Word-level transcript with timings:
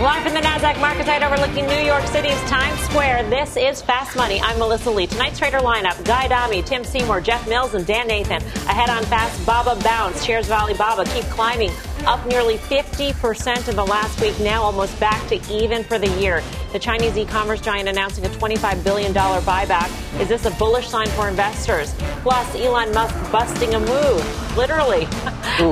Live 0.00 0.24
from 0.24 0.34
the 0.34 0.40
NASDAQ 0.40 0.80
market 0.80 1.06
site 1.06 1.22
overlooking 1.22 1.68
New 1.68 1.78
York 1.78 2.04
City's 2.08 2.40
Times 2.50 2.80
Square, 2.80 3.30
this 3.30 3.56
is 3.56 3.80
Fast 3.80 4.16
Money. 4.16 4.40
I'm 4.40 4.58
Melissa 4.58 4.90
Lee. 4.90 5.06
Tonight's 5.06 5.38
trader 5.38 5.60
lineup, 5.60 6.04
Guy 6.04 6.24
Adami, 6.24 6.62
Tim 6.62 6.82
Seymour, 6.82 7.20
Jeff 7.20 7.48
Mills, 7.48 7.74
and 7.74 7.86
Dan 7.86 8.08
Nathan. 8.08 8.42
Ahead 8.66 8.90
on 8.90 9.04
Fast, 9.04 9.46
Baba 9.46 9.80
Bounce. 9.84 10.24
Shares 10.24 10.46
of 10.46 10.52
Alibaba 10.52 11.04
keep 11.04 11.22
climbing, 11.26 11.70
up 12.06 12.26
nearly 12.26 12.56
50% 12.58 13.68
in 13.68 13.76
the 13.76 13.84
last 13.84 14.20
week, 14.20 14.38
now 14.40 14.62
almost 14.62 14.98
back 15.00 15.26
to 15.28 15.36
even 15.52 15.82
for 15.84 15.98
the 15.98 16.08
year. 16.20 16.42
The 16.72 16.78
Chinese 16.78 17.16
e-commerce 17.16 17.60
giant 17.60 17.88
announcing 17.88 18.24
a 18.26 18.28
$25 18.28 18.84
billion 18.84 19.12
buyback. 19.14 20.20
Is 20.20 20.28
this 20.28 20.44
a 20.44 20.50
bullish 20.52 20.88
sign 20.88 21.06
for 21.08 21.28
investors? 21.28 21.94
Plus, 22.22 22.54
Elon 22.56 22.92
Musk 22.92 23.14
busting 23.32 23.74
a 23.74 23.80
move, 23.80 24.56
literally. 24.56 25.06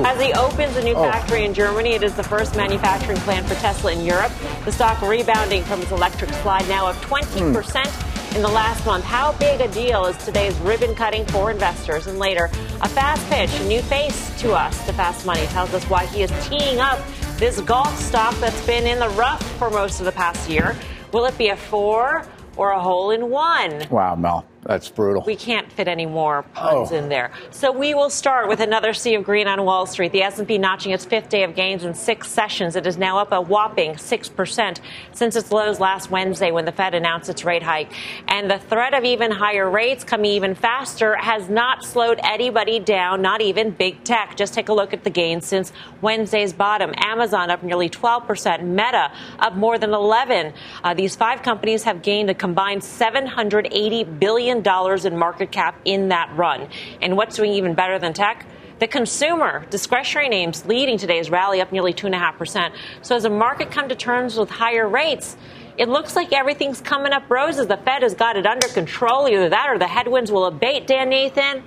As 0.05 0.19
he 0.19 0.33
opens 0.33 0.75
a 0.77 0.83
new 0.83 0.93
Oh. 0.93 1.03
factory 1.03 1.43
in 1.45 1.53
Germany, 1.53 1.93
it 1.93 2.03
is 2.03 2.13
the 2.15 2.23
first 2.23 2.55
manufacturing 2.55 3.17
plant 3.19 3.47
for 3.47 3.55
Tesla 3.55 3.91
in 3.91 4.05
Europe. 4.05 4.31
The 4.65 4.71
stock 4.71 5.01
rebounding 5.01 5.63
from 5.63 5.81
its 5.81 5.91
electric 5.91 6.31
slide, 6.35 6.67
now 6.67 6.87
of 6.87 6.95
hmm. 7.03 7.13
20% 7.13 8.12
in 8.35 8.41
the 8.41 8.47
last 8.47 8.85
month. 8.85 9.03
How 9.03 9.33
big 9.33 9.61
a 9.61 9.67
deal 9.67 10.05
is 10.05 10.17
today's 10.17 10.57
ribbon 10.59 10.95
cutting 10.95 11.25
for 11.25 11.51
investors? 11.51 12.07
And 12.07 12.17
later, 12.17 12.45
a 12.81 12.89
fast 12.89 13.27
pitch, 13.29 13.51
a 13.61 13.67
new 13.67 13.81
face 13.81 14.39
to 14.41 14.53
us. 14.53 14.85
The 14.85 14.93
Fast 14.93 15.25
Money 15.25 15.45
tells 15.47 15.73
us 15.73 15.83
why 15.85 16.05
he 16.07 16.23
is 16.23 16.31
teeing 16.47 16.79
up 16.79 16.99
this 17.37 17.61
golf 17.61 17.95
stock 17.99 18.35
that's 18.35 18.65
been 18.65 18.87
in 18.87 18.99
the 18.99 19.09
rough 19.09 19.43
for 19.57 19.69
most 19.69 19.99
of 19.99 20.05
the 20.05 20.11
past 20.11 20.49
year. 20.49 20.75
Will 21.11 21.25
it 21.25 21.37
be 21.37 21.49
a 21.49 21.55
four 21.55 22.25
or 22.57 22.71
a 22.71 22.79
hole 22.79 23.11
in 23.11 23.29
one? 23.29 23.87
Wow, 23.89 24.15
Mel, 24.15 24.45
that's 24.65 24.89
brutal. 24.89 25.23
We 25.25 25.35
can't 25.35 25.71
fit 25.71 25.87
any 25.87 26.05
more 26.05 26.43
puns 26.53 26.91
Oh. 26.91 26.95
in 26.95 27.09
there. 27.09 27.31
So 27.51 27.71
we 27.71 27.93
will 27.93 28.09
start 28.09 28.47
with 28.47 28.59
another 28.59 28.93
sea 28.93 29.15
of 29.15 29.23
green 29.23 29.47
on 29.47 29.63
Wall 29.65 29.85
Street. 29.85 30.11
The 30.11 30.23
S&P 30.23 30.57
notching 30.57 30.91
its 30.91 31.05
fifth 31.05 31.29
day 31.29 31.43
of 31.43 31.55
gains 31.55 31.83
in 31.83 31.93
six 31.93 32.29
sessions. 32.29 32.75
It 32.75 32.87
is 32.87 32.97
now 32.97 33.17
up 33.19 33.31
a 33.31 33.41
whopping 33.41 33.95
6% 33.95 34.79
since 35.11 35.35
its 35.35 35.51
lows 35.51 35.79
last 35.79 36.09
Wednesday 36.11 36.51
when 36.51 36.65
the 36.65 36.71
Fed 36.71 36.93
announced 36.95 37.29
its 37.29 37.43
rate 37.45 37.63
hike. 37.63 37.91
And 38.27 38.49
the 38.49 38.59
threat 38.59 38.93
of 38.93 39.03
even 39.03 39.31
higher 39.31 39.69
rates 39.69 40.03
coming 40.03 40.31
even 40.31 40.55
faster 40.55 41.15
has 41.17 41.49
not 41.49 41.83
slowed 41.83 42.19
anybody 42.23 42.79
down, 42.79 43.21
not 43.21 43.41
even 43.41 43.71
big 43.71 44.03
tech. 44.03 44.35
Just 44.35 44.53
take 44.53 44.69
a 44.69 44.73
look 44.73 44.93
at 44.93 45.03
the 45.03 45.09
gains 45.09 45.45
since 45.45 45.71
Wednesday's 46.01 46.53
bottom. 46.53 46.93
Amazon 46.97 47.49
up 47.51 47.63
nearly 47.63 47.89
12%, 47.89 48.63
Meta 48.63 49.11
up 49.39 49.55
more 49.55 49.77
than 49.77 49.93
11. 49.93 50.53
Uh, 50.83 50.93
these 50.93 51.15
five 51.15 51.41
companies 51.41 51.83
have 51.83 52.01
gained 52.01 52.29
a 52.29 52.33
combined 52.33 52.83
780 52.83 54.03
billion 54.03 54.52
dollars 54.61 55.05
in 55.05 55.17
market 55.17 55.51
cap 55.51 55.79
in 55.85 56.09
that 56.09 56.35
run. 56.35 56.67
And 57.01 57.17
what's 57.17 57.35
doing 57.35 57.53
even 57.53 57.73
better 57.73 57.99
than 57.99 58.13
tech? 58.13 58.45
The 58.79 58.87
consumer 58.87 59.65
discretionary 59.69 60.29
names 60.29 60.65
leading 60.65 60.97
today's 60.97 61.29
rally 61.29 61.61
up 61.61 61.71
nearly 61.71 61.93
2.5%. 61.93 62.73
So 63.01 63.15
as 63.15 63.23
the 63.23 63.29
market 63.29 63.71
come 63.71 63.87
to 63.89 63.95
terms 63.95 64.37
with 64.37 64.49
higher 64.49 64.87
rates, 64.87 65.37
it 65.77 65.89
looks 65.89 66.15
like 66.15 66.33
everything's 66.33 66.81
coming 66.81 67.13
up 67.13 67.29
roses. 67.29 67.67
The 67.67 67.77
Fed 67.77 68.03
has 68.03 68.13
got 68.13 68.35
it 68.35 68.45
under 68.45 68.67
control. 68.67 69.27
Either 69.27 69.49
that 69.49 69.69
or 69.69 69.79
the 69.79 69.87
headwinds 69.87 70.31
will 70.31 70.45
abate, 70.45 70.85
Dan 70.85 71.09
Nathan. 71.09 71.63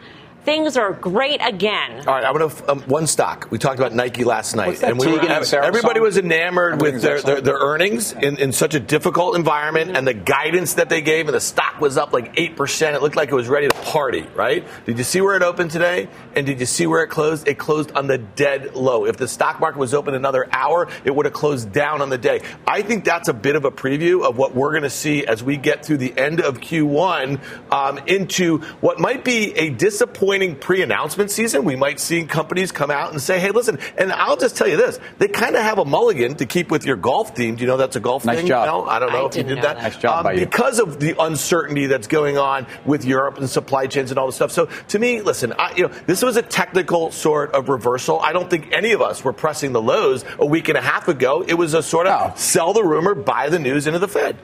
Things 0.47 0.77
are 0.77 0.93
great 0.93 1.41
again. 1.45 2.07
All 2.07 2.15
right, 2.15 2.25
I'm 2.25 2.33
going 2.33 2.49
to 2.49 2.71
um, 2.71 2.81
one 2.83 3.09
stock. 3.09 3.49
We 3.51 3.59
talked 3.59 3.81
about 3.81 3.93
Nike 3.93 4.23
last 4.23 4.55
night, 4.55 4.69
What's 4.69 4.81
that 4.81 4.91
and 4.91 5.01
we 5.01 5.09
were, 5.09 5.19
Tegan 5.19 5.33
and 5.33 5.45
Sarah 5.45 5.67
everybody 5.67 5.97
song? 5.97 6.05
was 6.05 6.19
enamored 6.19 6.81
with 6.81 7.03
their, 7.03 7.21
their, 7.21 7.41
their 7.41 7.57
earnings 7.57 8.13
in, 8.13 8.37
in 8.39 8.53
such 8.53 8.77
a 8.77 8.79
difficult 8.79 9.35
environment, 9.35 9.97
and 9.97 10.07
the 10.07 10.15
guidance 10.15 10.75
that 10.75 10.89
they 10.89 11.01
gave, 11.01 11.27
and 11.27 11.35
the 11.35 11.41
stock 11.41 11.81
was 11.81 11.97
up 11.97 12.13
like 12.13 12.35
eight 12.37 12.55
percent. 12.55 12.95
It 12.95 13.03
looked 13.03 13.17
like 13.17 13.31
it 13.31 13.35
was 13.35 13.49
ready 13.49 13.67
to 13.67 13.75
party. 13.75 14.25
Right? 14.37 14.65
Did 14.85 14.99
you 14.99 15.03
see 15.03 15.21
where 15.21 15.37
it 15.37 15.43
opened 15.43 15.73
today? 15.73 16.09
And 16.37 16.47
did 16.47 16.61
you 16.61 16.67
see 16.67 16.87
where 16.87 17.03
it 17.03 17.09
closed? 17.09 17.49
It 17.49 17.59
closed 17.59 17.91
on 17.91 18.07
the 18.07 18.19
dead 18.19 18.77
low. 18.77 19.05
If 19.05 19.17
the 19.17 19.27
stock 19.27 19.59
market 19.59 19.81
was 19.81 19.95
open 19.95 20.15
another 20.15 20.47
hour, 20.53 20.87
it 21.05 21.13
would 21.13 21.27
have 21.27 21.35
closed 21.35 21.73
down 21.73 22.01
on 22.03 22.09
the 22.09 22.19
day. 22.19 22.43
I 22.69 22.83
think 22.83 23.05
that's 23.05 23.27
a 23.27 23.35
bit 23.35 23.57
of 23.57 23.65
a 23.65 23.73
preview 23.73 24.25
of 24.25 24.39
what 24.39 24.55
we're 24.55 24.71
going 24.71 24.85
to 24.85 24.91
see 24.91 25.27
as 25.27 25.43
we 25.43 25.57
get 25.57 25.85
through 25.85 25.97
the 25.97 26.17
end 26.17 26.41
of 26.41 26.61
Q1 26.61 27.73
um, 27.73 27.99
into 28.07 28.59
what 28.81 29.01
might 29.01 29.25
be 29.25 29.53
a 29.57 29.71
disappointing 29.71 30.36
pre-announcement 30.57 31.31
season. 31.31 31.65
We 31.65 31.77
might 31.77 31.99
see 32.01 32.25
companies 32.25 32.73
come 32.73 32.91
out 32.91 33.13
and 33.13 33.21
say, 33.21 33.39
"Hey, 33.39 33.51
listen," 33.51 33.79
and 33.97 34.13
I'll 34.13 34.37
just 34.37 34.57
tell 34.57 34.69
you 34.69 34.77
this: 34.77 34.99
they 35.19 35.29
kind 35.29 35.57
of 35.57 35.63
have 35.63 35.79
a 35.79 35.85
mulligan 35.85 36.35
to 36.37 36.47
keep 36.47 36.71
with 36.71 36.85
your 36.85 36.97
golf 36.97 37.35
theme. 37.37 37.57
Do 37.57 37.63
you 37.63 37.67
know 37.67 37.77
that's 37.77 37.97
a 37.97 38.01
golf 38.01 38.25
Nice 38.25 38.39
thing? 38.39 38.47
job. 38.47 38.67
No, 38.67 38.85
I 38.87 38.99
don't 38.99 39.13
know 39.13 39.25
I 39.25 39.29
if 39.29 39.37
you 39.37 39.43
didn't 39.43 39.49
did 39.49 39.55
know 39.57 39.63
that. 39.63 39.77
that. 39.77 39.83
Nice 39.83 39.97
job 39.97 40.19
um, 40.19 40.25
by 40.25 40.33
you. 40.35 40.41
Because 40.41 40.79
of 40.79 41.01
the 41.01 41.21
uncertainty 41.21 41.87
that's 41.87 42.07
going 42.09 42.39
on 42.39 42.67
with 42.85 43.05
Europe 43.05 43.39
and 43.39 43.49
supply 43.49 43.87
chains 43.87 44.11
and 44.11 44.19
all 44.19 44.27
this 44.27 44.37
stuff. 44.37 44.53
So 44.53 44.67
to 44.89 44.99
me, 44.99 45.23
listen, 45.23 45.53
I, 45.59 45.75
you 45.77 45.89
know, 45.89 45.95
this 46.07 46.23
was 46.23 46.37
a 46.37 46.43
technical 46.43 47.11
sort 47.11 47.53
of 47.53 47.69
reversal. 47.69 48.21
I 48.21 48.33
don't 48.33 48.51
think 48.51 48.73
any 48.73 48.93
of 48.93 49.01
us 49.03 49.25
were 49.25 49.33
pressing 49.33 49.73
the 49.73 49.83
lows 49.83 50.25
a 50.39 50.47
week 50.47 50.69
and 50.69 50.77
a 50.77 50.83
half 50.83 51.09
ago. 51.09 51.45
It 51.47 51.55
was 51.55 51.75
a 51.75 51.83
sort 51.83 52.07
of 52.07 52.31
No. 52.31 52.33
sell 52.37 52.73
the 52.73 52.85
rumor, 52.85 53.15
buy 53.15 53.49
the 53.49 53.59
news 53.59 53.87
into 53.87 53.99
the 53.99 54.09
Fed. 54.09 54.37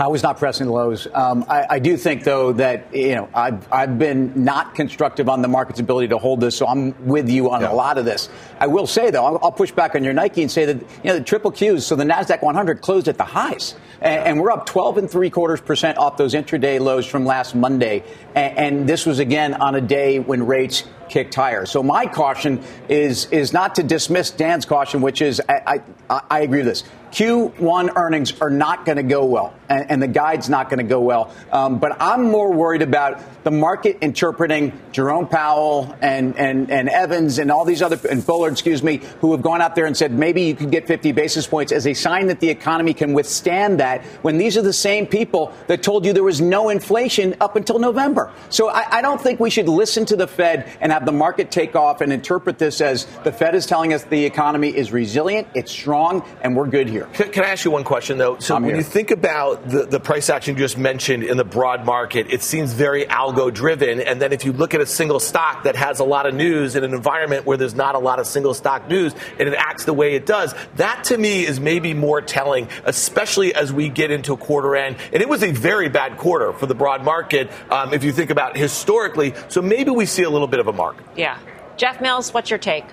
I 0.00 0.06
was 0.06 0.22
not 0.22 0.38
pressing 0.38 0.66
lows. 0.66 1.06
Um, 1.12 1.44
I, 1.46 1.66
I 1.72 1.78
do 1.78 1.94
think, 1.98 2.24
though, 2.24 2.54
that 2.54 2.94
you 2.94 3.16
know 3.16 3.28
I've, 3.34 3.70
I've 3.70 3.98
been 3.98 4.44
not 4.44 4.74
constructive 4.74 5.28
on 5.28 5.42
the 5.42 5.48
market's 5.48 5.78
ability 5.78 6.08
to 6.08 6.16
hold 6.16 6.40
this, 6.40 6.56
so 6.56 6.66
I'm 6.66 7.06
with 7.06 7.28
you 7.28 7.50
on 7.50 7.60
Yeah. 7.60 7.70
a 7.70 7.74
lot 7.74 7.98
of 7.98 8.06
this. 8.06 8.30
I 8.58 8.66
will 8.68 8.86
say, 8.86 9.10
though, 9.10 9.26
I'll, 9.26 9.38
I'll 9.42 9.52
push 9.52 9.72
back 9.72 9.94
on 9.94 10.02
your 10.02 10.14
Nike 10.14 10.40
and 10.40 10.50
say 10.50 10.64
that 10.64 10.76
you 10.76 10.86
know 11.04 11.18
the 11.18 11.24
triple 11.24 11.52
Qs, 11.52 11.82
so 11.82 11.96
the 11.96 12.04
Nasdaq 12.04 12.40
100 12.42 12.80
closed 12.80 13.08
at 13.08 13.18
the 13.18 13.24
highs, 13.24 13.74
and, 14.00 14.24
and 14.26 14.40
we're 14.40 14.50
up 14.50 14.64
12 14.64 14.96
and 14.96 15.10
three 15.10 15.28
quarters 15.28 15.60
percent 15.60 15.98
off 15.98 16.16
those 16.16 16.32
intraday 16.32 16.80
lows 16.80 17.04
from 17.04 17.26
last 17.26 17.54
Monday, 17.54 18.02
and, 18.34 18.58
and 18.58 18.88
this 18.88 19.04
was 19.04 19.18
again 19.18 19.52
on 19.52 19.74
a 19.74 19.82
day 19.82 20.18
when 20.18 20.46
rates 20.46 20.84
kicked 21.10 21.34
higher. 21.34 21.66
So 21.66 21.82
my 21.82 22.06
caution 22.06 22.62
is 22.88 23.26
is 23.26 23.52
not 23.52 23.74
to 23.74 23.82
dismiss 23.82 24.30
Dan's 24.30 24.64
caution, 24.64 25.02
which 25.02 25.20
is 25.20 25.42
I 25.46 25.82
I, 26.08 26.20
I 26.30 26.40
agree 26.40 26.60
with 26.60 26.68
this. 26.68 26.84
Q1 27.10 27.96
earnings 27.96 28.40
are 28.40 28.50
not 28.50 28.86
going 28.86 28.96
to 28.96 29.02
go 29.02 29.24
well, 29.26 29.52
and, 29.70 29.90
and 29.90 30.02
the 30.02 30.08
guide's 30.08 30.48
not 30.48 30.68
going 30.68 30.78
to 30.78 30.84
go 30.84 31.00
well. 31.00 31.32
Um, 31.50 31.78
but 31.78 31.96
I'm 32.00 32.24
more 32.24 32.52
worried 32.52 32.82
about 32.82 33.22
the 33.44 33.50
market 33.50 33.98
interpreting 34.02 34.78
Jerome 34.92 35.28
Powell 35.28 35.96
and, 36.02 36.36
and, 36.36 36.70
and 36.70 36.88
Evans 36.88 37.38
and 37.38 37.50
all 37.50 37.64
these 37.64 37.80
other, 37.80 37.98
and 38.10 38.24
Bullard, 38.26 38.52
excuse 38.52 38.82
me, 38.82 39.00
who 39.20 39.32
have 39.32 39.40
gone 39.40 39.62
out 39.62 39.74
there 39.74 39.86
and 39.86 39.96
said 39.96 40.12
maybe 40.12 40.42
you 40.42 40.54
could 40.54 40.70
get 40.70 40.86
50 40.86 41.12
basis 41.12 41.46
points 41.46 41.72
as 41.72 41.86
a 41.86 41.94
sign 41.94 42.26
that 42.26 42.40
the 42.40 42.50
economy 42.50 42.92
can 42.92 43.14
withstand 43.14 43.80
that 43.80 44.02
when 44.22 44.36
these 44.36 44.58
are 44.58 44.62
the 44.62 44.72
same 44.72 45.06
people 45.06 45.54
that 45.68 45.82
told 45.82 46.04
you 46.04 46.12
there 46.12 46.24
was 46.24 46.40
no 46.40 46.68
inflation 46.68 47.36
up 47.40 47.56
until 47.56 47.78
November. 47.78 48.30
So 48.50 48.68
I, 48.68 48.98
I 48.98 49.02
don't 49.02 49.20
think 49.20 49.40
we 49.40 49.50
should 49.50 49.68
listen 49.68 50.04
to 50.06 50.16
the 50.16 50.26
Fed 50.26 50.70
and 50.80 50.92
have 50.92 51.06
the 51.06 51.12
market 51.12 51.50
take 51.50 51.76
off 51.76 52.00
and 52.00 52.12
interpret 52.12 52.58
this 52.58 52.80
as 52.80 53.06
the 53.24 53.32
Fed 53.32 53.54
is 53.54 53.66
telling 53.66 53.94
us 53.94 54.02
the 54.04 54.24
economy 54.24 54.68
is 54.68 54.92
resilient, 54.92 55.46
it's 55.54 55.70
strong, 55.70 56.24
and 56.42 56.56
we're 56.56 56.66
good 56.66 56.88
here. 56.88 57.06
Can, 57.14 57.30
can 57.30 57.44
I 57.44 57.50
ask 57.50 57.64
you 57.64 57.70
one 57.70 57.84
question 57.84 58.18
though? 58.18 58.38
So 58.38 58.56
I'm 58.56 58.62
when 58.62 58.70
here. 58.70 58.78
you 58.78 58.84
think 58.84 59.10
about 59.10 59.59
the, 59.66 59.86
the 59.86 60.00
price 60.00 60.30
action 60.30 60.54
you 60.56 60.60
just 60.60 60.78
mentioned 60.78 61.24
in 61.24 61.36
the 61.36 61.44
broad 61.44 61.84
market, 61.84 62.26
it 62.30 62.42
seems 62.42 62.72
very 62.72 63.04
algo 63.04 63.52
driven. 63.52 64.00
And 64.00 64.20
then 64.20 64.32
if 64.32 64.44
you 64.44 64.52
look 64.52 64.74
at 64.74 64.80
a 64.80 64.86
single 64.86 65.20
stock 65.20 65.64
that 65.64 65.76
has 65.76 66.00
a 66.00 66.04
lot 66.04 66.26
of 66.26 66.34
news 66.34 66.76
in 66.76 66.84
an 66.84 66.94
environment 66.94 67.46
where 67.46 67.56
there's 67.56 67.74
not 67.74 67.94
a 67.94 67.98
lot 67.98 68.18
of 68.18 68.26
single 68.26 68.54
stock 68.54 68.88
news 68.88 69.14
and 69.38 69.48
it 69.48 69.54
acts 69.54 69.84
the 69.84 69.92
way 69.92 70.14
it 70.14 70.26
does, 70.26 70.54
that 70.76 71.04
to 71.04 71.18
me 71.18 71.46
is 71.46 71.60
maybe 71.60 71.94
more 71.94 72.20
telling, 72.20 72.68
especially 72.84 73.54
as 73.54 73.72
we 73.72 73.88
get 73.88 74.10
into 74.10 74.36
quarter 74.36 74.76
end. 74.76 74.96
And 75.12 75.22
it 75.22 75.28
was 75.28 75.42
a 75.42 75.52
very 75.52 75.88
bad 75.88 76.16
quarter 76.18 76.52
for 76.52 76.66
the 76.66 76.74
broad 76.74 77.04
market 77.04 77.50
um, 77.70 77.92
if 77.94 78.04
you 78.04 78.12
think 78.12 78.30
about 78.30 78.56
historically. 78.56 79.34
So 79.48 79.62
maybe 79.62 79.90
we 79.90 80.06
see 80.06 80.22
a 80.22 80.30
little 80.30 80.48
bit 80.48 80.60
of 80.60 80.68
a 80.68 80.72
mark. 80.72 80.96
Yeah. 81.16 81.38
Jeff 81.76 82.00
Mills, 82.00 82.34
what's 82.34 82.50
your 82.50 82.58
take? 82.58 82.84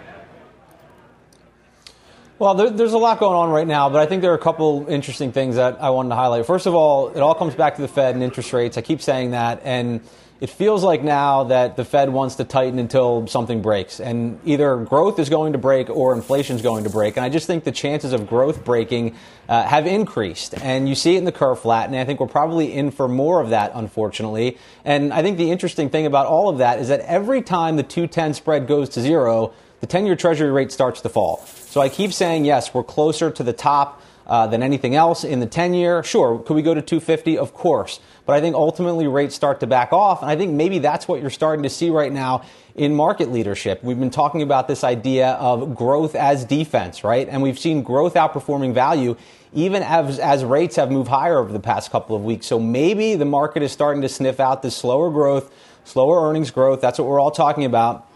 Well, 2.39 2.53
there, 2.53 2.69
there's 2.69 2.93
a 2.93 2.99
lot 2.99 3.19
going 3.19 3.35
on 3.35 3.49
right 3.49 3.65
now, 3.65 3.89
but 3.89 3.99
I 3.99 4.05
think 4.05 4.21
there 4.21 4.31
are 4.31 4.35
a 4.35 4.39
couple 4.39 4.85
interesting 4.87 5.31
things 5.31 5.55
that 5.55 5.81
I 5.81 5.89
wanted 5.89 6.09
to 6.09 6.15
highlight. 6.15 6.45
First 6.45 6.67
of 6.67 6.75
all, 6.75 7.09
it 7.09 7.19
all 7.19 7.33
comes 7.33 7.55
back 7.55 7.77
to 7.77 7.81
the 7.81 7.87
Fed 7.87 8.13
and 8.13 8.23
interest 8.23 8.53
rates. 8.53 8.77
I 8.77 8.81
keep 8.81 9.01
saying 9.01 9.31
that, 9.31 9.61
and 9.63 10.01
it 10.39 10.51
feels 10.51 10.83
like 10.83 11.01
now 11.01 11.45
that 11.45 11.77
the 11.77 11.83
Fed 11.83 12.09
wants 12.09 12.35
to 12.35 12.43
tighten 12.43 12.77
until 12.77 13.25
something 13.25 13.63
breaks, 13.63 13.99
and 13.99 14.39
either 14.45 14.77
growth 14.77 15.17
is 15.17 15.29
going 15.29 15.53
to 15.53 15.57
break 15.57 15.89
or 15.89 16.13
inflation 16.13 16.55
is 16.55 16.61
going 16.61 16.83
to 16.83 16.91
break. 16.91 17.17
And 17.17 17.25
I 17.25 17.29
just 17.29 17.47
think 17.47 17.63
the 17.63 17.71
chances 17.71 18.13
of 18.13 18.27
growth 18.27 18.63
breaking 18.63 19.15
uh, 19.49 19.63
have 19.63 19.87
increased, 19.87 20.53
and 20.61 20.87
you 20.87 20.93
see 20.93 21.15
it 21.15 21.17
in 21.17 21.25
the 21.25 21.31
curve 21.31 21.59
flattening. 21.59 21.99
I 21.99 22.05
think 22.05 22.19
we're 22.19 22.27
probably 22.27 22.71
in 22.71 22.91
for 22.91 23.07
more 23.07 23.41
of 23.41 23.49
that, 23.49 23.71
unfortunately. 23.73 24.59
And 24.85 25.11
I 25.11 25.23
think 25.23 25.39
the 25.39 25.49
interesting 25.49 25.89
thing 25.89 26.05
about 26.05 26.27
all 26.27 26.49
of 26.49 26.59
that 26.59 26.77
is 26.77 26.89
that 26.89 26.99
every 26.99 27.41
time 27.41 27.77
the 27.77 27.83
210 27.83 28.35
spread 28.35 28.67
goes 28.67 28.89
to 28.89 29.01
zero, 29.01 29.55
the 29.79 29.87
10 29.87 30.05
year 30.05 30.15
Treasury 30.15 30.51
rate 30.51 30.71
starts 30.71 31.01
to 31.01 31.09
fall. 31.09 31.45
So 31.45 31.81
I 31.81 31.89
keep 31.89 32.13
saying, 32.13 32.45
yes, 32.45 32.73
we're 32.73 32.83
closer 32.83 33.29
to 33.31 33.43
the 33.43 33.53
top 33.53 34.01
uh, 34.25 34.47
than 34.47 34.61
anything 34.61 34.95
else 34.95 35.23
in 35.23 35.39
the 35.39 35.45
10 35.45 35.73
year. 35.73 36.03
Sure, 36.03 36.39
could 36.39 36.55
we 36.55 36.61
go 36.61 36.73
to 36.73 36.81
250? 36.81 37.37
Of 37.37 37.53
course. 37.53 37.99
But 38.25 38.35
I 38.35 38.41
think 38.41 38.55
ultimately 38.55 39.07
rates 39.07 39.35
start 39.35 39.61
to 39.61 39.67
back 39.67 39.93
off. 39.93 40.21
And 40.21 40.29
I 40.29 40.35
think 40.35 40.53
maybe 40.53 40.79
that's 40.79 41.07
what 41.07 41.21
you're 41.21 41.29
starting 41.29 41.63
to 41.63 41.69
see 41.69 41.89
right 41.89 42.11
now 42.11 42.43
in 42.75 42.93
market 42.93 43.31
leadership. 43.31 43.83
We've 43.83 43.99
been 43.99 44.09
talking 44.09 44.41
about 44.41 44.67
this 44.67 44.83
idea 44.83 45.31
of 45.33 45.75
growth 45.75 46.13
as 46.13 46.43
defense, 46.43 47.03
right? 47.03 47.27
And 47.29 47.41
we've 47.41 47.57
seen 47.57 47.83
growth 47.83 48.15
outperforming 48.15 48.73
value 48.73 49.15
even 49.53 49.81
as, 49.81 50.19
as 50.19 50.43
rates 50.43 50.75
have 50.75 50.91
moved 50.91 51.09
higher 51.09 51.37
over 51.39 51.51
the 51.51 51.59
past 51.59 51.89
couple 51.89 52.15
of 52.15 52.23
weeks. 52.23 52.45
So 52.45 52.59
maybe 52.59 53.15
the 53.15 53.25
market 53.25 53.63
is 53.63 53.71
starting 53.71 54.01
to 54.01 54.09
sniff 54.09 54.39
out 54.39 54.61
this 54.61 54.75
slower 54.75 55.09
growth, 55.09 55.51
slower 55.85 56.27
earnings 56.29 56.51
growth. 56.51 56.81
That's 56.81 56.99
what 56.99 57.07
we're 57.07 57.19
all 57.19 57.31
talking 57.31 57.65
about. 57.65 58.06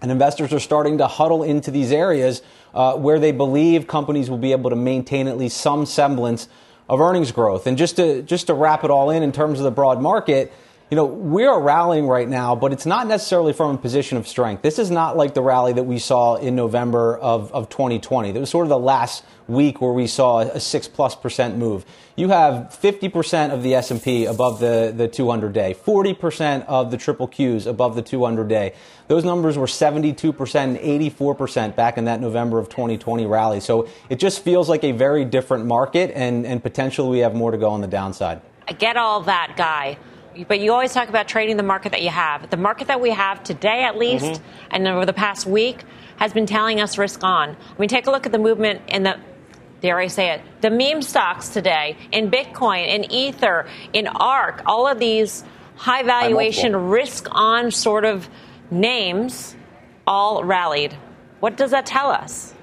And 0.00 0.12
investors 0.12 0.52
are 0.52 0.60
starting 0.60 0.98
to 0.98 1.06
huddle 1.06 1.42
into 1.42 1.70
these 1.70 1.92
areas 1.92 2.42
uh, 2.74 2.94
where 2.94 3.18
they 3.18 3.32
believe 3.32 3.86
companies 3.86 4.30
will 4.30 4.38
be 4.38 4.52
able 4.52 4.70
to 4.70 4.76
maintain 4.76 5.26
at 5.26 5.36
least 5.36 5.58
some 5.58 5.86
semblance 5.86 6.48
of 6.88 7.00
earnings 7.00 7.32
growth. 7.32 7.66
And 7.66 7.76
just 7.76 7.96
to 7.96 8.22
just 8.22 8.46
to 8.46 8.54
wrap 8.54 8.84
it 8.84 8.90
all 8.90 9.10
in 9.10 9.22
in 9.22 9.32
terms 9.32 9.58
of 9.58 9.64
the 9.64 9.70
broad 9.70 10.00
market, 10.00 10.52
you 10.90 10.96
know, 10.96 11.04
we 11.04 11.44
are 11.44 11.60
rallying 11.60 12.06
right 12.06 12.28
now, 12.28 12.54
but 12.54 12.72
it's 12.72 12.86
not 12.86 13.06
necessarily 13.06 13.52
from 13.52 13.74
a 13.74 13.78
position 13.78 14.16
of 14.16 14.26
strength. 14.26 14.62
This 14.62 14.78
is 14.78 14.90
not 14.90 15.18
like 15.18 15.34
the 15.34 15.42
rally 15.42 15.74
that 15.74 15.82
we 15.82 15.98
saw 15.98 16.36
in 16.36 16.56
November 16.56 17.18
of, 17.18 17.52
of 17.52 17.68
2020. 17.68 18.32
That 18.32 18.40
was 18.40 18.48
sort 18.48 18.64
of 18.64 18.70
the 18.70 18.78
last 18.78 19.22
week 19.48 19.82
where 19.82 19.92
we 19.92 20.06
saw 20.06 20.40
a 20.40 20.60
six 20.60 20.88
plus 20.88 21.14
percent 21.14 21.58
move. 21.58 21.84
You 22.16 22.30
have 22.30 22.78
50% 22.80 23.52
of 23.52 23.62
the 23.62 23.74
S&P 23.74 24.24
above 24.24 24.60
the, 24.60 24.92
the 24.96 25.08
200 25.08 25.52
day, 25.52 25.74
40% 25.74 26.64
of 26.64 26.90
the 26.90 26.96
triple 26.96 27.28
Qs 27.28 27.66
above 27.66 27.94
the 27.94 28.02
200 28.02 28.48
day. 28.48 28.72
Those 29.08 29.24
numbers 29.24 29.58
were 29.58 29.66
72% 29.66 30.54
and 30.56 30.78
84% 30.78 31.76
back 31.76 31.98
in 31.98 32.06
that 32.06 32.22
November 32.22 32.58
of 32.58 32.70
2020 32.70 33.26
rally. 33.26 33.60
So 33.60 33.88
it 34.08 34.18
just 34.18 34.42
feels 34.42 34.70
like 34.70 34.84
a 34.84 34.92
very 34.92 35.26
different 35.26 35.66
market 35.66 36.12
and, 36.14 36.46
and 36.46 36.62
potentially 36.62 37.10
we 37.10 37.18
have 37.18 37.34
more 37.34 37.50
to 37.50 37.58
go 37.58 37.68
on 37.68 37.82
the 37.82 37.86
downside. 37.86 38.40
I 38.66 38.72
get 38.72 38.96
all 38.96 39.20
that, 39.22 39.54
Guy 39.56 39.98
but 40.46 40.60
you 40.60 40.72
always 40.72 40.92
talk 40.92 41.08
about 41.08 41.26
trading 41.26 41.56
the 41.56 41.62
market 41.62 41.92
that 41.92 42.02
you 42.02 42.10
have. 42.10 42.50
The 42.50 42.56
market 42.56 42.88
that 42.88 43.00
we 43.00 43.10
have 43.10 43.42
today, 43.42 43.84
at 43.84 43.96
least, 43.96 44.24
mm-hmm. 44.24 44.68
and 44.70 44.86
over 44.86 45.06
the 45.06 45.12
past 45.12 45.46
week, 45.46 45.82
has 46.16 46.32
been 46.32 46.46
telling 46.46 46.80
us 46.80 46.98
risk 46.98 47.24
on. 47.24 47.50
I 47.50 47.78
mean, 47.78 47.88
take 47.88 48.06
a 48.06 48.10
look 48.10 48.26
at 48.26 48.32
the 48.32 48.38
movement 48.38 48.82
in 48.88 49.04
the 49.04 49.18
dare 49.80 49.98
I 49.98 50.08
say 50.08 50.30
it, 50.30 50.42
the 50.60 50.70
meme 50.70 51.02
stocks 51.02 51.50
today 51.50 51.96
in 52.10 52.30
Bitcoin, 52.30 52.88
in 52.88 53.10
Ether, 53.12 53.66
in 53.92 54.08
ARK, 54.08 54.62
all 54.66 54.88
of 54.88 54.98
these 54.98 55.44
high 55.76 56.02
valuation, 56.02 56.74
risk 56.74 57.28
on 57.30 57.70
sort 57.70 58.04
of 58.04 58.28
names 58.70 59.54
all 60.06 60.42
rallied. 60.42 60.96
What 61.40 61.56
does 61.56 61.70
that 61.70 61.86
tell 61.86 62.10
us? 62.10 62.54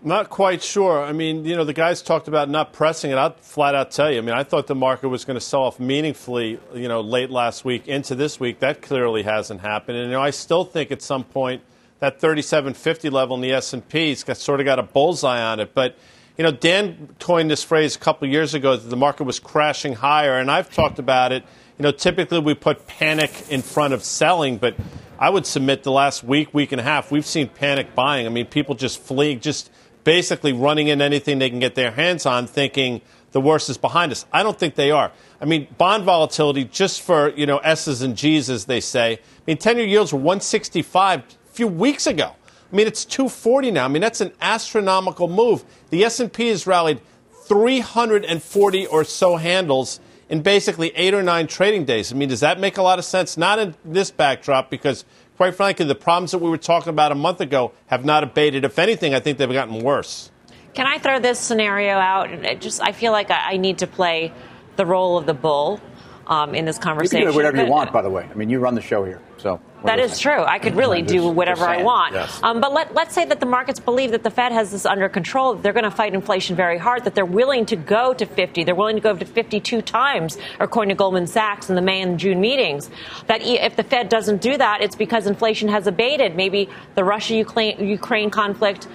Not 0.00 0.30
quite 0.30 0.62
sure. 0.62 1.02
I 1.02 1.12
mean, 1.12 1.44
you 1.44 1.56
know, 1.56 1.64
the 1.64 1.72
guys 1.72 2.02
talked 2.02 2.28
about 2.28 2.48
not 2.48 2.72
pressing 2.72 3.10
it. 3.10 3.14
I'll 3.14 3.32
flat 3.32 3.74
out 3.74 3.90
tell 3.90 4.12
you. 4.12 4.18
I 4.18 4.20
mean, 4.20 4.34
I 4.34 4.44
thought 4.44 4.68
the 4.68 4.76
market 4.76 5.08
was 5.08 5.24
going 5.24 5.34
to 5.34 5.40
sell 5.40 5.62
off 5.62 5.80
meaningfully, 5.80 6.60
you 6.72 6.86
know, 6.86 7.00
late 7.00 7.30
last 7.30 7.64
week 7.64 7.88
into 7.88 8.14
this 8.14 8.38
week. 8.38 8.60
That 8.60 8.80
clearly 8.80 9.24
hasn't 9.24 9.60
happened. 9.60 9.98
And 9.98 10.06
you 10.06 10.12
know, 10.12 10.22
I 10.22 10.30
still 10.30 10.64
think 10.64 10.92
at 10.92 11.02
some 11.02 11.24
point 11.24 11.62
that 11.98 12.20
3750 12.20 13.10
level 13.10 13.34
in 13.34 13.42
the 13.42 13.52
S&P's 13.52 14.22
got 14.22 14.36
sort 14.36 14.60
of 14.60 14.66
got 14.66 14.78
a 14.78 14.84
bullseye 14.84 15.42
on 15.42 15.58
it. 15.58 15.74
But 15.74 15.96
you 16.36 16.44
know, 16.44 16.52
Dan 16.52 17.16
coined 17.18 17.50
this 17.50 17.64
phrase 17.64 17.96
a 17.96 17.98
couple 17.98 18.28
years 18.28 18.54
ago 18.54 18.76
that 18.76 18.88
the 18.88 18.96
market 18.96 19.24
was 19.24 19.40
crashing 19.40 19.94
higher, 19.94 20.38
and 20.38 20.48
I've 20.48 20.72
talked 20.72 21.00
about 21.00 21.32
it. 21.32 21.42
You 21.76 21.82
know, 21.82 21.90
typically 21.90 22.38
we 22.38 22.54
put 22.54 22.86
panic 22.86 23.32
in 23.50 23.62
front 23.62 23.92
of 23.94 24.04
selling, 24.04 24.58
but 24.58 24.76
I 25.18 25.30
would 25.30 25.46
submit 25.46 25.82
the 25.82 25.90
last 25.90 26.22
week, 26.22 26.54
week 26.54 26.70
and 26.70 26.80
a 26.80 26.84
half, 26.84 27.10
we've 27.10 27.26
seen 27.26 27.48
panic 27.48 27.96
buying. 27.96 28.26
I 28.26 28.28
mean, 28.28 28.46
people 28.46 28.76
just 28.76 29.00
fleeing, 29.00 29.40
just 29.40 29.70
basically 30.08 30.54
running 30.54 30.88
in 30.88 31.02
anything 31.02 31.38
they 31.38 31.50
can 31.50 31.58
get 31.58 31.74
their 31.74 31.90
hands 31.90 32.24
on, 32.24 32.46
thinking 32.46 33.02
the 33.32 33.40
worst 33.42 33.68
is 33.68 33.76
behind 33.76 34.10
us. 34.10 34.24
I 34.32 34.42
don't 34.42 34.58
think 34.58 34.74
they 34.74 34.90
are. 34.90 35.12
I 35.38 35.44
mean, 35.44 35.68
bond 35.76 36.04
volatility, 36.04 36.64
just 36.64 37.02
for 37.02 37.28
you 37.36 37.44
know 37.44 37.58
S's 37.58 38.00
and 38.00 38.16
G's, 38.16 38.48
as 38.48 38.64
they 38.64 38.80
say. 38.80 39.12
I 39.12 39.18
mean, 39.46 39.58
ten-year 39.58 39.84
yields 39.84 40.14
were 40.14 40.18
165 40.18 41.20
a 41.20 41.24
few 41.52 41.68
weeks 41.68 42.06
ago. 42.06 42.34
I 42.72 42.76
mean, 42.76 42.86
it's 42.86 43.04
240 43.04 43.70
now. 43.70 43.84
I 43.84 43.88
mean, 43.88 44.00
that's 44.00 44.22
an 44.22 44.32
astronomical 44.40 45.28
move. 45.28 45.62
The 45.90 46.04
S&P 46.04 46.48
has 46.48 46.66
rallied 46.66 47.02
340 47.44 48.86
or 48.86 49.04
so 49.04 49.36
handles 49.36 50.00
in 50.28 50.42
basically 50.42 50.90
eight 50.94 51.14
or 51.14 51.22
nine 51.22 51.46
trading 51.46 51.84
days. 51.84 52.12
I 52.12 52.16
mean, 52.16 52.28
does 52.28 52.40
that 52.40 52.60
make 52.60 52.76
a 52.76 52.82
lot 52.82 52.98
of 52.98 53.04
sense? 53.04 53.36
Not 53.36 53.58
in 53.58 53.74
this 53.84 54.10
backdrop 54.10 54.70
because 54.70 55.04
quite 55.38 55.54
frankly, 55.54 55.86
the 55.86 55.94
problems 55.94 56.32
that 56.32 56.38
we 56.38 56.50
were 56.50 56.58
talking 56.58 56.90
about 56.90 57.12
a 57.12 57.14
month 57.14 57.40
ago 57.40 57.72
have 57.86 58.04
not 58.04 58.24
abated. 58.24 58.64
If 58.64 58.78
anything, 58.78 59.14
I 59.14 59.20
think 59.20 59.38
they've 59.38 59.50
gotten 59.50 59.82
worse. 59.82 60.30
Can 60.74 60.86
I 60.86 60.98
throw 60.98 61.20
this 61.20 61.38
scenario 61.38 61.94
out? 61.94 62.60
Just, 62.60 62.82
I 62.82 62.92
feel 62.92 63.12
like 63.12 63.30
I 63.30 63.56
need 63.56 63.78
to 63.78 63.86
play 63.86 64.32
the 64.76 64.84
role 64.84 65.16
of 65.16 65.26
the 65.26 65.34
bull 65.34 65.80
um, 66.26 66.54
in 66.54 66.64
this 66.64 66.78
conversation. 66.78 67.20
You 67.20 67.24
can 67.26 67.32
do 67.32 67.36
whatever 67.36 67.64
you 67.64 67.70
want, 67.70 67.92
by 67.92 68.02
the 68.02 68.10
way. 68.10 68.28
I 68.28 68.34
mean, 68.34 68.50
you 68.50 68.58
run 68.58 68.74
the 68.74 68.82
show 68.82 69.04
here, 69.04 69.22
so. 69.38 69.60
That 69.84 70.00
is 70.00 70.18
true. 70.18 70.42
I 70.42 70.58
could 70.58 70.74
really 70.74 71.02
do 71.02 71.28
whatever 71.28 71.64
I 71.64 71.82
want. 71.82 72.14
Yes. 72.14 72.40
Um, 72.42 72.60
but 72.60 72.72
let, 72.72 72.96
us 72.96 73.12
say 73.12 73.24
that 73.24 73.38
the 73.38 73.46
markets 73.46 73.78
believe 73.78 74.10
that 74.10 74.24
the 74.24 74.30
Fed 74.30 74.50
has 74.50 74.72
this 74.72 74.84
under 74.84 75.08
control. 75.08 75.54
They're 75.54 75.72
going 75.72 75.84
to 75.84 75.90
fight 75.90 76.14
inflation 76.14 76.56
very 76.56 76.78
hard. 76.78 77.04
That 77.04 77.14
they're 77.14 77.24
willing 77.24 77.64
to 77.66 77.76
go 77.76 78.12
to 78.12 78.26
50. 78.26 78.64
They're 78.64 78.74
willing 78.74 78.96
to 78.96 79.02
go 79.02 79.16
to 79.16 79.24
52 79.24 79.82
times, 79.82 80.36
according 80.58 80.88
to 80.90 80.96
Goldman 80.96 81.28
Sachs 81.28 81.68
in 81.68 81.76
the 81.76 81.82
May 81.82 82.02
and 82.02 82.18
June 82.18 82.40
meetings. 82.40 82.90
That 83.26 83.42
if 83.42 83.76
the 83.76 83.84
Fed 83.84 84.08
doesn't 84.08 84.42
do 84.42 84.56
that, 84.56 84.80
it's 84.80 84.96
because 84.96 85.26
inflation 85.26 85.68
has 85.68 85.86
abated. 85.86 86.34
Maybe 86.34 86.68
the 86.96 87.04
Russia-Ukraine 87.04 88.30
conflict 88.30 88.88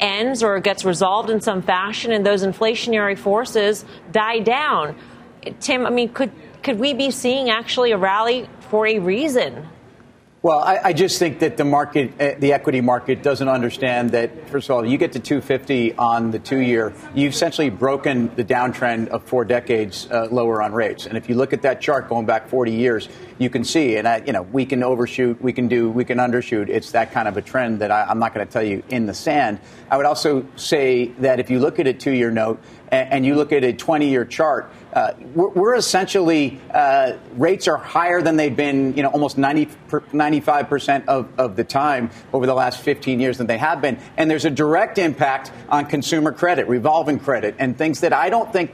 ends 0.00 0.42
or 0.42 0.58
gets 0.60 0.84
resolved 0.84 1.28
in 1.28 1.40
some 1.40 1.60
fashion, 1.60 2.10
and 2.10 2.24
those 2.24 2.42
inflationary 2.42 3.18
forces 3.18 3.84
die 4.10 4.38
down. 4.38 4.96
Tim, 5.60 5.86
I 5.86 5.90
mean, 5.90 6.08
could 6.08 6.32
could 6.62 6.78
we 6.78 6.94
be 6.94 7.10
seeing 7.10 7.50
actually 7.50 7.90
a 7.90 7.98
rally 7.98 8.48
for 8.70 8.86
a 8.86 8.98
reason? 8.98 9.68
Well, 10.42 10.58
I, 10.58 10.80
I, 10.86 10.92
just 10.92 11.20
think 11.20 11.38
that 11.38 11.56
the 11.56 11.64
market, 11.64 12.20
uh, 12.20 12.34
the 12.36 12.52
equity 12.52 12.80
market, 12.80 13.22
doesn't 13.22 13.48
understand 13.48 14.10
that. 14.10 14.48
First 14.48 14.68
of 14.68 14.74
all, 14.74 14.84
you 14.84 14.98
get 14.98 15.12
to 15.12 15.20
250 15.20 15.94
on 15.94 16.32
the 16.32 16.40
two-year, 16.40 16.92
you've 17.14 17.32
essentially 17.32 17.70
broken 17.70 18.34
the 18.34 18.42
downtrend 18.42 19.06
of 19.10 19.22
four 19.22 19.44
decades 19.44 20.08
uh, 20.10 20.26
lower 20.32 20.60
on 20.60 20.72
rates. 20.72 21.06
And 21.06 21.16
if 21.16 21.28
you 21.28 21.36
look 21.36 21.52
at 21.52 21.62
that 21.62 21.80
chart 21.80 22.08
going 22.08 22.26
back 22.26 22.48
40 22.48 22.72
years, 22.72 23.08
you 23.38 23.50
can 23.50 23.62
see, 23.62 23.94
and 23.98 24.08
I, 24.08 24.16
you 24.26 24.32
know, 24.32 24.42
we 24.42 24.66
can 24.66 24.82
overshoot, 24.82 25.40
we 25.40 25.52
can 25.52 25.68
do, 25.68 25.88
we 25.88 26.04
can 26.04 26.18
undershoot. 26.18 26.68
It's 26.68 26.90
that 26.90 27.12
kind 27.12 27.28
of 27.28 27.36
a 27.36 27.42
trend 27.42 27.78
that 27.78 27.92
I, 27.92 28.02
I'm 28.02 28.18
not 28.18 28.34
going 28.34 28.44
to 28.44 28.52
tell 28.52 28.64
you 28.64 28.82
in 28.88 29.06
the 29.06 29.14
sand. 29.14 29.60
I 29.92 29.96
would 29.96 30.06
also 30.06 30.44
say 30.56 31.06
that 31.20 31.38
if 31.38 31.50
you 31.50 31.60
look 31.60 31.78
at 31.78 31.86
a 31.86 31.92
two-year 31.92 32.32
note 32.32 32.60
and, 32.92 33.26
you 33.26 33.34
look 33.34 33.52
at 33.52 33.64
a 33.64 33.72
20-year 33.72 34.24
chart 34.26 34.70
uh, 34.92 35.14
we're, 35.34 35.48
we're, 35.48 35.74
essentially 35.74 36.60
uh, 36.70 37.14
rates 37.36 37.66
are 37.66 37.78
higher 37.78 38.20
than 38.20 38.36
they've 38.36 38.54
been, 38.54 38.94
you 38.94 39.02
know, 39.02 39.08
almost 39.08 39.38
90, 39.38 39.68
95 40.12 40.68
percent 40.68 41.08
of, 41.08 41.28
of 41.38 41.56
the 41.56 41.64
time 41.64 42.10
over 42.34 42.44
the 42.44 42.52
last 42.52 42.82
15 42.82 43.18
years 43.18 43.38
than 43.38 43.46
they 43.46 43.56
have 43.56 43.80
been, 43.80 43.98
and 44.18 44.30
there's 44.30 44.44
a 44.44 44.50
direct 44.50 44.98
impact 44.98 45.50
on 45.70 45.86
consumer 45.86 46.30
credit, 46.30 46.68
revolving 46.68 47.18
credit, 47.18 47.54
and 47.58 47.78
things 47.78 48.00
that 48.00 48.12
I 48.12 48.28
don't 48.28 48.52
think 48.52 48.70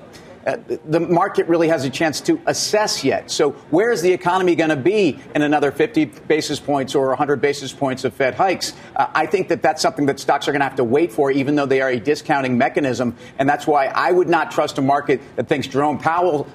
the 0.56 1.00
market 1.00 1.46
really 1.46 1.68
has 1.68 1.84
a 1.84 1.90
chance 1.90 2.20
to 2.22 2.40
assess 2.46 3.04
yet. 3.04 3.30
So, 3.30 3.50
where 3.70 3.90
is 3.90 4.02
the 4.02 4.12
economy 4.12 4.54
going 4.54 4.70
to 4.70 4.76
be 4.76 5.18
in 5.34 5.42
another 5.42 5.70
50 5.70 6.06
basis 6.06 6.58
points 6.60 6.94
or 6.94 7.08
100 7.08 7.40
basis 7.40 7.72
points 7.72 8.04
of 8.04 8.14
Fed 8.14 8.34
hikes? 8.34 8.72
Uh, 8.96 9.06
I 9.14 9.26
think 9.26 9.48
that 9.48 9.62
that's 9.62 9.82
something 9.82 10.06
that 10.06 10.18
stocks 10.20 10.48
are 10.48 10.52
going 10.52 10.60
to 10.60 10.66
have 10.66 10.76
to 10.76 10.84
wait 10.84 11.12
for, 11.12 11.30
even 11.30 11.54
though 11.54 11.66
they 11.66 11.80
are 11.80 11.90
a 11.90 12.00
discounting 12.00 12.56
mechanism. 12.56 13.16
And 13.38 13.48
that's 13.48 13.66
why 13.66 13.86
I 13.86 14.10
would 14.10 14.28
not 14.28 14.50
trust 14.50 14.78
a 14.78 14.82
market 14.82 15.20
that 15.36 15.48
thinks 15.48 15.66
Jerome 15.66 15.98
Powell 15.98 16.46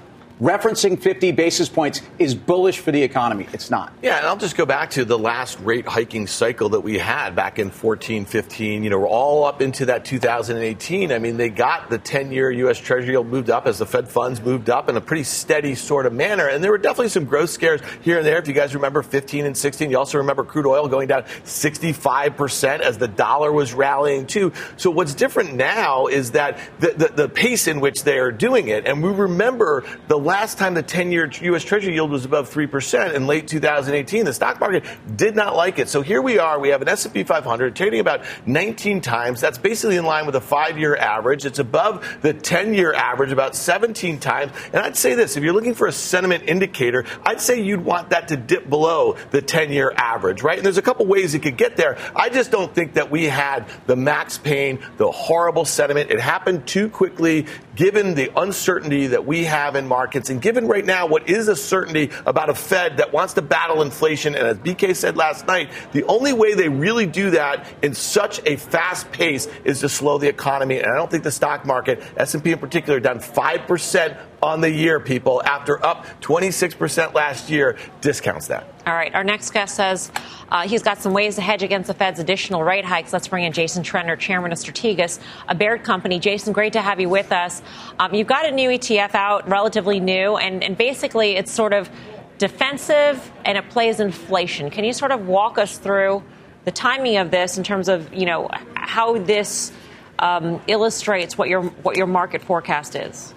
referencing 0.42 1.02
50 1.02 1.32
basis 1.32 1.70
points 1.70 2.02
is 2.20 2.36
bullish 2.36 2.80
for 2.80 2.92
the 2.92 3.02
economy. 3.02 3.48
It's 3.54 3.70
not. 3.70 3.94
Yeah, 4.02 4.18
and 4.18 4.28
I'll 4.28 4.38
just 4.38 4.58
go 4.58 4.66
back 4.66 4.92
to 4.92 5.06
the 5.06 5.18
last 5.18 5.60
rate 5.60 5.86
hiking 5.86 6.28
cycle 6.28 6.70
that 6.70 6.82
we 6.82 6.98
had 6.98 7.36
back 7.36 7.60
in 7.60 7.70
14, 7.70 8.26
15. 8.26 8.84
You 8.84 8.90
know, 8.90 9.00
we're 9.00 9.08
all 9.08 9.46
up 9.46 9.62
into 9.62 9.86
that 9.86 10.06
2018. 10.06 11.12
I 11.12 11.20
mean, 11.20 11.38
they 11.38 11.50
got 11.50 11.90
the 11.90 11.98
10 11.98 12.32
year 12.32 12.52
U.S. 12.52 12.78
Treasury 12.78 13.12
yield 13.12 13.28
moved 13.28 13.50
up 13.50 13.68
as 13.68 13.78
the 13.78 13.86
Fed 13.86 14.10
funds 14.10 14.42
moved 14.42 14.70
up 14.70 14.90
in 14.90 14.98
a 14.98 15.02
pretty 15.02 15.24
steady 15.24 15.76
sort 15.76 16.06
of 16.06 16.14
manner. 16.14 16.48
And 16.48 16.64
there 16.64 16.72
were 16.72 16.78
definitely 16.78 17.10
some 17.10 17.26
growth 17.26 17.50
scares 17.50 17.82
here 18.02 18.18
and 18.18 18.26
there. 18.26 18.38
If 18.38 18.48
you 18.48 18.54
guys 18.54 18.76
remember 18.76 19.04
15 19.04 19.46
and 19.46 19.56
16, 19.56 19.92
you 19.92 19.98
also 19.98 20.18
remember 20.18 20.44
crude 20.44 20.66
oil 20.66 20.88
going 20.88 21.08
down 21.08 21.24
65% 21.24 22.80
as 22.80 22.98
the 22.98 23.08
dollar 23.08 23.52
was 23.52 23.74
rallying 23.74 24.26
too. 24.26 24.52
So 24.78 24.90
what's 24.90 25.14
different 25.14 25.54
now 25.54 26.08
is 26.08 26.32
that 26.32 26.60
the, 26.80 26.94
the, 26.98 27.08
the 27.24 27.30
pace 27.30 27.68
in 27.68 27.80
which 27.80 28.04
they 28.04 28.18
are 28.18 28.32
doing 28.32 28.68
it, 28.68 28.88
and 28.88 29.04
we 29.04 29.10
remember 29.10 29.84
the 30.08 30.18
last 30.34 30.58
time 30.58 30.74
the 30.74 30.82
10 30.82 31.12
year 31.12 31.30
U.S. 31.42 31.64
Treasury 31.64 31.94
yield 31.94 32.10
was 32.10 32.26
above 32.26 32.52
3% 32.52 33.14
in 33.14 33.28
late 33.28 33.48
2018. 33.48 34.26
The 34.26 34.34
stock 34.34 34.60
market 34.60 34.84
did 35.16 35.36
not 35.36 35.56
like 35.56 35.78
it. 35.78 35.90
So 35.90 36.02
here 36.02 36.24
we 36.24 36.40
are. 36.40 36.60
We 36.60 36.70
have 36.70 36.82
an 36.82 36.88
S&P 36.88 37.22
500 37.22 37.76
trading 37.76 38.00
about 38.00 38.26
19 38.48 39.02
times. 39.02 39.42
That's 39.42 39.60
basically 39.60 39.96
in 39.96 40.06
line 40.06 40.26
with 40.26 40.36
a 40.36 40.42
five 40.42 40.80
year 40.80 40.96
average. 40.96 41.46
It's 41.46 41.60
above 41.60 42.18
the 42.22 42.34
10 42.34 42.74
year 42.74 42.96
average 42.96 43.32
about 43.32 43.56
17 43.56 44.20
times. 44.20 44.52
And 44.74 44.78
I'd 44.78 44.98
say 44.98 45.14
this 45.14 45.38
if 45.38 45.44
you're 45.44 45.54
looking 45.54 45.76
for 45.76 45.86
a 45.86 45.92
sentiment 45.92 46.46
indicator, 46.48 47.06
I'd 47.24 47.40
say 47.40 47.62
you'd 47.62 47.86
want 47.86 48.10
that 48.10 48.30
to 48.30 48.36
dip 48.36 48.68
below 48.68 49.18
the 49.30 49.42
10 49.44 49.72
year 49.72 49.94
average, 49.96 50.42
right? 50.42 50.58
And 50.58 50.66
there's 50.66 50.80
a 50.80 50.82
couple 50.82 51.06
ways 51.06 51.36
it 51.36 51.44
could 51.44 51.58
get 51.58 51.78
there. 51.78 51.96
I 52.16 52.30
just 52.30 52.50
don't 52.50 52.74
think 52.74 52.96
that 52.96 53.12
we 53.12 53.26
had 53.26 53.68
the 53.86 53.96
max 53.96 54.40
pain, 54.40 54.80
the 54.98 55.12
horrible 55.12 55.66
sentiment. 55.66 56.10
It 56.10 56.20
happened 56.20 56.66
too 56.66 56.90
quickly 56.90 57.46
given 57.76 58.16
the 58.16 58.32
uncertainty 58.40 59.08
that 59.08 59.26
we 59.26 59.46
have 59.46 59.76
in 59.76 59.88
markets 59.88 60.30
and 60.30 60.42
given 60.42 60.68
right 60.68 60.86
now 60.86 61.08
what 61.08 61.30
is 61.30 61.48
a 61.48 61.56
certainty 61.56 62.12
about 62.26 62.50
a 62.50 62.56
Fed 62.56 62.98
that 62.98 63.12
wants 63.12 63.34
to 63.34 63.42
battle 63.42 63.82
inflation. 63.82 64.36
And 64.36 64.48
as 64.48 64.58
BK 64.58 64.96
said 64.96 65.18
last 65.18 65.48
night, 65.48 65.72
the 65.92 66.04
only 66.06 66.34
way 66.34 66.54
they 66.54 66.70
really 66.70 67.06
do 67.06 67.32
that 67.32 67.68
in 67.82 67.94
such 67.94 68.42
a 68.46 68.58
fast 68.58 69.12
pace 69.12 69.48
is 69.64 69.80
to 69.82 69.90
slow 69.90 70.18
the 70.18 70.28
economy. 70.28 70.80
And 70.80 70.92
I 70.92 70.96
don't 70.96 71.10
think 71.10 71.24
the 71.24 71.32
stock 71.32 71.66
market, 71.66 72.02
S&P 72.18 72.52
in 72.52 72.60
particular, 72.60 73.00
down 73.00 73.20
5% 73.20 74.18
on 74.44 74.62
the 74.62 74.70
year, 74.70 75.00
people, 75.00 75.42
after 75.44 75.84
up 75.84 76.06
26% 76.22 77.14
last 77.14 77.50
year, 77.50 77.78
discounts 78.02 78.48
that. 78.48 78.68
All 78.86 78.94
right. 78.94 79.14
Our 79.16 79.24
next 79.24 79.52
guest 79.52 79.76
says 79.76 80.12
uh, 80.50 80.68
he's 80.68 80.84
got 80.84 81.02
some 81.02 81.14
ways 81.14 81.36
to 81.36 81.42
hedge 81.42 81.64
against 81.64 81.88
the 81.88 81.94
Fed's 81.94 82.20
additional 82.20 82.64
rate 82.64 82.84
hikes. 82.84 83.14
Let's 83.14 83.28
bring 83.28 83.46
in 83.46 83.54
Jason 83.54 83.84
Trennert, 83.84 84.20
chairman 84.20 84.52
of 84.52 84.58
Strategas, 84.58 85.20
a 85.48 85.56
Baird 85.56 85.84
company. 85.84 86.20
Jason, 86.20 86.52
great 86.52 86.74
to 86.74 86.82
have 86.82 87.00
you 87.00 87.08
with 87.08 87.32
us. 87.32 87.62
Um, 87.98 88.14
you've 88.14 88.28
got 88.28 88.46
a 88.46 88.52
new 88.52 88.70
ETF 88.70 89.16
out, 89.16 89.48
relatively 89.48 90.02
new, 90.02 90.36
and, 90.36 90.62
and 90.64 90.78
basically 90.78 91.38
it's 91.38 91.52
sort 91.52 91.72
of 91.72 91.90
defensive 92.38 93.32
and 93.46 93.58
it 93.58 93.70
plays 93.70 94.02
inflation. 94.02 94.70
Can 94.70 94.84
you 94.84 94.92
sort 94.92 95.12
of 95.12 95.28
walk 95.28 95.58
us 95.58 95.78
through 95.78 96.22
the 96.66 96.72
timing 96.72 97.18
of 97.18 97.32
this 97.32 97.58
in 97.58 97.64
terms 97.64 97.88
of 97.88 98.14
you 98.14 98.26
know 98.26 98.50
how 98.76 99.18
this 99.18 99.72
um, 100.20 100.62
illustrates 100.68 101.38
what 101.38 101.48
your 101.50 101.62
what 101.62 101.96
your 101.96 102.08
market 102.08 102.42
forecast 102.42 102.96
is? 102.96 103.34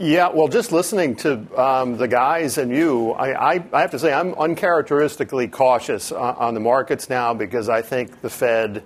Yeah, 0.00 0.28
well, 0.28 0.46
just 0.46 0.70
listening 0.70 1.16
to 1.16 1.60
um, 1.60 1.96
the 1.96 2.06
guys 2.06 2.56
and 2.56 2.70
you, 2.70 3.10
I, 3.14 3.54
I, 3.54 3.64
I, 3.72 3.80
have 3.80 3.90
to 3.90 3.98
say 3.98 4.12
I'm 4.12 4.32
uncharacteristically 4.34 5.48
cautious 5.48 6.12
on, 6.12 6.36
on, 6.36 6.54
the 6.54 6.60
markets 6.60 7.10
now 7.10 7.34
because 7.34 7.68
I 7.68 7.82
think 7.82 8.20
the 8.20 8.30
Fed 8.30 8.84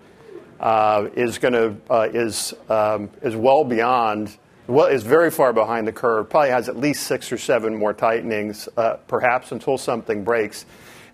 uh, 0.58 1.08
is 1.14 1.36
going 1.36 1.52
to 1.52 1.76
uh, 1.90 2.08
is 2.14 2.54
um, 2.70 3.10
is 3.20 3.36
well 3.36 3.62
beyond 3.62 4.38
well 4.68 4.86
is 4.86 5.02
very 5.02 5.30
far 5.30 5.52
behind 5.52 5.86
the 5.86 5.92
curve. 5.92 6.30
Probably 6.30 6.48
has 6.48 6.70
at 6.70 6.78
least 6.78 7.02
six 7.02 7.30
or 7.30 7.36
seven 7.36 7.76
more 7.76 7.92
tightenings, 7.92 8.70
uh, 8.78 8.94
perhaps 9.06 9.52
until 9.52 9.76
something 9.76 10.24
breaks. 10.24 10.64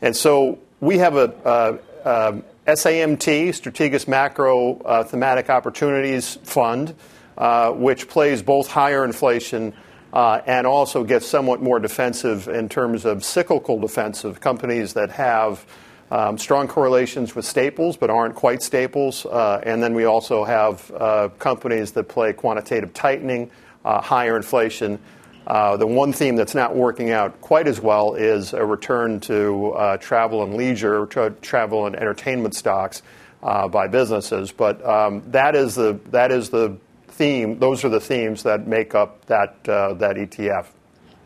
And 0.01 0.15
so 0.15 0.61
we 0.79 0.99
have 0.99 1.17
a, 1.17 1.81
a, 2.05 2.43
a 2.71 2.77
SAMT, 2.77 3.53
Strategic 3.53 4.07
Macro 4.07 4.79
uh, 4.79 5.03
Thematic 5.03 5.51
Opportunities 5.51 6.37
Fund, 6.45 6.95
uh, 7.37 7.73
which 7.73 8.09
plays 8.09 8.43
both 8.43 8.69
higher 8.69 9.05
inflation 9.05 9.75
uh, 10.13 10.41
and 10.47 10.67
also 10.67 11.05
gets 11.05 11.27
somewhat 11.27 11.61
more 11.61 11.79
defensive 11.79 12.49
in 12.49 12.69
terms 12.69 13.05
of 13.05 13.25
cyclical 13.25 13.79
defensive 13.79 14.41
companies 14.41 14.95
that 14.95 15.11
have 15.11 15.67
um, 16.11 16.39
strong 16.39 16.67
correlations 16.67 17.35
with 17.35 17.45
staples 17.45 17.97
but 17.97 18.09
aren't 18.09 18.35
quite 18.35 18.63
staples. 18.63 19.27
Uh, 19.27 19.61
and 19.65 19.83
then 19.83 19.95
we 19.95 20.05
also 20.05 20.45
have 20.45 20.91
uh, 20.93 21.29
companies 21.39 21.93
that 21.93 22.05
play 22.05 22.33
quantitative 22.33 22.95
tightening, 22.95 23.51
uh, 23.85 24.01
higher 24.01 24.37
inflation. 24.37 24.99
Uh, 25.47 25.77
the 25.77 25.87
one 25.87 26.13
theme 26.13 26.37
that's 26.37 26.55
not 26.55 26.75
working 26.75 27.11
out 27.11 27.39
quite 27.41 27.67
as 27.67 27.81
well 27.81 28.15
is 28.15 28.53
a 28.53 28.65
return 28.65 29.19
to 29.21 29.73
uh, 29.73 29.97
travel 29.99 30.43
and 30.43 30.55
leisure, 30.57 31.07
tra- 31.07 31.31
travel 31.43 31.87
and 31.87 31.97
entertainment 31.97 32.55
stocks 32.55 33.03
by 33.41 33.87
businesses. 33.87 34.53
But 34.53 34.85
um, 34.85 35.23
that 35.31 35.55
is 35.55 35.75
the 35.75 35.99
that 36.11 36.33
is 36.33 36.51
the 36.51 36.77
theme, 37.19 37.59
those 37.59 37.85
are 37.85 37.89
the 37.89 38.01
themes 38.01 38.45
that 38.45 38.67
make 38.67 38.95
up 38.95 39.27
that, 39.27 39.69
uh, 39.69 39.95
that 39.95 40.17
ETF. 40.17 40.67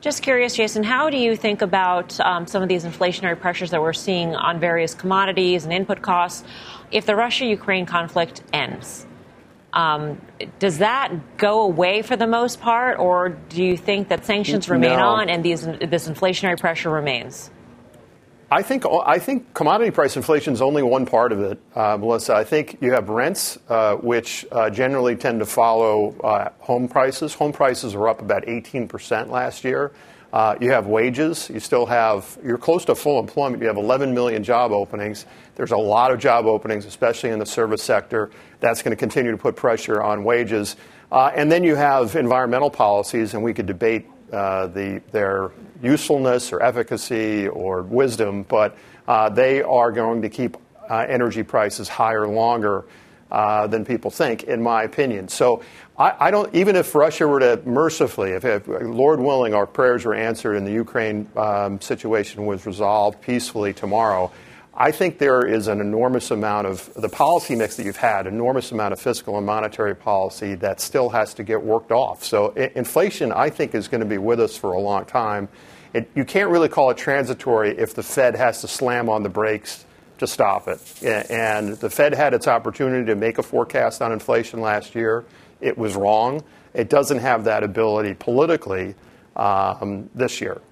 Just 0.01 0.23
curious, 0.23 0.57
Jason, 0.57 0.83
how 0.83 1.11
do 1.11 1.17
you 1.17 1.37
think 1.37 1.63
about 1.63 2.19
um, 2.19 2.47
some 2.49 2.61
of 2.63 2.69
these 2.69 2.85
inflationary 2.85 3.39
pressures 3.39 3.71
that 3.71 3.81
we're 3.81 3.93
seeing 3.93 4.35
on 4.35 4.59
various 4.59 4.95
commodities 4.95 5.63
and 5.65 5.73
input 5.73 6.03
costs 6.03 6.43
if 6.91 7.07
the 7.07 7.15
Russia 7.15 7.45
Ukraine 7.45 7.87
conflict 7.87 8.43
ends? 8.53 9.07
Um, 9.73 10.21
does 10.59 10.79
that 10.79 11.37
go 11.37 11.63
away 11.63 12.03
for 12.03 12.17
the 12.17 12.27
most 12.27 12.61
part, 12.61 12.99
or 12.99 13.29
do 13.29 13.63
you 13.63 13.77
think 13.77 14.09
that 14.09 14.25
sanctions 14.25 14.69
remain 14.69 14.99
no. 14.99 15.07
on 15.07 15.31
and 15.31 15.45
these, 15.45 15.63
this 15.65 16.09
inflationary 16.09 16.59
pressure 16.59 16.91
remains? 16.91 17.51
I 18.53 18.61
think 18.61 18.85
I 19.07 19.19
think 19.19 19.55
commodity 19.55 19.91
price 19.91 20.15
inflation 20.15 20.53
is 20.53 20.61
only 20.61 20.83
one 20.83 21.07
part 21.07 21.33
of 21.33 21.41
it, 21.41 21.59
uh, 21.75 21.97
Melissa. 21.97 22.35
I 22.35 22.45
think 22.45 22.77
you 22.83 22.93
have 22.93 23.09
rents, 23.09 23.59
uh, 23.71 23.97
which 23.97 24.45
uh, 24.53 24.69
generally 24.69 25.17
tend 25.17 25.41
to 25.41 25.47
follow 25.47 26.15
uh, 26.21 26.51
home 26.59 26.87
prices. 26.87 27.33
Home 27.33 27.55
prices 27.55 27.95
are 27.95 28.09
up 28.09 28.21
about 28.21 28.47
18 28.47 28.89
percent 28.89 29.31
last 29.31 29.65
year. 29.65 29.93
Uh, 30.35 30.55
you 30.61 30.71
have 30.71 30.87
wages. 30.87 31.49
You 31.49 31.61
still 31.61 31.87
have 31.87 32.39
you're 32.45 32.59
close 32.59 32.85
to 32.85 32.95
full 32.95 33.19
employment. 33.19 33.63
You 33.63 33.69
have 33.69 33.79
11 33.79 34.13
million 34.13 34.45
job 34.45 34.71
openings. 34.71 35.25
There's 35.55 35.73
a 35.73 35.79
lot 35.79 36.11
of 36.11 36.19
job 36.19 36.45
openings, 36.45 36.85
especially 36.85 37.31
in 37.31 37.39
the 37.39 37.47
service 37.47 37.83
sector. 37.83 38.31
That's 38.61 38.83
going 38.83 38.93
to 38.93 39.01
continue 39.01 39.31
to 39.31 39.39
put 39.39 39.57
pressure 39.57 40.03
on 40.03 40.25
wages. 40.25 40.77
Uh, 41.11 41.31
and 41.35 41.51
then 41.51 41.65
you 41.65 41.75
have 41.75 42.17
environmental 42.17 42.71
policies, 42.71 43.33
and 43.33 43.43
we 43.43 43.55
could 43.55 43.67
debate 43.67 44.07
uh, 44.33 44.67
the, 44.69 45.03
their 45.11 45.51
usefulness 45.83 46.53
or 46.53 46.63
efficacy 46.63 47.49
or 47.49 47.83
wisdom, 47.83 48.45
but 48.45 48.77
uh, 49.07 49.29
they 49.29 49.63
are 49.63 49.93
going 49.93 50.23
to 50.23 50.29
keep 50.29 50.57
uh, 50.89 51.07
energy 51.09 51.43
prices 51.43 51.89
higher 51.89 52.27
longer 52.27 52.85
uh, 53.31 53.67
than 53.67 53.85
people 53.85 54.11
think, 54.11 54.45
in 54.45 54.63
my 54.63 54.83
opinion. 54.83 55.27
So 55.29 55.63
I, 55.99 56.27
I, 56.27 56.31
don't, 56.31 56.55
even 56.55 56.77
if 56.77 56.95
Russia 56.95 57.27
were 57.27 57.41
to 57.41 57.63
mercifully, 57.65 58.33
if, 58.33 58.45
if 58.45 58.69
Lord 58.69 59.21
willing, 59.21 59.55
our 59.55 59.67
prayers 59.67 60.05
were 60.05 60.15
answered 60.15 60.57
and 60.57 60.67
the 60.67 60.73
Ukraine 60.73 61.29
um, 61.37 61.81
situation 61.81 62.45
was 62.45 62.67
resolved 62.67 63.23
peacefully 63.23 63.73
tomorrow, 63.73 64.31
I 64.75 64.91
think 64.91 65.19
there 65.19 65.45
is 65.45 65.69
an 65.69 65.81
enormous 65.81 66.31
amount 66.31 66.67
of 66.67 66.93
the 66.95 67.09
policy 67.09 67.55
mix 67.55 67.77
that 67.77 67.85
you've 67.85 67.97
had, 67.97 68.27
enormous 68.27 68.73
amount 68.73 68.95
of 68.95 69.01
fiscal 69.01 69.37
and 69.37 69.45
monetary 69.45 69.95
policy 69.95 70.55
that 70.57 70.81
still 70.81 71.11
has 71.11 71.35
to 71.35 71.43
get 71.43 71.63
worked 71.63 71.93
off. 71.93 72.25
So 72.25 72.51
inflation, 72.53 73.33
I 73.33 73.51
think, 73.51 73.75
is 73.75 73.87
going 73.87 74.01
to 74.01 74.07
be 74.07 74.19
with 74.19 74.41
us 74.41 74.57
for 74.57 74.73
a 74.73 74.81
long 74.81 75.05
time. 75.05 75.49
It, 75.93 76.11
you 76.15 76.25
can't 76.25 76.49
really 76.49 76.71
call 76.71 76.89
it 76.91 76.97
transitory 76.97 77.77
if 77.77 77.95
the 77.95 78.03
Fed 78.03 78.35
has 78.35 78.63
to 78.63 78.69
slam 78.69 79.11
on 79.11 79.23
the 79.23 79.29
brakes 79.29 79.85
to 80.19 80.27
stop 80.27 80.69
it. 80.69 80.81
And 81.31 81.75
the 81.75 81.91
Fed 81.91 82.15
had 82.15 82.33
its 82.33 82.49
opportunity 82.49 83.05
to 83.07 83.15
make 83.15 83.37
a 83.37 83.43
forecast 83.43 84.01
on 84.01 84.11
inflation 84.11 84.63
last 84.63 84.95
year. 84.95 85.27
It 85.61 85.77
was 85.77 85.97
wrong. 85.97 86.43
It 86.73 86.89
doesn't 86.89 87.19
have 87.19 87.45
that 87.45 87.63
ability 87.63 88.15
politically 88.15 88.95
um, 89.37 90.09
this 90.15 90.41
year. 90.41 90.63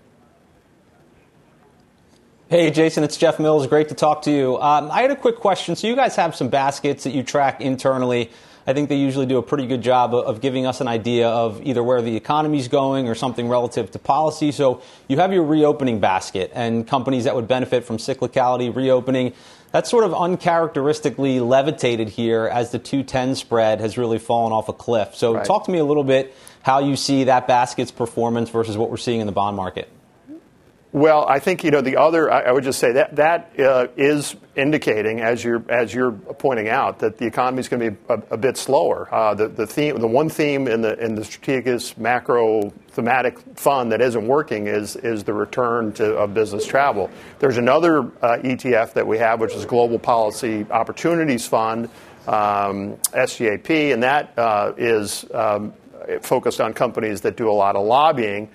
Hey, 2.50 2.73
Jason, 2.73 3.04
it's 3.04 3.16
Jeff 3.16 3.38
Mills. 3.38 3.69
Great 3.69 3.90
to 3.90 3.95
talk 3.95 4.23
to 4.23 4.30
you. 4.33 4.57
Um, 4.61 4.90
I 4.90 5.02
had 5.02 5.12
a 5.12 5.16
quick 5.16 5.37
question. 5.37 5.76
So, 5.76 5.87
you 5.87 5.95
guys 5.95 6.16
have 6.16 6.35
some 6.35 6.49
baskets 6.49 7.04
that 7.04 7.14
you 7.14 7.23
track 7.23 7.61
internally. 7.61 8.28
I 8.66 8.73
think 8.73 8.88
they 8.88 8.97
usually 8.97 9.26
do 9.26 9.38
a 9.38 9.42
pretty 9.42 9.69
good 9.69 9.83
job 9.83 10.12
of 10.16 10.40
giving 10.40 10.66
us 10.66 10.80
an 10.80 10.88
idea 10.88 11.28
of 11.28 11.62
either 11.62 11.80
where 11.80 12.02
the 12.02 12.16
economy 12.16 12.59
is 12.59 12.66
going 12.66 13.07
or 13.07 13.14
something 13.14 13.49
relative 13.49 13.92
to 13.92 14.00
policy. 14.00 14.50
So, 14.50 14.83
you 15.07 15.16
have 15.19 15.33
your 15.33 15.45
reopening 15.45 16.00
basket 16.00 16.50
and 16.52 16.88
companies 16.88 17.23
that 17.23 17.37
would 17.37 17.47
benefit 17.47 17.85
from 17.85 17.99
cyclicality 17.99 18.75
reopening. 18.75 19.33
That's 19.71 19.88
sort 19.88 20.02
of 20.02 20.12
uncharacteristically 20.12 21.38
levitated 21.38 22.09
here 22.09 22.49
as 22.52 22.73
the 22.73 22.80
210 22.80 23.37
spread 23.37 23.80
has 23.80 23.97
really 23.97 24.19
fallen 24.19 24.52
off 24.52 24.69
a 24.69 24.73
cliff. 24.73 25.14
So, 25.14 25.37
right. 25.37 25.45
talk 25.47 25.66
to 25.66 25.71
me 25.71 25.78
a 25.78 25.85
little 25.85 26.02
bit 26.02 26.35
how 26.62 26.80
you 26.80 26.97
see 26.97 27.23
that 27.25 27.47
basket's 27.47 27.92
performance 27.92 28.50
versus 28.50 28.76
what 28.76 28.90
we're 28.90 28.97
seeing 28.97 29.21
in 29.21 29.28
the 29.28 29.33
bond 29.33 29.57
market. 29.57 29.88
Well, 30.92 31.25
I 31.28 31.38
think 31.38 31.62
you 31.62 31.70
know 31.70 31.82
the 31.82 31.99
other. 31.99 32.28
I, 32.32 32.50
would 32.50 32.64
just 32.64 32.80
say 32.80 32.92
that 32.92 33.14
that 33.14 33.52
uh, 33.61 33.87
is 33.97 34.35
indicating, 34.56 35.20
as 35.20 35.44
you're 35.44 35.62
as 35.68 35.94
you're 35.94 36.11
pointing 36.11 36.68
out, 36.68 36.99
that 36.99 37.16
the 37.16 37.26
economy 37.26 37.61
is 37.61 37.68
going 37.68 37.80
to 37.80 37.90
be 37.92 37.97
a, 38.09 38.14
a, 38.32 38.37
bit 38.37 38.56
slower. 38.56 39.09
Uh, 39.14 39.32
the 39.35 39.47
the 39.47 39.68
theme, 39.68 40.00
the 40.00 40.09
one 40.09 40.28
theme 40.28 40.66
in 40.66 40.80
the 40.80 40.99
in 40.99 41.14
the 41.14 41.25
strategic 41.25 41.97
macro 41.97 42.70
thematic 42.88 43.38
fund 43.56 43.92
that 43.92 44.00
isn't 44.00 44.26
working 44.26 44.66
is 44.66 44.97
is 44.97 45.23
the 45.23 45.32
return 45.32 45.92
to 45.92 46.16
of 46.16 46.35
business 46.35 46.66
travel. 46.66 47.09
There's 47.38 47.56
another 47.56 48.00
uh, 48.20 48.38
ETF 48.38 48.94
that 48.94 49.06
we 49.06 49.18
have, 49.18 49.38
which 49.38 49.54
is 49.54 49.64
Global 49.64 50.00
Policy 50.00 50.66
Opportunities 50.73 51.47
Fund, 51.47 51.88
um, 52.26 52.97
SGAP, 53.12 53.92
and 53.92 54.02
that 54.02 54.37
uh, 54.37 54.73
is 54.76 55.25
um, 55.32 55.73
focused 56.23 56.61
on 56.61 56.73
companies 56.73 57.20
that 57.20 57.37
do 57.37 57.49
a 57.49 57.52
lot 57.54 57.76
of 57.76 57.87
lobbying. 57.87 58.50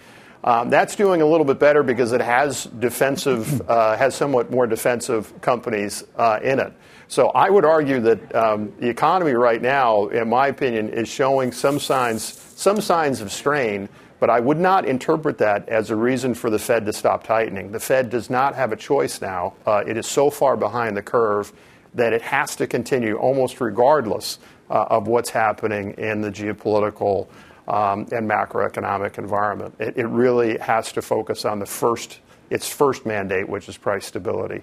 Um, 0.46 0.70
that's 0.70 0.96
doing 0.96 1.24
a 1.24 1.25
little 1.25 1.44
bit 1.44 1.58
better 1.58 1.82
because 1.82 2.12
it 2.12 2.22
has 2.22 2.66
defensive, 2.66 3.62
uh, 3.70 3.98
has 3.98 4.14
somewhat 4.14 4.52
more 4.52 4.68
defensive 4.68 5.42
companies 5.42 6.04
uh, 6.18 6.40
in 6.44 6.60
it. 6.60 6.72
So 7.08 7.30
I 7.30 7.50
would 7.50 7.66
argue 7.66 8.00
that 8.02 8.36
um, 8.36 8.72
the 8.80 8.88
economy 8.88 9.34
right 9.34 9.62
now, 9.62 10.08
in 10.08 10.30
my 10.30 10.48
opinion, 10.48 10.90
is 10.90 11.10
showing 11.10 11.52
some 11.52 11.80
signs, 11.80 12.24
some 12.56 12.80
signs 12.80 13.22
of 13.22 13.32
strain. 13.32 13.90
But 14.20 14.30
I 14.30 14.40
would 14.40 14.58
not 14.58 14.86
interpret 14.86 15.40
that 15.40 15.68
as 15.68 15.90
a 15.90 15.96
reason 15.96 16.34
for 16.34 16.50
the 16.50 16.58
Fed 16.58 16.86
to 16.86 16.94
stop 16.94 17.24
tightening. 17.24 17.72
The 17.72 17.80
Fed 17.80 18.10
does 18.10 18.30
not 18.30 18.56
have 18.56 18.72
a 18.72 18.75
choice 18.75 19.22
now. 19.22 19.56
Uh, 19.66 19.84
it 19.86 19.98
is 19.98 20.08
so 20.08 20.30
far 20.30 20.56
behind 20.56 20.96
the 20.96 21.02
curve 21.02 21.52
that 21.96 22.14
it 22.14 22.22
has 22.22 22.56
to 22.58 22.68
continue 22.68 23.16
almost 23.16 23.60
regardless 23.60 24.40
uh, 24.70 24.86
of 24.90 25.08
what's 25.08 25.30
happening 25.30 25.92
in 25.94 26.22
the 26.22 26.32
geopolitical 26.32 27.28
and 27.67 28.29
macroeconomic 28.29 29.17
environment. 29.17 29.75
It, 29.79 29.98
it 29.98 30.07
really 30.07 30.57
has 30.60 30.91
to 30.93 31.01
focus 31.01 31.45
on 31.45 31.60
the 31.60 31.65
first, 31.65 32.19
its 32.50 32.69
first 32.69 33.05
mandate, 33.05 33.50
which 33.50 33.67
is 33.69 33.77
price 33.77 34.05
stability. 34.05 34.62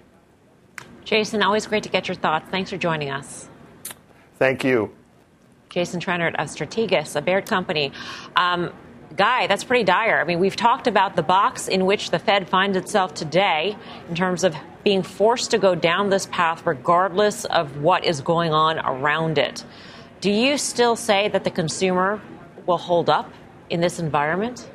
Jason, 1.05 1.43
always 1.43 1.67
great 1.67 1.83
to 1.83 1.89
get 1.89 2.09
your 2.09 2.15
thoughts. 2.15 2.49
Thanks 2.51 2.71
for 2.71 2.77
joining 2.77 3.11
us. 3.11 3.49
Thank 4.39 4.65
you. 4.65 4.93
Jason 5.69 6.01
Trennert 6.01 6.35
of 6.35 6.49
Strategas, 6.49 7.17
a 7.17 7.23
Baird 7.23 7.47
company. 7.47 7.93
Um, 8.37 8.73
Guy, 9.17 9.47
that's 9.47 9.65
pretty 9.65 9.85
dire. 9.85 10.21
I 10.21 10.25
mean, 10.25 10.39
we've 10.39 10.57
talked 10.57 10.87
about 10.87 11.17
the 11.17 11.23
box 11.23 11.69
in 11.69 11.85
which 11.85 12.11
the 12.11 12.19
Fed 12.19 12.49
finds 12.49 12.79
itself 12.79 13.13
today 13.13 13.77
in 14.09 14.15
terms 14.15 14.43
of 14.43 14.57
being 14.85 15.03
forced 15.03 15.51
to 15.51 15.59
go 15.59 15.75
down 15.75 16.09
this 16.09 16.27
path 16.27 16.65
regardless 16.65 17.45
of 17.47 17.79
what 17.79 18.05
is 18.05 18.23
going 18.23 18.55
on 18.55 18.79
around 18.79 19.37
it. 19.37 19.65
Do 20.21 20.31
you 20.31 20.57
still 20.57 20.97
say 20.97 21.29
that 21.29 21.45
the 21.45 21.51
consumer 21.51 22.23
will 22.67 22.79
hold 22.79 23.09
up 23.11 23.31
in 23.71 23.81
this 23.81 23.99
environment? 23.99 24.69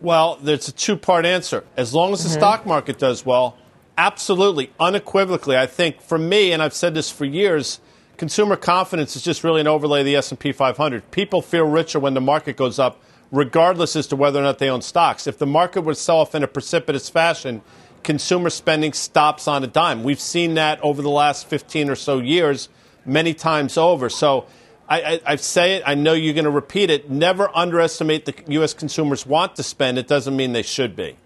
Well, 0.00 0.38
there's 0.42 0.68
a 0.68 0.72
two 0.72 0.96
part 0.96 1.26
answer. 1.26 1.64
As 1.76 1.92
long 1.92 2.12
as 2.12 2.22
the 2.22 2.30
mm-hmm. 2.30 2.38
stock 2.38 2.66
market 2.66 2.98
does 2.98 3.26
well, 3.26 3.56
absolutely, 3.98 4.72
unequivocally, 4.80 5.56
I 5.56 5.66
think 5.66 6.00
for 6.00 6.16
me, 6.16 6.52
and 6.52 6.62
I've 6.62 6.74
said 6.74 6.94
this 6.94 7.10
for 7.10 7.26
years, 7.26 7.80
consumer 8.16 8.56
confidence 8.56 9.14
is 9.14 9.22
just 9.22 9.44
really 9.44 9.60
an 9.60 9.66
overlay 9.66 10.00
of 10.00 10.06
the 10.06 10.16
S&P 10.16 10.52
500. 10.52 11.10
People 11.10 11.42
feel 11.42 11.64
richer 11.64 12.00
when 12.00 12.14
the 12.14 12.20
market 12.20 12.56
goes 12.56 12.78
up, 12.78 12.98
regardless 13.30 13.94
as 13.94 14.06
to 14.08 14.16
whether 14.16 14.40
or 14.40 14.42
not 14.42 14.58
they 14.58 14.70
own 14.70 14.80
stocks. 14.80 15.26
If 15.26 15.38
the 15.38 15.46
market 15.46 15.82
would 15.82 15.98
sell 15.98 16.18
off 16.18 16.34
in 16.34 16.42
a 16.42 16.48
precipitous 16.48 17.10
fashion, 17.10 17.60
consumer 18.02 18.48
spending 18.48 18.94
stops 18.94 19.46
on 19.46 19.62
a 19.62 19.66
dime. 19.66 20.02
We've 20.02 20.20
seen 20.20 20.54
that 20.54 20.80
over 20.80 21.02
the 21.02 21.10
last 21.10 21.46
15 21.46 21.90
or 21.90 21.94
so 21.94 22.18
years, 22.18 22.70
many 23.04 23.34
times 23.34 23.76
over. 23.76 24.08
So 24.08 24.46
I, 24.90 25.00
I, 25.00 25.20
I 25.24 25.36
say 25.36 25.76
it. 25.76 25.84
I 25.86 25.94
know 25.94 26.12
you're 26.12 26.34
going 26.34 26.44
to 26.44 26.50
repeat 26.50 26.90
it. 26.90 27.08
Never 27.08 27.48
underestimate 27.56 28.26
the 28.26 28.34
U.S. 28.54 28.74
consumers 28.74 29.24
want 29.24 29.54
to 29.56 29.62
spend. 29.62 29.98
It 29.98 30.08
doesn't 30.08 30.36
mean 30.36 30.52
they 30.52 30.62
should 30.62 30.96
be. 30.96 31.16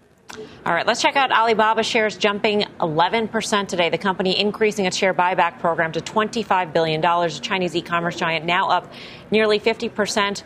All 0.65 0.73
right, 0.73 0.85
let's 0.85 1.01
check 1.01 1.15
out 1.15 1.31
Alibaba 1.31 1.81
shares 1.81 2.17
jumping 2.17 2.61
11% 2.79 3.67
today. 3.67 3.89
The 3.89 3.97
company 3.97 4.39
increasing 4.39 4.85
its 4.85 4.97
share 4.97 5.13
buyback 5.13 5.59
program 5.59 5.91
to 5.93 5.99
$25 5.99 6.73
billion. 6.73 7.01
The 7.01 7.39
Chinese 7.41 7.75
e 7.75 7.81
commerce 7.81 8.17
giant 8.17 8.45
now 8.45 8.69
up 8.69 8.91
nearly 9.31 9.59
50% 9.59 10.43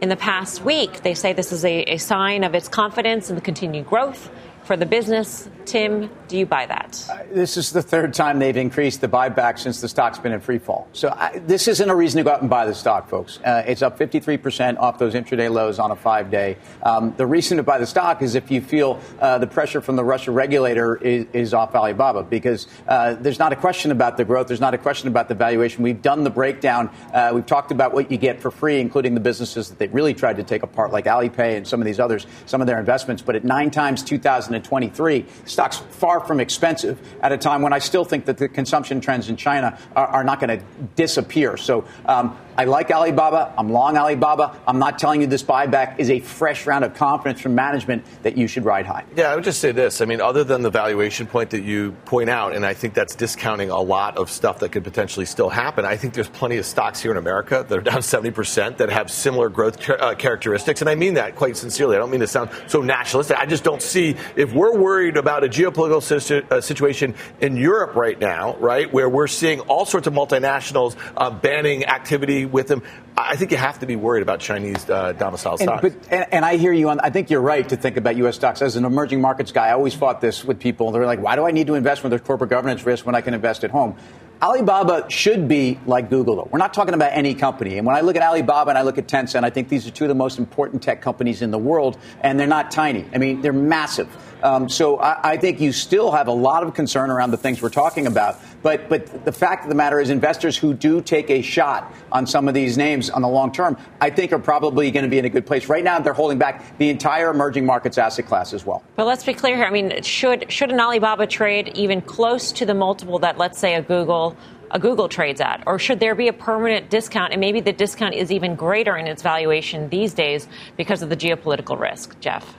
in 0.00 0.08
the 0.08 0.16
past 0.16 0.62
week. 0.62 1.02
They 1.02 1.14
say 1.14 1.32
this 1.32 1.52
is 1.52 1.64
a, 1.64 1.82
a 1.82 1.96
sign 1.98 2.44
of 2.44 2.54
its 2.54 2.68
confidence 2.68 3.30
in 3.30 3.36
the 3.36 3.42
continued 3.42 3.86
growth 3.86 4.30
for 4.64 4.76
the 4.76 4.86
business. 4.86 5.48
Tim, 5.66 6.08
do 6.28 6.38
you 6.38 6.46
buy 6.46 6.64
that? 6.66 7.04
Uh, 7.10 7.18
this 7.32 7.56
is 7.56 7.72
the 7.72 7.82
third 7.82 8.14
time 8.14 8.38
they've 8.38 8.56
increased 8.56 9.00
the 9.00 9.08
buyback 9.08 9.58
since 9.58 9.80
the 9.80 9.88
stock's 9.88 10.18
been 10.18 10.30
in 10.32 10.40
free 10.40 10.58
fall. 10.58 10.88
So 10.92 11.08
I, 11.08 11.40
this 11.40 11.66
isn't 11.66 11.90
a 11.90 11.94
reason 11.94 12.18
to 12.18 12.24
go 12.24 12.30
out 12.30 12.40
and 12.40 12.48
buy 12.48 12.66
the 12.66 12.74
stock, 12.74 13.08
folks. 13.08 13.40
Uh, 13.44 13.64
it's 13.66 13.82
up 13.82 13.98
53% 13.98 14.78
off 14.78 15.00
those 15.00 15.14
intraday 15.14 15.50
lows 15.50 15.80
on 15.80 15.90
a 15.90 15.96
five 15.96 16.30
day. 16.30 16.56
Um, 16.84 17.14
the 17.16 17.26
reason 17.26 17.56
to 17.56 17.64
buy 17.64 17.78
the 17.78 17.86
stock 17.86 18.22
is 18.22 18.36
if 18.36 18.48
you 18.50 18.60
feel 18.60 19.00
uh, 19.20 19.38
the 19.38 19.48
pressure 19.48 19.80
from 19.80 19.96
the 19.96 20.04
Russia 20.04 20.30
regulator 20.30 20.96
is, 20.96 21.26
is 21.32 21.52
off 21.52 21.74
Alibaba, 21.74 22.22
because 22.22 22.68
uh, 22.86 23.14
there's 23.14 23.40
not 23.40 23.52
a 23.52 23.56
question 23.56 23.90
about 23.90 24.16
the 24.16 24.24
growth, 24.24 24.46
there's 24.46 24.60
not 24.60 24.74
a 24.74 24.78
question 24.78 25.08
about 25.08 25.28
the 25.28 25.34
valuation. 25.34 25.82
We've 25.82 26.00
done 26.00 26.22
the 26.22 26.30
breakdown. 26.30 26.90
Uh, 27.12 27.32
we've 27.34 27.44
talked 27.44 27.72
about 27.72 27.92
what 27.92 28.12
you 28.12 28.18
get 28.18 28.40
for 28.40 28.52
free, 28.52 28.78
including 28.78 29.14
the 29.14 29.20
businesses 29.20 29.68
that 29.70 29.80
they 29.80 29.88
really 29.88 30.14
tried 30.14 30.36
to 30.36 30.44
take 30.44 30.62
apart, 30.62 30.92
like 30.92 31.06
Alipay 31.06 31.56
and 31.56 31.66
some 31.66 31.80
of 31.80 31.86
these 31.86 31.98
others, 31.98 32.26
some 32.46 32.60
of 32.60 32.68
their 32.68 32.78
investments. 32.78 33.20
But 33.20 33.34
at 33.34 33.44
nine 33.44 33.72
times 33.72 34.04
2023. 34.04 35.26
Stock's 35.56 35.78
far 35.78 36.20
from 36.20 36.38
expensive 36.38 37.00
at 37.22 37.32
a 37.32 37.38
time 37.38 37.62
when 37.62 37.72
I 37.72 37.78
still 37.78 38.04
think 38.04 38.26
that 38.26 38.36
the 38.36 38.46
consumption 38.46 39.00
trends 39.00 39.30
in 39.30 39.36
China 39.36 39.78
are, 39.96 40.06
are 40.06 40.22
not 40.22 40.38
going 40.38 40.60
to 40.60 40.62
disappear. 40.96 41.56
So 41.56 41.86
um, 42.04 42.36
I 42.58 42.64
like 42.64 42.90
Alibaba. 42.90 43.54
I'm 43.56 43.70
long 43.70 43.96
Alibaba. 43.96 44.58
I'm 44.66 44.78
not 44.78 44.98
telling 44.98 45.22
you 45.22 45.26
this 45.26 45.42
buyback 45.42 45.98
is 45.98 46.10
a 46.10 46.20
fresh 46.20 46.66
round 46.66 46.84
of 46.84 46.94
confidence 46.94 47.40
from 47.40 47.54
management 47.54 48.04
that 48.22 48.36
you 48.36 48.46
should 48.48 48.66
ride 48.66 48.84
high. 48.84 49.04
Yeah, 49.14 49.30
I 49.30 49.34
would 49.34 49.44
just 49.44 49.60
say 49.60 49.72
this. 49.72 50.02
I 50.02 50.04
mean, 50.04 50.20
other 50.20 50.44
than 50.44 50.60
the 50.60 50.70
valuation 50.70 51.26
point 51.26 51.50
that 51.50 51.62
you 51.62 51.92
point 52.04 52.30
out, 52.30 52.54
and 52.54 52.64
I 52.64 52.74
think 52.74 52.92
that's 52.92 53.14
discounting 53.14 53.70
a 53.70 53.80
lot 53.80 54.18
of 54.18 54.30
stuff 54.30 54.58
that 54.58 54.72
could 54.72 54.84
potentially 54.84 55.26
still 55.26 55.48
happen, 55.48 55.84
I 55.86 55.96
think 55.96 56.12
there's 56.12 56.28
plenty 56.28 56.58
of 56.58 56.66
stocks 56.66 57.00
here 57.00 57.10
in 57.10 57.16
America 57.16 57.64
that 57.66 57.78
are 57.78 57.82
down 57.82 58.00
70% 58.00 58.78
that 58.78 58.90
have 58.90 59.10
similar 59.10 59.48
growth 59.48 59.88
uh, 59.88 60.14
characteristics. 60.16 60.82
And 60.82 60.90
I 60.90 60.94
mean 60.94 61.14
that 61.14 61.36
quite 61.36 61.56
sincerely. 61.56 61.96
I 61.96 61.98
don't 61.98 62.10
mean 62.10 62.20
to 62.20 62.26
sound 62.26 62.50
so 62.68 62.82
nationalistic. 62.82 63.38
I 63.38 63.46
just 63.46 63.64
don't 63.64 63.82
see, 63.82 64.16
if 64.34 64.52
we're 64.52 64.76
worried 64.76 65.16
about 65.16 65.44
a 65.46 65.48
geopolitical 65.48 66.02
situ- 66.02 66.46
uh, 66.50 66.60
situation 66.60 67.14
in 67.40 67.56
Europe 67.56 67.94
right 67.94 68.18
now, 68.18 68.56
right, 68.56 68.92
where 68.92 69.08
we're 69.08 69.26
seeing 69.28 69.60
all 69.60 69.86
sorts 69.86 70.06
of 70.06 70.12
multinationals 70.12 70.96
uh, 71.16 71.30
banning 71.30 71.86
activity 71.86 72.44
with 72.44 72.68
them. 72.68 72.82
I 73.16 73.36
think 73.36 73.50
you 73.50 73.56
have 73.56 73.78
to 73.78 73.86
be 73.86 73.96
worried 73.96 74.22
about 74.22 74.40
Chinese 74.40 74.90
uh, 74.90 75.12
domicile 75.12 75.56
stocks. 75.56 75.84
And, 75.84 76.00
but, 76.00 76.12
and, 76.12 76.26
and, 76.34 76.44
I 76.44 76.56
hear 76.56 76.72
you 76.72 76.90
on. 76.90 77.00
I 77.00 77.08
think 77.08 77.30
you're 77.30 77.40
right 77.40 77.66
to 77.66 77.76
think 77.76 77.96
about 77.96 78.16
U.S. 78.16 78.36
stocks 78.36 78.60
as 78.60 78.76
an 78.76 78.84
emerging 78.84 79.22
markets 79.22 79.52
guy. 79.52 79.68
I 79.68 79.72
always 79.72 79.94
fought 79.94 80.20
this 80.20 80.44
with 80.44 80.60
people. 80.60 80.90
They're 80.92 81.06
like, 81.06 81.20
"Why 81.20 81.34
do 81.34 81.46
I 81.46 81.50
need 81.50 81.68
to 81.68 81.74
invest 81.74 82.02
when 82.02 82.10
there's 82.10 82.20
corporate 82.20 82.50
governance 82.50 82.84
risk 82.84 83.06
when 83.06 83.14
I 83.14 83.22
can 83.22 83.32
invest 83.32 83.64
at 83.64 83.70
home?" 83.70 83.96
Alibaba 84.42 85.06
should 85.08 85.48
be 85.48 85.80
like 85.86 86.10
Google, 86.10 86.36
though. 86.36 86.48
We're 86.52 86.58
not 86.58 86.74
talking 86.74 86.92
about 86.92 87.12
any 87.14 87.34
company. 87.34 87.78
And 87.78 87.86
when 87.86 87.96
I 87.96 88.02
look 88.02 88.16
at 88.16 88.22
Alibaba 88.22 88.68
and 88.68 88.76
I 88.76 88.82
look 88.82 88.98
at 88.98 89.08
Tencent, 89.08 89.44
I 89.44 89.50
think 89.50 89.70
these 89.70 89.86
are 89.86 89.90
two 89.90 90.04
of 90.04 90.08
the 90.08 90.14
most 90.14 90.38
important 90.38 90.82
tech 90.82 91.00
companies 91.00 91.40
in 91.40 91.50
the 91.50 91.58
world, 91.58 91.96
and 92.20 92.38
they're 92.38 92.46
not 92.46 92.70
tiny. 92.70 93.06
I 93.14 93.18
mean, 93.18 93.40
they're 93.40 93.54
massive. 93.54 94.08
Um, 94.42 94.68
so 94.68 94.98
I, 94.98 95.32
I, 95.32 95.36
think 95.36 95.60
you 95.60 95.72
still 95.72 96.12
have 96.12 96.28
a 96.28 96.32
lot 96.32 96.62
of 96.62 96.74
concern 96.74 97.10
around 97.10 97.30
the 97.30 97.36
things 97.36 97.62
we're 97.62 97.70
talking 97.70 98.06
about. 98.06 98.38
But 98.62 98.88
but 98.88 99.24
the 99.24 99.32
fact 99.32 99.64
of 99.64 99.68
the 99.68 99.74
matter 99.74 100.00
is, 100.00 100.10
investors 100.10 100.56
who 100.56 100.74
do 100.74 101.00
take 101.00 101.30
a 101.30 101.40
shot 101.40 101.92
on 102.12 102.26
some 102.26 102.48
of 102.48 102.54
these 102.54 102.76
names 102.76 103.10
on 103.10 103.22
the 103.22 103.28
long 103.28 103.52
term, 103.52 103.78
I 104.00 104.10
think 104.10 104.32
are 104.32 104.38
probably 104.38 104.90
going 104.90 105.04
to 105.04 105.08
be 105.08 105.18
in 105.18 105.24
a 105.24 105.30
good 105.30 105.46
place. 105.46 105.68
Right 105.68 105.84
now, 105.84 105.98
they're 105.98 106.12
holding 106.12 106.38
back 106.38 106.76
the 106.78 106.90
entire 106.90 107.30
emerging 107.30 107.64
markets 107.64 107.96
asset 107.98 108.26
class 108.26 108.52
as 108.52 108.66
well. 108.66 108.82
But 108.96 109.06
let's 109.06 109.24
be 109.24 109.34
clear 109.34 109.56
here. 109.56 109.64
I 109.64 109.70
mean, 109.70 110.02
should 110.02 110.50
should 110.52 110.70
an 110.70 110.80
Alibaba 110.80 111.26
trade 111.26 111.72
even 111.74 112.00
close 112.00 112.52
to 112.52 112.66
the 112.66 112.74
multiple 112.74 113.18
that, 113.20 113.38
let's 113.38 113.58
say, 113.58 113.74
a 113.74 113.82
Google 113.82 114.36
a 114.70 114.78
Google 114.78 115.08
trades 115.08 115.40
at? 115.40 115.62
Or 115.66 115.78
should 115.78 116.00
there 116.00 116.14
be 116.14 116.28
a 116.28 116.32
permanent 116.32 116.90
discount? 116.90 117.32
And 117.32 117.40
maybe 117.40 117.60
the 117.60 117.72
discount 117.72 118.14
is 118.14 118.32
even 118.32 118.56
greater 118.56 118.96
in 118.96 119.06
its 119.06 119.22
valuation 119.22 119.88
these 119.88 120.12
days 120.12 120.48
because 120.76 121.02
of 121.02 121.08
the 121.08 121.16
geopolitical 121.16 121.78
risk, 121.78 122.18
Jeff? 122.20 122.56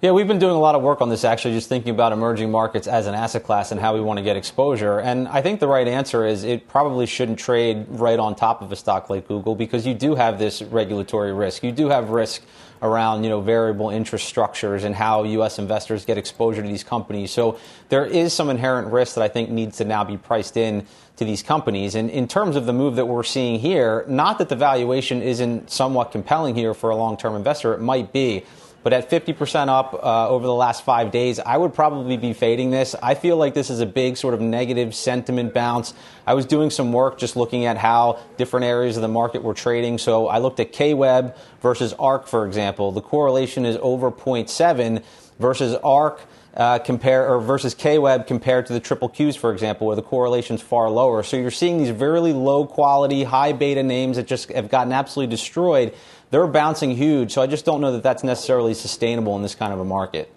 Yeah, 0.00 0.12
we've 0.12 0.28
been 0.28 0.38
doing 0.38 0.54
a 0.54 0.60
lot 0.60 0.76
of 0.76 0.82
work 0.82 1.00
on 1.00 1.08
this 1.08 1.24
actually, 1.24 1.54
just 1.54 1.68
thinking 1.68 1.90
about 1.90 2.12
emerging 2.12 2.52
markets 2.52 2.86
as 2.86 3.08
an 3.08 3.16
asset 3.16 3.42
class 3.42 3.72
and 3.72 3.80
how 3.80 3.94
we 3.94 4.00
want 4.00 4.18
to 4.18 4.22
get 4.22 4.36
exposure. 4.36 5.00
And 5.00 5.26
I 5.26 5.42
think 5.42 5.58
the 5.58 5.66
right 5.66 5.88
answer 5.88 6.24
is 6.24 6.44
it 6.44 6.68
probably 6.68 7.04
shouldn't 7.04 7.40
trade 7.40 7.84
right 7.88 8.16
on 8.16 8.36
top 8.36 8.62
of 8.62 8.70
a 8.70 8.76
stock 8.76 9.10
like 9.10 9.26
Google 9.26 9.56
because 9.56 9.88
you 9.88 9.94
do 9.94 10.14
have 10.14 10.38
this 10.38 10.62
regulatory 10.62 11.32
risk. 11.32 11.64
You 11.64 11.72
do 11.72 11.88
have 11.88 12.10
risk 12.10 12.42
around 12.80 13.24
you 13.24 13.28
know 13.28 13.40
variable 13.40 13.90
interest 13.90 14.28
structures 14.28 14.84
and 14.84 14.94
how 14.94 15.24
U.S. 15.24 15.58
investors 15.58 16.04
get 16.04 16.16
exposure 16.16 16.62
to 16.62 16.68
these 16.68 16.84
companies. 16.84 17.32
So 17.32 17.58
there 17.88 18.06
is 18.06 18.32
some 18.32 18.50
inherent 18.50 18.92
risk 18.92 19.16
that 19.16 19.24
I 19.24 19.28
think 19.28 19.50
needs 19.50 19.78
to 19.78 19.84
now 19.84 20.04
be 20.04 20.16
priced 20.16 20.56
in 20.56 20.86
to 21.16 21.24
these 21.24 21.42
companies. 21.42 21.96
And 21.96 22.08
in 22.08 22.28
terms 22.28 22.54
of 22.54 22.66
the 22.66 22.72
move 22.72 22.94
that 22.94 23.06
we're 23.06 23.24
seeing 23.24 23.58
here, 23.58 24.04
not 24.06 24.38
that 24.38 24.48
the 24.48 24.54
valuation 24.54 25.22
isn't 25.22 25.72
somewhat 25.72 26.12
compelling 26.12 26.54
here 26.54 26.72
for 26.72 26.90
a 26.90 26.94
long-term 26.94 27.34
investor, 27.34 27.74
it 27.74 27.80
might 27.80 28.12
be. 28.12 28.44
But 28.82 28.92
at 28.92 29.10
50% 29.10 29.68
up 29.68 29.92
uh, 29.94 30.28
over 30.28 30.46
the 30.46 30.54
last 30.54 30.84
five 30.84 31.10
days, 31.10 31.40
I 31.40 31.56
would 31.56 31.74
probably 31.74 32.16
be 32.16 32.32
fading 32.32 32.70
this. 32.70 32.94
I 33.02 33.14
feel 33.14 33.36
like 33.36 33.52
this 33.52 33.70
is 33.70 33.80
a 33.80 33.86
big 33.86 34.16
sort 34.16 34.34
of 34.34 34.40
negative 34.40 34.94
sentiment 34.94 35.52
bounce. 35.52 35.94
I 36.26 36.34
was 36.34 36.46
doing 36.46 36.70
some 36.70 36.92
work 36.92 37.18
just 37.18 37.34
looking 37.34 37.64
at 37.64 37.76
how 37.76 38.20
different 38.36 38.66
areas 38.66 38.96
of 38.96 39.02
the 39.02 39.08
market 39.08 39.42
were 39.42 39.54
trading. 39.54 39.98
So 39.98 40.28
I 40.28 40.38
looked 40.38 40.60
at 40.60 40.72
KWEB 40.72 41.36
versus 41.60 41.92
ARK, 41.94 42.28
for 42.28 42.46
example. 42.46 42.92
The 42.92 43.00
correlation 43.00 43.66
is 43.66 43.76
over 43.82 44.12
0.7 44.12 45.02
versus 45.38 45.74
ARK. 45.82 46.20
Uh, 46.56 46.76
compare 46.76 47.28
or 47.28 47.40
versus 47.40 47.72
KWEB 47.72 48.26
compared 48.26 48.66
to 48.66 48.72
the 48.72 48.80
triple 48.80 49.08
Qs, 49.08 49.38
for 49.38 49.52
example, 49.52 49.86
where 49.86 49.94
the 49.94 50.02
correlation 50.02 50.56
is 50.56 50.62
far 50.62 50.90
lower. 50.90 51.22
So 51.22 51.36
you're 51.36 51.52
seeing 51.52 51.78
these 51.78 51.90
very 51.90 52.32
low 52.32 52.66
quality, 52.66 53.22
high 53.22 53.52
beta 53.52 53.84
names 53.84 54.16
that 54.16 54.26
just 54.26 54.50
have 54.50 54.68
gotten 54.68 54.92
absolutely 54.92 55.30
destroyed 55.30 55.94
they're 56.30 56.46
bouncing 56.46 56.90
huge. 56.90 57.32
So 57.32 57.42
I 57.42 57.46
just 57.46 57.64
don't 57.64 57.80
know 57.80 57.92
that 57.92 58.02
that's 58.02 58.24
necessarily 58.24 58.74
sustainable 58.74 59.36
in 59.36 59.42
this 59.42 59.54
kind 59.54 59.72
of 59.72 59.80
a 59.80 59.84
market. 59.84 60.32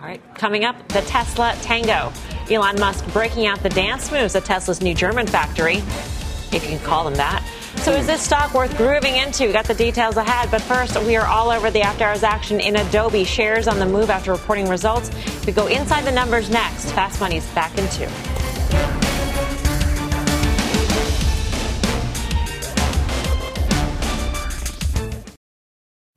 All 0.00 0.06
right, 0.06 0.20
coming 0.34 0.64
up, 0.64 0.88
the 0.88 1.00
Tesla 1.02 1.54
Tango. 1.62 2.12
Elon 2.50 2.78
Musk 2.80 3.06
breaking 3.12 3.46
out 3.46 3.62
the 3.62 3.68
dance 3.68 4.10
moves 4.10 4.34
at 4.34 4.44
Tesla's 4.44 4.80
new 4.80 4.94
German 4.94 5.28
factory, 5.28 5.76
if 5.76 6.54
you 6.54 6.76
can 6.76 6.80
call 6.80 7.04
them 7.04 7.14
that. 7.14 7.46
So 7.76 7.92
is 7.92 8.06
this 8.06 8.20
stock 8.20 8.52
worth 8.52 8.76
grooving 8.76 9.16
into? 9.16 9.46
We 9.46 9.52
got 9.52 9.64
the 9.64 9.74
details 9.74 10.16
ahead, 10.16 10.50
but 10.50 10.60
first, 10.60 11.00
we 11.04 11.16
are 11.16 11.26
all 11.26 11.50
over 11.50 11.70
the 11.70 11.82
after 11.82 12.04
hours 12.04 12.22
action 12.22 12.60
in 12.60 12.76
Adobe. 12.76 13.24
Shares 13.24 13.66
on 13.66 13.78
the 13.78 13.86
move 13.86 14.10
after 14.10 14.32
reporting 14.32 14.68
results. 14.68 15.10
We 15.46 15.52
go 15.52 15.66
inside 15.68 16.04
the 16.04 16.12
numbers 16.12 16.50
next. 16.50 16.92
Fast 16.92 17.20
Money's 17.20 17.46
back 17.54 17.76
in 17.78 17.88
two. 17.88 18.08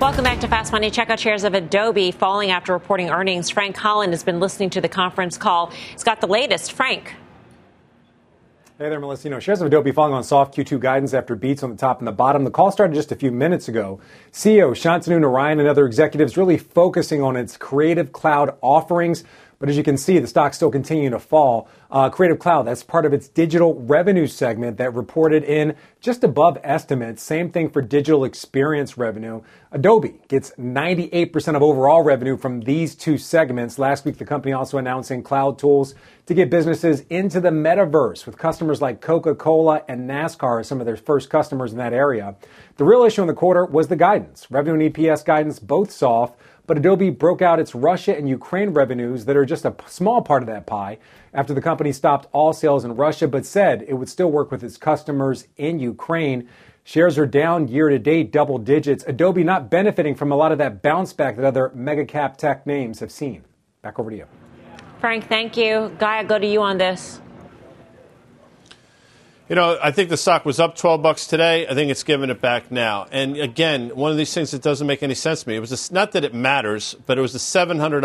Welcome 0.00 0.24
back 0.24 0.40
to 0.40 0.48
Fast 0.48 0.72
Money. 0.72 0.90
Check 0.90 1.10
out 1.10 1.20
shares 1.20 1.44
of 1.44 1.52
Adobe 1.52 2.10
falling 2.10 2.50
after 2.50 2.72
reporting 2.72 3.10
earnings. 3.10 3.50
Frank 3.50 3.76
Holland 3.76 4.14
has 4.14 4.24
been 4.24 4.40
listening 4.40 4.70
to 4.70 4.80
the 4.80 4.88
conference 4.88 5.36
call. 5.36 5.66
He's 5.92 6.04
got 6.04 6.22
the 6.22 6.26
latest. 6.26 6.72
Frank. 6.72 7.14
Hey 8.78 8.88
there, 8.88 8.98
Melissa. 8.98 9.24
You 9.24 9.34
know, 9.34 9.40
shares 9.40 9.60
of 9.60 9.66
Adobe 9.66 9.92
falling 9.92 10.14
on 10.14 10.24
soft 10.24 10.56
Q2 10.56 10.80
guidance 10.80 11.12
after 11.12 11.36
beats 11.36 11.62
on 11.62 11.68
the 11.68 11.76
top 11.76 11.98
and 11.98 12.08
the 12.08 12.12
bottom. 12.12 12.44
The 12.44 12.50
call 12.50 12.72
started 12.72 12.94
just 12.94 13.12
a 13.12 13.14
few 13.14 13.30
minutes 13.30 13.68
ago. 13.68 14.00
CEO 14.32 14.70
Shantanu 14.70 15.20
Narayen 15.20 15.58
and 15.58 15.68
other 15.68 15.84
executives 15.84 16.38
really 16.38 16.56
focusing 16.56 17.20
on 17.20 17.36
its 17.36 17.58
creative 17.58 18.10
cloud 18.10 18.56
offerings. 18.62 19.22
But 19.58 19.68
as 19.68 19.76
you 19.76 19.82
can 19.82 19.98
see, 19.98 20.18
the 20.18 20.26
stock's 20.26 20.56
still 20.56 20.70
continuing 20.70 21.10
to 21.10 21.18
fall. 21.18 21.68
Uh, 21.90 22.08
Creative 22.08 22.38
Cloud, 22.38 22.68
that's 22.68 22.84
part 22.84 23.04
of 23.04 23.12
its 23.12 23.26
digital 23.26 23.74
revenue 23.74 24.28
segment 24.28 24.76
that 24.76 24.94
reported 24.94 25.42
in 25.42 25.74
just 26.00 26.22
above 26.22 26.56
estimates. 26.62 27.20
Same 27.20 27.50
thing 27.50 27.68
for 27.68 27.82
digital 27.82 28.24
experience 28.24 28.96
revenue. 28.96 29.42
Adobe 29.72 30.20
gets 30.28 30.52
98% 30.52 31.56
of 31.56 31.62
overall 31.62 32.02
revenue 32.02 32.36
from 32.36 32.60
these 32.60 32.94
two 32.94 33.18
segments. 33.18 33.76
Last 33.76 34.04
week, 34.04 34.18
the 34.18 34.24
company 34.24 34.52
also 34.52 34.78
announcing 34.78 35.24
cloud 35.24 35.58
tools 35.58 35.96
to 36.26 36.34
get 36.34 36.48
businesses 36.48 37.00
into 37.10 37.40
the 37.40 37.50
metaverse 37.50 38.24
with 38.24 38.38
customers 38.38 38.80
like 38.80 39.00
Coca 39.00 39.34
Cola 39.34 39.82
and 39.88 40.08
NASCAR 40.08 40.60
as 40.60 40.68
some 40.68 40.78
of 40.78 40.86
their 40.86 40.96
first 40.96 41.28
customers 41.28 41.72
in 41.72 41.78
that 41.78 41.92
area. 41.92 42.36
The 42.76 42.84
real 42.84 43.02
issue 43.02 43.22
in 43.22 43.26
the 43.26 43.34
quarter 43.34 43.64
was 43.64 43.88
the 43.88 43.96
guidance. 43.96 44.48
Revenue 44.48 44.80
and 44.80 44.94
EPS 44.94 45.24
guidance 45.24 45.58
both 45.58 45.90
soft 45.90 46.38
but 46.70 46.78
Adobe 46.78 47.10
broke 47.10 47.42
out 47.42 47.58
its 47.58 47.74
Russia 47.74 48.16
and 48.16 48.28
Ukraine 48.28 48.70
revenues 48.70 49.24
that 49.24 49.36
are 49.36 49.44
just 49.44 49.64
a 49.64 49.74
small 49.88 50.22
part 50.22 50.40
of 50.40 50.46
that 50.46 50.66
pie 50.66 50.98
after 51.34 51.52
the 51.52 51.60
company 51.60 51.90
stopped 51.90 52.28
all 52.30 52.52
sales 52.52 52.84
in 52.84 52.94
Russia, 52.94 53.26
but 53.26 53.44
said 53.44 53.84
it 53.88 53.94
would 53.94 54.08
still 54.08 54.30
work 54.30 54.52
with 54.52 54.62
its 54.62 54.76
customers 54.76 55.48
in 55.56 55.80
Ukraine. 55.80 56.48
Shares 56.84 57.18
are 57.18 57.26
down 57.26 57.66
year 57.66 57.88
to 57.88 57.98
date, 57.98 58.30
double 58.30 58.56
digits. 58.58 59.02
Adobe 59.08 59.42
not 59.42 59.68
benefiting 59.68 60.14
from 60.14 60.30
a 60.30 60.36
lot 60.36 60.52
of 60.52 60.58
that 60.58 60.80
bounce 60.80 61.12
back 61.12 61.34
that 61.34 61.44
other 61.44 61.72
mega 61.74 62.04
cap 62.04 62.36
tech 62.36 62.64
names 62.68 63.00
have 63.00 63.10
seen. 63.10 63.42
Back 63.82 63.98
over 63.98 64.08
to 64.08 64.16
you. 64.18 64.26
Frank, 65.00 65.26
thank 65.26 65.56
you. 65.56 65.92
Guy, 65.98 66.18
I'll 66.18 66.24
go 66.24 66.38
to 66.38 66.46
you 66.46 66.62
on 66.62 66.78
this. 66.78 67.20
You 69.50 69.56
know, 69.56 69.80
I 69.82 69.90
think 69.90 70.10
the 70.10 70.16
stock 70.16 70.44
was 70.44 70.60
up 70.60 70.76
12 70.76 71.02
bucks 71.02 71.26
today. 71.26 71.66
I 71.66 71.74
think 71.74 71.90
it's 71.90 72.04
giving 72.04 72.30
it 72.30 72.40
back 72.40 72.70
now. 72.70 73.08
And 73.10 73.36
again, 73.36 73.88
one 73.96 74.12
of 74.12 74.16
these 74.16 74.32
things 74.32 74.52
that 74.52 74.62
doesn't 74.62 74.86
make 74.86 75.02
any 75.02 75.16
sense 75.16 75.42
to 75.42 75.48
me. 75.48 75.56
It 75.56 75.58
was 75.58 75.90
a, 75.90 75.92
not 75.92 76.12
that 76.12 76.22
it 76.24 76.32
matters, 76.32 76.94
but 77.04 77.18
it 77.18 77.20
was 77.20 77.32
the 77.32 77.40
700 77.40 78.04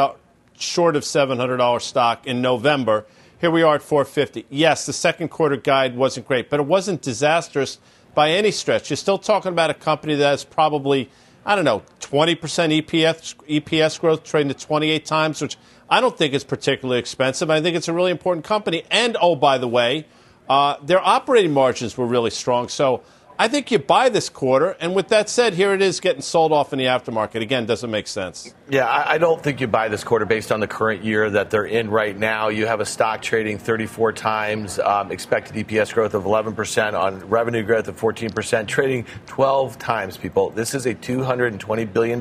short 0.58 0.96
of 0.96 1.04
$700 1.04 1.82
stock 1.84 2.26
in 2.26 2.42
November. 2.42 3.06
Here 3.40 3.52
we 3.52 3.62
are 3.62 3.76
at 3.76 3.84
450. 3.84 4.48
Yes, 4.50 4.88
the 4.88 4.94
second 4.94 5.28
quarter 5.28 5.56
guide 5.56 5.96
wasn't 5.96 6.28
great, 6.28 6.50
but 6.50 6.60
it 6.60 6.66
wasn't 6.66 7.04
disastrous 7.04 7.78
by 8.16 8.32
any 8.32 8.50
stretch. 8.50 8.90
You're 8.90 8.98
still 8.98 9.20
talking 9.20 9.52
about 9.52 9.70
a 9.70 9.76
company 9.76 10.16
that 10.16 10.28
has 10.28 10.44
probably, 10.44 11.12
I 11.46 11.56
don't 11.56 11.64
know, 11.64 11.84
20% 12.00 12.40
EPS, 12.82 13.36
EPS 13.62 14.00
growth, 14.00 14.24
trading 14.24 14.50
at 14.50 14.58
28 14.58 15.06
times, 15.06 15.44
which 15.44 15.58
I 15.92 16.02
don't 16.02 16.18
think 16.18 16.34
is 16.34 16.44
particularly 16.44 16.98
expensive. 16.98 17.52
I 17.52 17.62
think 17.62 17.78
it's 17.78 17.88
a 17.88 17.94
really 17.94 18.10
important 18.10 18.48
company. 18.48 18.82
And, 18.90 19.16
oh, 19.22 19.36
by 19.36 19.60
the 19.60 19.68
way, 19.68 20.08
uh, 20.50 20.78
their 20.82 21.06
operating 21.06 21.52
margins 21.52 21.98
were 21.98 22.06
really 22.06 22.30
strong. 22.30 22.68
So 22.68 23.02
I 23.38 23.48
think 23.48 23.72
you 23.72 23.80
buy 23.80 24.10
this 24.10 24.30
quarter, 24.30 24.78
and 24.80 24.96
with 24.96 25.10
that 25.10 25.30
said, 25.30 25.56
here 25.56 25.74
it 25.74 25.82
is 25.82 26.00
getting 26.00 26.22
sold 26.22 26.52
off 26.54 26.72
in 26.72 26.80
the 26.80 26.86
aftermarket. 26.86 27.42
Again, 27.42 27.66
doesn't 27.66 27.92
make 27.92 28.08
sense. 28.08 28.54
Yeah, 28.68 28.88
I, 28.88 29.14
I, 29.14 29.18
don't 29.20 29.44
think 29.44 29.62
you 29.62 29.68
buy 29.68 29.90
this 29.90 30.04
quarter 30.04 30.26
based 30.26 30.52
on 30.52 30.60
the 30.60 30.68
current 30.68 31.04
year 31.04 31.30
that 31.30 31.52
they're 31.52 31.66
in 31.66 31.92
right 31.92 32.18
now. 32.18 32.48
You 32.48 32.66
have 32.66 32.80
a 32.80 32.86
stock 32.86 33.22
trading 33.22 33.60
34 33.60 34.14
times, 34.14 34.80
um, 34.80 35.12
expected 35.12 35.56
EPS 35.56 35.94
growth 35.94 36.16
of 36.16 36.24
11%, 36.24 37.00
on 37.00 37.30
revenue 37.30 37.62
growth 37.62 37.88
of 37.88 38.00
14%, 38.00 38.68
trading 38.68 39.06
12 39.28 39.78
times, 39.78 40.18
people. 40.18 40.50
This 40.50 40.74
is 40.74 40.88
a 40.88 40.96
$220 40.96 41.94
billion 41.94 42.20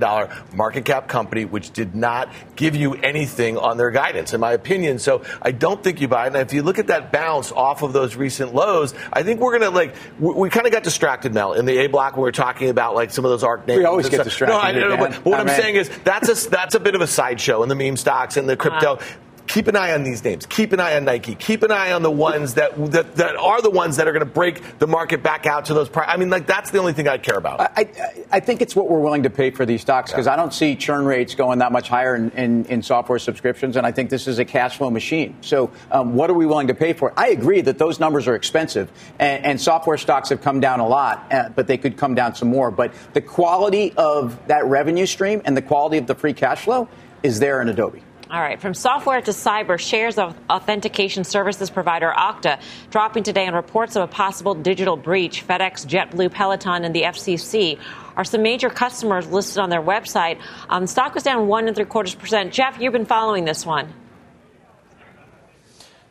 market 0.55 0.85
cap 0.85 1.09
company, 1.09 1.47
which 1.47 1.71
did 1.71 1.95
not 1.95 2.31
give 2.57 2.77
you 2.77 2.93
anything 2.93 3.57
on 3.57 3.79
their 3.79 3.91
guidance, 3.91 4.35
in 4.35 4.41
my 4.41 4.53
opinion. 4.53 4.99
So 4.99 5.23
I 5.41 5.51
don't 5.51 5.83
think 5.83 6.03
you 6.03 6.09
buy 6.09 6.25
it. 6.25 6.35
And 6.35 6.37
if 6.37 6.53
you 6.53 6.63
look 6.63 6.79
at 6.79 6.89
that 6.89 7.11
bounce 7.11 7.53
off 7.53 7.83
of 7.83 7.95
those 7.95 8.17
recent 8.17 8.55
lows, 8.55 8.93
I 9.11 9.23
think 9.23 9.41
we're 9.41 9.59
going 9.59 9.73
to, 9.73 9.75
like, 9.75 9.95
we, 10.21 10.35
we 10.35 10.51
kind 10.51 10.67
of 10.67 10.73
got 10.73 10.83
distracted 10.83 11.33
Mel, 11.33 11.55
in 11.55 11.65
the 11.65 11.79
A 11.79 11.87
block 11.87 12.19
when 12.19 12.25
we 12.25 12.29
are 12.29 12.33
talking 12.33 12.69
about 12.69 12.95
like 12.95 13.13
some 13.13 13.25
of 13.25 13.31
those 13.31 13.43
ARK 13.43 13.67
names. 13.67 13.79
We 13.79 13.87
always 13.87 14.11
get 14.11 14.17
stuff. 14.17 14.27
distracted. 14.27 14.55
No, 14.55 14.61
I 14.61 14.73
know, 14.73 14.97
but 14.99 15.15
what 15.25 15.41
I'm, 15.41 15.49
I'm 15.49 15.57
saying 15.57 15.77
is 15.77 15.89
that's 16.05 16.29
a 16.29 16.34
that's 16.43 16.75
a 16.75 16.81
bit 16.81 16.95
of 16.95 17.01
a 17.01 17.07
sideshow 17.07 17.63
in 17.63 17.69
the 17.69 17.75
meme 17.75 17.97
stocks 17.97 18.37
and 18.37 18.49
the 18.49 18.57
crypto. 18.57 18.95
Uh-huh 18.95 19.21
keep 19.47 19.69
an 19.69 19.77
eye 19.77 19.93
on 19.93 20.03
these 20.03 20.23
names. 20.25 20.47
Keep 20.47 20.73
an 20.73 20.81
eye 20.81 20.97
on 20.97 21.05
Nike. 21.05 21.35
Keep 21.35 21.63
an 21.63 21.71
eye 21.71 21.93
on 21.93 22.03
the 22.03 22.11
ones 22.11 22.55
that 22.55 22.75
that, 22.93 23.17
that 23.17 23.37
are 23.37 23.63
the 23.63 23.71
ones 23.71 23.97
that 23.97 24.09
are 24.09 24.13
going 24.13 24.25
to 24.25 24.33
break 24.33 24.79
the 24.79 24.87
market 24.87 25.23
back 25.23 25.47
out 25.47 25.67
to 25.67 25.75
those. 25.75 25.89
Pri- 25.89 26.07
I 26.07 26.17
mean, 26.17 26.31
like 26.31 26.47
that's 26.47 26.71
the 26.71 26.79
only 26.79 26.93
thing 26.93 27.09
I 27.09 27.19
care 27.19 27.37
about. 27.37 27.61
I, 27.61 28.25
I 28.31 28.41
think 28.41 28.63
it's 28.63 28.75
what 28.75 28.89
we're 28.89 29.01
willing 29.01 29.25
to 29.25 29.31
pay 29.31 29.51
for 29.51 29.67
these 29.67 29.81
stocks 29.81 30.11
because 30.11 30.27
yeah. 30.27 30.33
I 30.33 30.37
don't 30.37 30.53
see 30.53 30.77
churn 30.77 31.05
rates 31.05 31.35
going 31.35 31.59
that 31.59 31.73
much 31.73 31.89
higher 31.89 32.15
in, 32.15 32.31
in, 32.31 32.65
in, 32.67 32.83
software 32.83 33.19
subscriptions, 33.19 33.77
and 33.77 33.87
I 33.87 33.93
think 33.93 34.11
this 34.11 34.27
is 34.29 34.39
a 34.39 34.45
cash 34.45 34.77
flow 34.77 34.91
machine. 34.91 35.37
So, 35.41 35.71
um, 35.91 36.15
what 36.15 36.31
are 36.31 36.35
we 36.35 36.47
willing 36.47 36.69
to 36.69 36.75
pay 36.75 36.93
for? 36.93 37.13
I 37.17 37.29
agree 37.29 37.61
that 37.63 37.79
those 37.79 38.01
numbers 38.01 38.29
are 38.29 38.35
expensive, 38.35 38.91
and, 39.19 39.45
and 39.45 39.61
software 39.61 39.97
stocks 39.97 40.29
have 40.29 40.43
come 40.43 40.61
down 40.61 40.81
a 40.81 40.87
lot, 40.87 41.33
uh, 41.33 41.49
but 41.51 41.67
they 41.67 41.79
could 41.79 41.97
come 41.97 42.15
down 42.15 42.35
some 42.35 42.49
more. 42.49 42.71
But 42.71 42.93
the 43.15 43.21
quality 43.21 43.93
of 43.97 44.47
that 44.49 44.65
revenue 44.67 45.07
stream 45.07 45.43
and 45.45 45.57
the 45.57 45.63
quality 45.63 45.99
of 45.99 46.07
the 46.07 46.15
free 46.15 46.35
cash 46.35 46.65
flow 46.65 46.89
is 47.23 47.41
there 47.41 47.63
in 47.63 47.69
Adobe. 47.69 48.03
All 48.31 48.41
right, 48.41 48.59
from 48.59 48.73
software 48.73 49.21
to 49.21 49.31
cyber, 49.33 49.79
shares 49.79 50.17
of 50.17 50.35
authentication 50.49 51.25
services 51.25 51.69
provider 51.69 52.11
Okta 52.11 52.59
dropping 52.91 53.23
today 53.23 53.47
on 53.47 53.53
reports 53.53 53.97
of 53.97 54.03
a 54.03 54.07
possible 54.07 54.55
digital 54.55 54.97
breach. 54.97 55.47
FedEx, 55.47 55.87
JetBlue, 55.87 56.33
Peloton, 56.33 56.85
and 56.85 56.95
the 56.95 57.03
FCC 57.03 57.79
are 58.17 58.25
some 58.25 58.43
major 58.43 58.71
customers 58.71 59.27
listed 59.31 59.59
on 59.59 59.69
their 59.69 59.83
website. 59.83 60.41
Um, 60.71 60.87
stock 60.87 61.15
was 61.15 61.23
down 61.23 61.49
one 61.49 61.67
and 61.67 61.77
three 61.77 61.85
quarters 61.85 62.15
percent. 62.15 62.55
Jeff, 62.55 62.81
you've 62.81 62.95
been 62.95 63.05
following 63.05 63.45
this 63.45 63.67
one. 63.67 63.93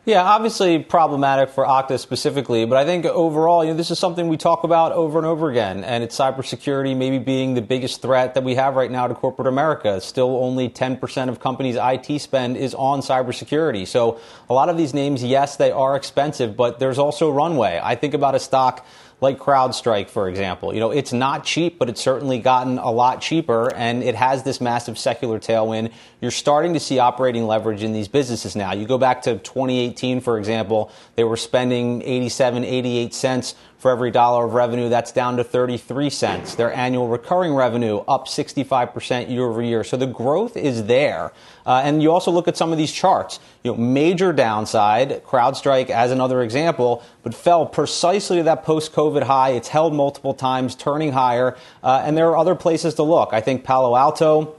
Yeah, 0.06 0.22
obviously 0.22 0.80
problematic 0.80 1.48
for 1.48 1.64
Okta 1.64 1.98
specifically, 1.98 2.66
but 2.66 2.76
I 2.76 2.84
think 2.84 3.06
overall, 3.06 3.64
you 3.64 3.70
know, 3.70 3.76
this 3.78 3.90
is 3.90 3.98
something 3.98 4.28
we 4.28 4.36
talk 4.36 4.62
about 4.62 4.92
over 4.92 5.18
and 5.18 5.26
over 5.26 5.50
again, 5.50 5.82
and 5.82 6.04
it's 6.04 6.14
cybersecurity 6.14 6.94
maybe 6.94 7.16
being 7.18 7.54
the 7.54 7.62
biggest 7.62 8.02
threat 8.02 8.34
that 8.34 8.44
we 8.44 8.54
have 8.54 8.74
right 8.74 8.90
now 8.90 9.06
to 9.06 9.14
corporate 9.14 9.48
America. 9.48 10.02
Still, 10.02 10.36
only 10.44 10.68
10% 10.68 11.30
of 11.30 11.40
companies' 11.40 11.78
IT 11.80 12.20
spend 12.20 12.58
is 12.58 12.74
on 12.74 13.00
cybersecurity. 13.00 13.86
So, 13.86 14.20
a 14.50 14.52
lot 14.52 14.68
of 14.68 14.76
these 14.76 14.92
names, 14.92 15.24
yes, 15.24 15.56
they 15.56 15.72
are 15.72 15.96
expensive, 15.96 16.54
but 16.54 16.78
there's 16.78 16.98
also 16.98 17.30
runway. 17.30 17.80
I 17.82 17.94
think 17.94 18.12
about 18.12 18.34
a 18.34 18.40
stock 18.40 18.84
like 19.20 19.38
CrowdStrike, 19.38 20.08
for 20.08 20.28
example. 20.28 20.74
You 20.74 20.80
know, 20.80 20.90
it's 20.90 21.12
not 21.12 21.44
cheap, 21.44 21.78
but 21.78 21.88
it's 21.88 22.00
certainly 22.00 22.38
gotten 22.38 22.78
a 22.78 22.90
lot 22.90 23.20
cheaper, 23.20 23.72
and 23.74 24.02
it 24.02 24.14
has 24.14 24.42
this 24.42 24.60
massive 24.60 24.98
secular 24.98 25.38
tailwind. 25.38 25.92
You're 26.20 26.30
starting 26.30 26.74
to 26.74 26.80
see 26.80 26.98
operating 26.98 27.46
leverage 27.46 27.82
in 27.82 27.92
these 27.92 28.08
businesses 28.08 28.54
now. 28.56 28.72
You 28.72 28.86
go 28.86 28.98
back 28.98 29.22
to 29.22 29.38
2018, 29.38 30.20
for 30.20 30.38
example, 30.38 30.90
they 31.16 31.24
were 31.24 31.36
spending 31.36 32.02
87, 32.02 32.64
88 32.64 33.14
cents 33.14 33.54
for 33.84 33.90
every 33.90 34.10
dollar 34.10 34.46
of 34.46 34.54
revenue, 34.54 34.88
that's 34.88 35.12
down 35.12 35.36
to 35.36 35.44
33 35.44 36.08
cents. 36.08 36.54
Their 36.54 36.72
annual 36.72 37.06
recurring 37.06 37.52
revenue 37.52 37.98
up 38.08 38.28
65% 38.28 39.28
year 39.28 39.42
over 39.42 39.60
year. 39.60 39.84
So 39.84 39.98
the 39.98 40.06
growth 40.06 40.56
is 40.56 40.84
there. 40.84 41.32
Uh, 41.66 41.82
and 41.84 42.02
you 42.02 42.10
also 42.10 42.30
look 42.30 42.48
at 42.48 42.56
some 42.56 42.72
of 42.72 42.78
these 42.78 42.90
charts. 42.90 43.40
You 43.62 43.72
know, 43.72 43.76
major 43.76 44.32
downside, 44.32 45.22
CrowdStrike 45.24 45.90
as 45.90 46.12
another 46.12 46.42
example, 46.42 47.02
but 47.22 47.34
fell 47.34 47.66
precisely 47.66 48.38
to 48.38 48.44
that 48.44 48.64
post-COVID 48.64 49.24
high. 49.24 49.50
It's 49.50 49.68
held 49.68 49.92
multiple 49.92 50.32
times, 50.32 50.74
turning 50.74 51.12
higher. 51.12 51.54
Uh, 51.82 52.00
and 52.06 52.16
there 52.16 52.30
are 52.30 52.38
other 52.38 52.54
places 52.54 52.94
to 52.94 53.02
look. 53.02 53.34
I 53.34 53.42
think 53.42 53.64
Palo 53.64 53.96
Alto, 53.96 54.56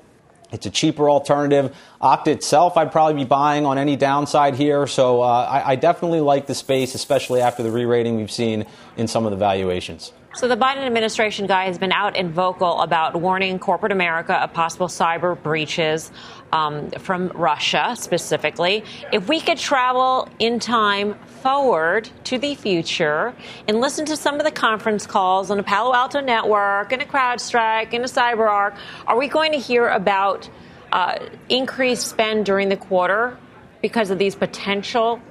it's 0.51 0.65
a 0.65 0.69
cheaper 0.69 1.09
alternative. 1.09 1.75
Okta 2.01 2.27
itself, 2.27 2.77
I'd 2.77 2.91
probably 2.91 3.15
be 3.15 3.25
buying 3.27 3.65
on 3.65 3.77
any 3.77 3.95
downside 3.95 4.55
here. 4.55 4.87
So 4.87 5.21
uh, 5.21 5.25
I, 5.27 5.71
I 5.71 5.75
definitely 5.75 6.21
like 6.21 6.47
the 6.47 6.55
space, 6.55 6.95
especially 6.95 7.41
after 7.41 7.63
the 7.63 7.71
re 7.71 7.85
rating 7.85 8.15
we've 8.15 8.31
seen 8.31 8.65
in 8.95 9.07
some 9.07 9.25
of 9.25 9.31
the 9.31 9.37
valuations. 9.37 10.13
So 10.35 10.49
the 10.49 10.57
Biden 10.57 10.85
administration 10.85 11.47
guy 11.47 11.67
has 11.67 11.77
been 11.77 11.93
out 11.93 12.17
and 12.17 12.29
vocal 12.29 12.81
about 12.81 13.15
warning 13.15 13.57
corporate 13.57 13.93
America 13.93 14.33
of 14.33 14.51
possible 14.51 14.89
cyber 14.89 15.41
breaches 15.41 16.11
um, 16.51 16.91
from 16.91 17.29
Russia 17.29 17.95
specifically. 17.97 18.83
If 19.13 19.29
we 19.29 19.39
could 19.39 19.57
travel 19.57 20.27
in 20.37 20.59
time 20.59 21.13
forward 21.41 22.09
to 22.25 22.37
the 22.37 22.53
future 22.53 23.33
and 23.69 23.79
listen 23.79 24.05
to 24.07 24.17
some 24.17 24.35
of 24.35 24.43
the 24.43 24.51
conference 24.51 25.07
calls 25.07 25.51
on 25.51 25.57
a 25.57 25.63
Palo 25.63 25.93
Alto 25.93 26.19
network 26.19 26.91
and 26.91 27.01
a 27.01 27.05
CrowdStrike 27.05 27.93
and 27.93 28.03
a 28.03 28.07
CyberArk, 28.09 28.75
are 29.07 29.17
we 29.17 29.29
going 29.29 29.53
to 29.53 29.57
hear 29.57 29.87
about 29.87 30.49
uh, 30.91 31.17
increased 31.47 32.09
spend 32.09 32.45
during 32.45 32.67
the 32.67 32.77
quarter 32.77 33.37
because 33.81 34.09
of 34.09 34.17
these 34.17 34.35
potential 34.35 35.21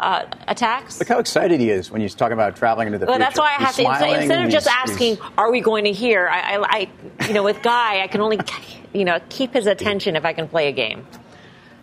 uh, 0.00 0.24
attacks. 0.48 0.98
Look 0.98 1.08
how 1.08 1.18
excited 1.18 1.60
he 1.60 1.70
is 1.70 1.90
when 1.90 2.00
he's 2.00 2.14
talking 2.14 2.32
about 2.32 2.56
traveling 2.56 2.88
into 2.88 2.98
the 2.98 3.06
well, 3.06 3.16
future. 3.16 3.24
that's 3.24 3.38
why 3.38 3.46
I 3.46 3.62
have 3.62 3.76
he's 3.76 3.86
to 3.86 4.20
instead 4.20 4.44
of 4.44 4.50
just 4.50 4.66
asking, 4.66 5.18
"Are 5.38 5.50
we 5.50 5.60
going 5.60 5.84
to 5.84 5.92
hear?" 5.92 6.28
I, 6.28 6.56
I, 6.56 6.88
I, 7.20 7.26
you 7.26 7.34
know, 7.34 7.42
with 7.42 7.62
Guy, 7.62 8.02
I 8.02 8.06
can 8.06 8.20
only, 8.20 8.38
you 8.92 9.04
know, 9.04 9.20
keep 9.28 9.52
his 9.52 9.66
attention 9.66 10.16
if 10.16 10.24
I 10.24 10.32
can 10.32 10.48
play 10.48 10.68
a 10.68 10.72
game. 10.72 11.06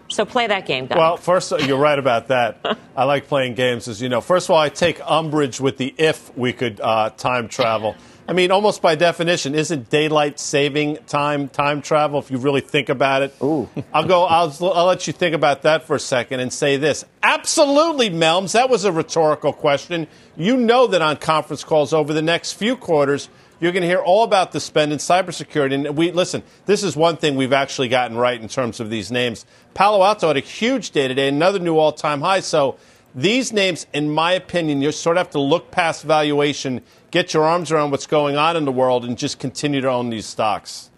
So 0.10 0.26
play 0.26 0.48
that 0.48 0.66
game, 0.66 0.88
Guy. 0.88 0.98
Well, 0.98 1.16
first, 1.16 1.52
you're 1.62 1.80
right 1.80 1.98
about 1.98 2.28
that. 2.28 2.78
I 2.98 3.06
like 3.06 3.28
playing 3.28 3.56
games, 3.56 3.88
as 3.88 4.02
you 4.02 4.10
know. 4.10 4.20
First 4.20 4.48
of 4.48 4.52
all, 4.52 4.60
I 4.60 4.68
take 4.68 5.00
umbrage 5.10 5.62
with 5.62 5.78
the 5.78 5.96
if 5.98 6.36
we 6.38 6.52
could 6.52 6.82
uh, 6.82 7.12
time 7.12 7.48
travel. 7.48 7.96
I 8.28 8.34
mean, 8.34 8.52
almost 8.52 8.82
by 8.82 8.96
definition, 8.96 9.56
isn't 9.56 9.90
daylight 9.90 10.40
saving 10.40 10.98
time 11.08 11.50
time 11.50 11.82
travel? 11.82 12.20
If 12.20 12.32
you 12.32 12.38
really 12.38 12.62
think 12.62 12.90
about 12.90 13.24
it, 13.24 13.36
Ooh. 13.42 13.68
I'll 13.94 14.06
go. 14.06 14.26
I'll, 14.26 14.56
I'll 14.74 14.86
let 14.86 15.08
you 15.08 15.14
think 15.14 15.36
about 15.36 15.64
that 15.64 15.84
for 15.84 15.96
a 15.96 16.00
second 16.00 16.40
and 16.40 16.54
say 16.54 16.78
this: 16.78 17.04
Absolutely, 17.24 18.10
Melms. 18.10 18.54
That 18.54 18.70
was 18.70 18.86
a 18.86 18.92
rhetorical 18.92 19.54
question. 19.54 20.08
You 20.38 20.58
know 20.58 20.88
that 20.88 21.02
on 21.02 21.18
conference 21.18 21.64
calls 21.64 21.94
over 21.94 22.14
the 22.14 22.22
next 22.22 22.54
few 22.54 22.76
quarters, 22.76 23.30
you're 23.60 23.72
going 23.72 23.82
to 23.82 23.88
hear 23.88 24.00
all 24.00 24.24
about 24.24 24.52
the 24.52 24.60
spend 24.60 24.92
in 24.92 25.00
cybersecurity. 25.00 25.74
And 25.74 25.98
we 25.98 26.12
listen. 26.12 26.44
This 26.66 26.84
is 26.84 26.96
one 26.96 27.18
thing 27.18 27.36
we've 27.36 27.54
actually 27.54 27.88
gotten 27.90 28.18
right 28.18 28.40
in 28.40 28.48
terms 28.48 28.80
of 28.80 28.90
these 28.90 29.12
names. 29.12 29.46
Palo 29.74 30.04
Alto 30.04 30.28
had 30.28 30.38
a 30.38 30.42
huge 30.42 30.92
day 30.92 31.08
today, 31.08 31.28
another 31.28 31.60
new 31.60 31.78
all-time 31.78 32.22
high. 32.22 32.42
So 32.42 32.78
these 33.14 33.52
names, 33.52 33.88
in 33.94 34.10
my 34.10 34.34
opinion, 34.34 34.82
you 34.82 34.92
sort 34.92 35.18
of 35.18 35.26
have 35.26 35.32
to 35.32 35.40
look 35.40 35.72
past 35.72 36.04
valuation, 36.04 36.82
get 37.12 37.34
your 37.34 37.44
arms 37.44 37.72
around 37.72 37.92
what's 37.92 38.08
going 38.08 38.38
on 38.38 38.58
in 38.58 38.66
the 38.66 38.72
world, 38.72 39.06
and 39.06 39.18
just 39.18 39.38
continue 39.38 39.82
to 39.82 39.90
own 39.90 40.10
these 40.10 40.26
stocks. 40.26 40.90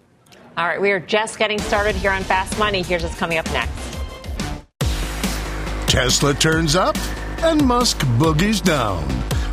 All 0.56 0.66
right, 0.68 0.80
we 0.80 0.92
are 0.92 1.00
just 1.00 1.40
getting 1.40 1.60
started 1.60 1.96
here 1.96 2.12
on 2.12 2.24
Fast 2.24 2.58
Money. 2.60 2.84
Here's 2.84 3.04
what's 3.04 3.18
coming 3.18 3.40
up 3.40 3.52
next. 3.52 4.00
Tesla 5.88 6.34
turns 6.34 6.76
up 6.76 6.96
and 7.44 7.64
Musk 7.66 8.00
boogies 8.18 8.64
down. 8.64 9.04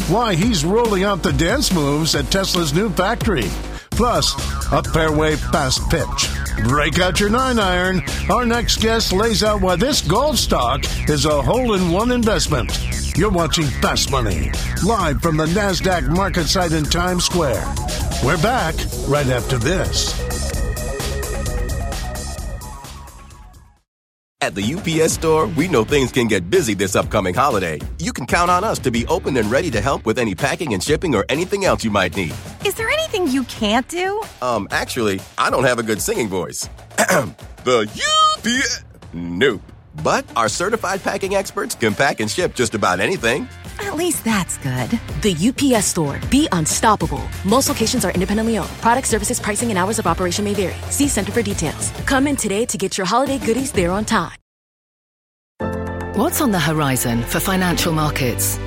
Why 0.09 0.35
he's 0.35 0.65
rolling 0.65 1.05
out 1.05 1.23
the 1.23 1.33
dance 1.33 1.73
moves 1.73 2.15
at 2.15 2.31
Tesla's 2.31 2.75
new 2.75 2.91
factory. 2.91 3.49
Plus, 3.91 4.35
a 4.73 4.83
fairway 4.83 5.37
fast 5.37 5.89
pitch. 5.91 6.31
Break 6.65 6.99
out 6.99 7.21
your 7.21 7.31
nine 7.31 7.59
iron. 7.59 8.03
Our 8.31 8.45
next 8.45 8.81
guest 8.81 9.13
lays 9.13 9.43
out 9.43 9.61
why 9.61 9.77
this 9.77 10.01
gold 10.01 10.37
stock 10.37 10.81
is 11.09 11.25
a 11.25 11.43
hole 11.43 11.75
in 11.75 11.91
one 11.91 12.11
investment. 12.11 12.71
You're 13.17 13.31
watching 13.31 13.67
Fast 13.67 14.11
Money, 14.11 14.51
live 14.85 15.21
from 15.21 15.37
the 15.37 15.47
NASDAQ 15.47 16.09
market 16.09 16.45
site 16.45 16.73
in 16.73 16.85
Times 16.85 17.25
Square. 17.25 17.63
We're 18.25 18.41
back 18.41 18.75
right 19.09 19.27
after 19.27 19.59
this. 19.59 20.19
At 24.43 24.55
the 24.55 24.75
UPS 24.75 25.13
store, 25.13 25.49
we 25.49 25.69
know 25.69 25.85
things 25.85 26.13
can 26.13 26.29
get 26.29 26.49
busy 26.49 26.73
this 26.73 26.97
upcoming 26.97 27.35
holiday. 27.35 27.79
You 27.99 28.13
can 28.13 28.27
count 28.27 28.51
on 28.51 28.65
us 28.65 28.79
to 28.81 28.91
be 28.91 29.07
open 29.07 29.37
and 29.37 29.51
ready 29.51 29.71
to 29.71 29.81
help 29.81 30.07
with 30.07 30.19
any 30.19 30.35
packing 30.35 30.73
and 30.73 30.83
shipping 30.83 31.15
or 31.15 31.27
anything 31.29 31.67
else 31.67 31.85
you 31.85 31.91
might 31.91 32.17
need. 32.17 32.35
Is 32.65 32.75
there 32.75 32.89
anything 32.89 33.29
you 33.29 33.45
can't 33.45 33.87
do? 33.89 34.23
Um, 34.41 34.67
actually, 34.71 35.21
I 35.37 35.51
don't 35.51 35.65
have 35.65 35.79
a 35.79 35.83
good 35.83 36.01
singing 36.01 36.29
voice. 36.29 36.69
the 36.97 37.91
UPS. 38.39 38.85
Nope. 39.13 39.61
But 40.03 40.25
our 40.37 40.49
certified 40.49 41.03
packing 41.03 41.35
experts 41.35 41.75
can 41.75 41.95
pack 41.95 42.21
and 42.21 42.31
ship 42.31 42.55
just 42.55 42.75
about 42.75 43.01
anything. 43.01 43.49
At 43.79 43.97
least 43.97 44.25
that's 44.25 44.59
good. 44.59 44.91
The 45.23 45.35
UPS 45.49 45.87
store. 45.87 46.21
Be 46.31 46.49
unstoppable. 46.53 47.23
Most 47.45 47.69
locations 47.69 48.05
are 48.05 48.13
independently 48.13 48.59
owned. 48.59 48.71
Product 48.81 49.07
services, 49.07 49.41
pricing, 49.41 49.71
and 49.71 49.79
hours 49.79 49.99
of 49.99 50.07
operation 50.07 50.45
may 50.45 50.55
vary. 50.55 50.77
See 50.91 51.09
Center 51.09 51.33
for 51.33 51.43
details. 51.43 51.91
Come 52.07 52.27
in 52.27 52.37
today 52.37 52.67
to 52.67 52.79
get 52.79 52.99
your 52.99 53.07
holiday 53.07 53.39
goodies 53.39 53.73
there 53.73 53.91
on 53.91 54.05
time. 54.05 54.33
What's 56.15 56.41
on 56.41 56.51
the 56.51 56.61
horizon 56.61 57.23
for 57.23 57.41
financial 57.41 57.93
markets? 57.93 58.59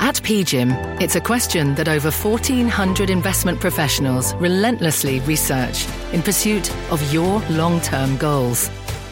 At 0.00 0.16
PGIM, 0.16 1.00
it's 1.00 1.16
a 1.16 1.20
question 1.20 1.74
that 1.76 1.88
over 1.88 2.10
1,400 2.10 3.10
investment 3.10 3.58
professionals 3.58 4.34
relentlessly 4.34 5.20
research 5.20 5.86
in 6.12 6.22
pursuit 6.22 6.70
of 6.90 7.12
your 7.12 7.40
long 7.48 7.80
term 7.80 8.16
goals. 8.16 8.68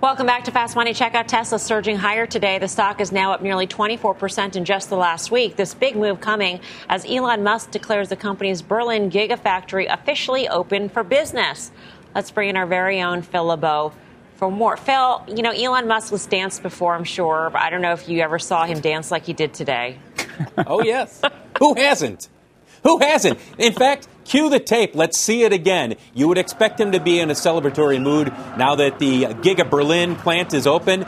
Welcome 0.00 0.24
back 0.24 0.44
to 0.44 0.50
Fast 0.50 0.76
Money. 0.76 0.94
Check 0.94 1.14
out 1.14 1.28
Tesla 1.28 1.58
surging 1.58 1.98
higher 1.98 2.24
today. 2.24 2.58
The 2.58 2.68
stock 2.68 3.02
is 3.02 3.12
now 3.12 3.32
up 3.32 3.42
nearly 3.42 3.66
24% 3.66 4.56
in 4.56 4.64
just 4.64 4.88
the 4.88 4.96
last 4.96 5.30
week. 5.30 5.56
This 5.56 5.74
big 5.74 5.94
move 5.94 6.22
coming 6.22 6.60
as 6.88 7.04
Elon 7.04 7.42
Musk 7.42 7.70
declares 7.70 8.08
the 8.08 8.16
company's 8.16 8.62
Berlin 8.62 9.10
Gigafactory 9.10 9.92
officially 9.92 10.48
open 10.48 10.88
for 10.88 11.04
business. 11.04 11.70
Let's 12.14 12.30
bring 12.30 12.48
in 12.48 12.56
our 12.56 12.64
very 12.64 13.02
own 13.02 13.20
Phil 13.20 13.44
LeBeau 13.44 13.92
for 14.36 14.50
more. 14.50 14.78
Phil, 14.78 15.22
you 15.28 15.42
know, 15.42 15.50
Elon 15.50 15.86
Musk 15.86 16.10
was 16.10 16.24
danced 16.24 16.62
before, 16.62 16.94
I'm 16.94 17.04
sure, 17.04 17.50
but 17.52 17.60
I 17.60 17.68
don't 17.68 17.82
know 17.82 17.92
if 17.92 18.08
you 18.08 18.22
ever 18.22 18.38
saw 18.38 18.64
him 18.64 18.80
dance 18.80 19.10
like 19.10 19.26
he 19.26 19.34
did 19.34 19.52
today. 19.52 19.98
oh, 20.66 20.82
yes. 20.82 21.20
Who 21.58 21.74
hasn't? 21.74 22.30
Who 22.82 22.98
hasn't? 22.98 23.38
In 23.58 23.72
fact, 23.72 24.08
cue 24.24 24.48
the 24.48 24.60
tape. 24.60 24.94
Let's 24.94 25.18
see 25.18 25.42
it 25.42 25.52
again. 25.52 25.96
You 26.14 26.28
would 26.28 26.38
expect 26.38 26.80
him 26.80 26.92
to 26.92 27.00
be 27.00 27.20
in 27.20 27.30
a 27.30 27.34
celebratory 27.34 28.00
mood 28.00 28.32
now 28.56 28.76
that 28.76 28.98
the 28.98 29.24
Giga 29.24 29.68
Berlin 29.68 30.16
plant 30.16 30.54
is 30.54 30.66
open. 30.66 31.06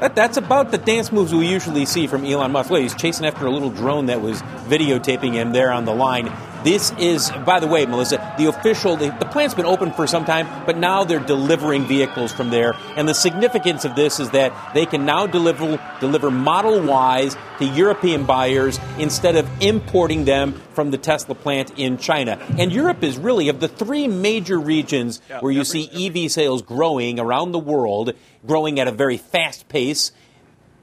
That's 0.00 0.38
about 0.38 0.70
the 0.70 0.78
dance 0.78 1.12
moves 1.12 1.34
we 1.34 1.46
usually 1.46 1.84
see 1.84 2.06
from 2.06 2.24
Elon 2.24 2.52
Musk. 2.52 2.70
Look, 2.70 2.80
he's 2.80 2.94
chasing 2.94 3.26
after 3.26 3.44
a 3.44 3.50
little 3.50 3.68
drone 3.68 4.06
that 4.06 4.22
was 4.22 4.40
videotaping 4.66 5.34
him 5.34 5.52
there 5.52 5.70
on 5.70 5.84
the 5.84 5.94
line. 5.94 6.32
This 6.64 6.92
is, 6.98 7.30
by 7.46 7.58
the 7.58 7.66
way, 7.66 7.86
Melissa, 7.86 8.34
the 8.36 8.46
official, 8.46 8.96
the, 8.96 9.16
the, 9.18 9.24
plant's 9.24 9.54
been 9.54 9.64
open 9.64 9.92
for 9.92 10.06
some 10.06 10.26
time, 10.26 10.46
but 10.66 10.76
now 10.76 11.04
they're 11.04 11.18
delivering 11.18 11.84
vehicles 11.86 12.32
from 12.32 12.50
there. 12.50 12.74
And 12.96 13.08
the 13.08 13.14
significance 13.14 13.86
of 13.86 13.94
this 13.94 14.20
is 14.20 14.28
that 14.30 14.74
they 14.74 14.84
can 14.84 15.06
now 15.06 15.26
deliver, 15.26 15.78
deliver 16.00 16.30
Model 16.30 16.82
Ys 16.84 17.34
to 17.60 17.64
European 17.64 18.24
buyers 18.26 18.78
instead 18.98 19.36
of 19.36 19.48
importing 19.62 20.26
them 20.26 20.52
from 20.74 20.90
the 20.90 20.98
Tesla 20.98 21.34
plant 21.34 21.78
in 21.78 21.96
China. 21.96 22.38
And 22.58 22.70
Europe 22.70 23.02
is 23.02 23.16
really, 23.16 23.48
of 23.48 23.60
the 23.60 23.68
three 23.68 24.06
major 24.06 24.58
regions 24.58 25.22
where 25.40 25.52
you 25.52 25.64
see 25.64 25.88
EV 25.94 26.30
sales 26.30 26.60
growing 26.60 27.18
around 27.18 27.52
the 27.52 27.58
world, 27.58 28.12
growing 28.46 28.80
at 28.80 28.88
a 28.88 28.92
very 28.92 29.16
fast 29.16 29.68
pace, 29.68 30.12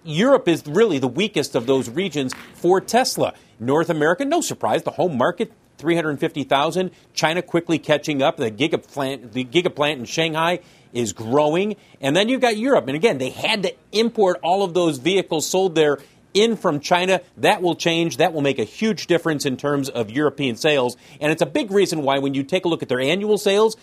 Europe 0.04 0.48
is 0.48 0.65
really 0.65 1.00
the 1.00 1.08
weakest 1.08 1.56
of 1.56 1.65
those 1.65 1.89
regions 1.89 2.34
for 2.54 2.80
Tesla. 2.80 3.34
North 3.60 3.89
America, 3.89 4.24
no 4.24 4.41
surprise, 4.41 4.84
the 4.84 4.91
home 4.91 5.17
market 5.17 5.52
350,000. 5.78 6.91
China 7.13 7.41
quickly 7.41 7.78
catching 7.78 8.22
up. 8.22 8.38
The 8.38 8.52
giga 8.52 8.82
plant, 8.82 9.34
the 9.34 9.46
giga 9.46 9.74
plant 9.74 10.00
in 10.00 10.06
Shanghai 10.06 10.60
is 10.93 11.13
growing. 11.13 11.76
And 12.02 12.15
then 12.15 12.30
you've 12.30 12.41
got 12.41 12.58
Europe. 12.58 12.88
And 12.88 12.96
again, 12.96 13.17
they 13.17 13.30
had 13.30 13.63
to 13.63 13.76
import 13.91 14.39
all 14.41 14.63
of 14.63 14.74
those 14.74 14.98
vehicles 14.98 15.48
sold 15.48 15.76
there 15.76 16.00
in 16.34 16.56
from 16.56 16.80
China. 16.80 17.22
That 17.38 17.62
will 17.62 17.76
change. 17.76 18.17
That 18.17 18.34
will 18.34 18.41
make 18.41 18.60
a 18.60 18.63
huge 18.63 19.08
difference 19.08 19.46
in 19.46 19.58
terms 19.58 19.89
of 19.89 20.10
European 20.10 20.56
sales. 20.56 20.98
And 21.20 21.32
it's 21.32 21.41
a 21.41 21.48
big 21.48 21.72
reason 21.72 22.04
why, 22.04 22.20
when 22.20 22.34
you 22.34 22.43
take 22.43 22.65
a 22.65 22.67
look 22.67 22.82
at 22.82 22.89
their 22.89 23.00
annual 23.00 23.38
sales, 23.38 23.78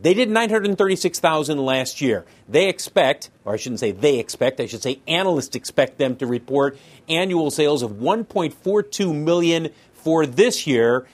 they 0.00 0.14
did 0.14 0.30
936,000 0.30 1.58
last 1.58 2.00
year. 2.00 2.24
They 2.48 2.68
expect, 2.68 3.30
or 3.44 3.54
I 3.54 3.56
shouldn't 3.56 3.80
say 3.80 3.90
they 3.92 4.18
expect, 4.18 4.60
I 4.60 4.66
should 4.66 4.82
say 4.82 5.00
analysts 5.08 5.56
expect 5.56 5.98
them 5.98 6.16
to 6.16 6.26
report 6.26 6.78
annual 7.08 7.50
sales 7.50 7.82
of 7.82 7.92
1.42 7.92 9.14
million 9.14 9.70
for 9.94 10.24
this 10.24 10.66
year. 10.66 11.06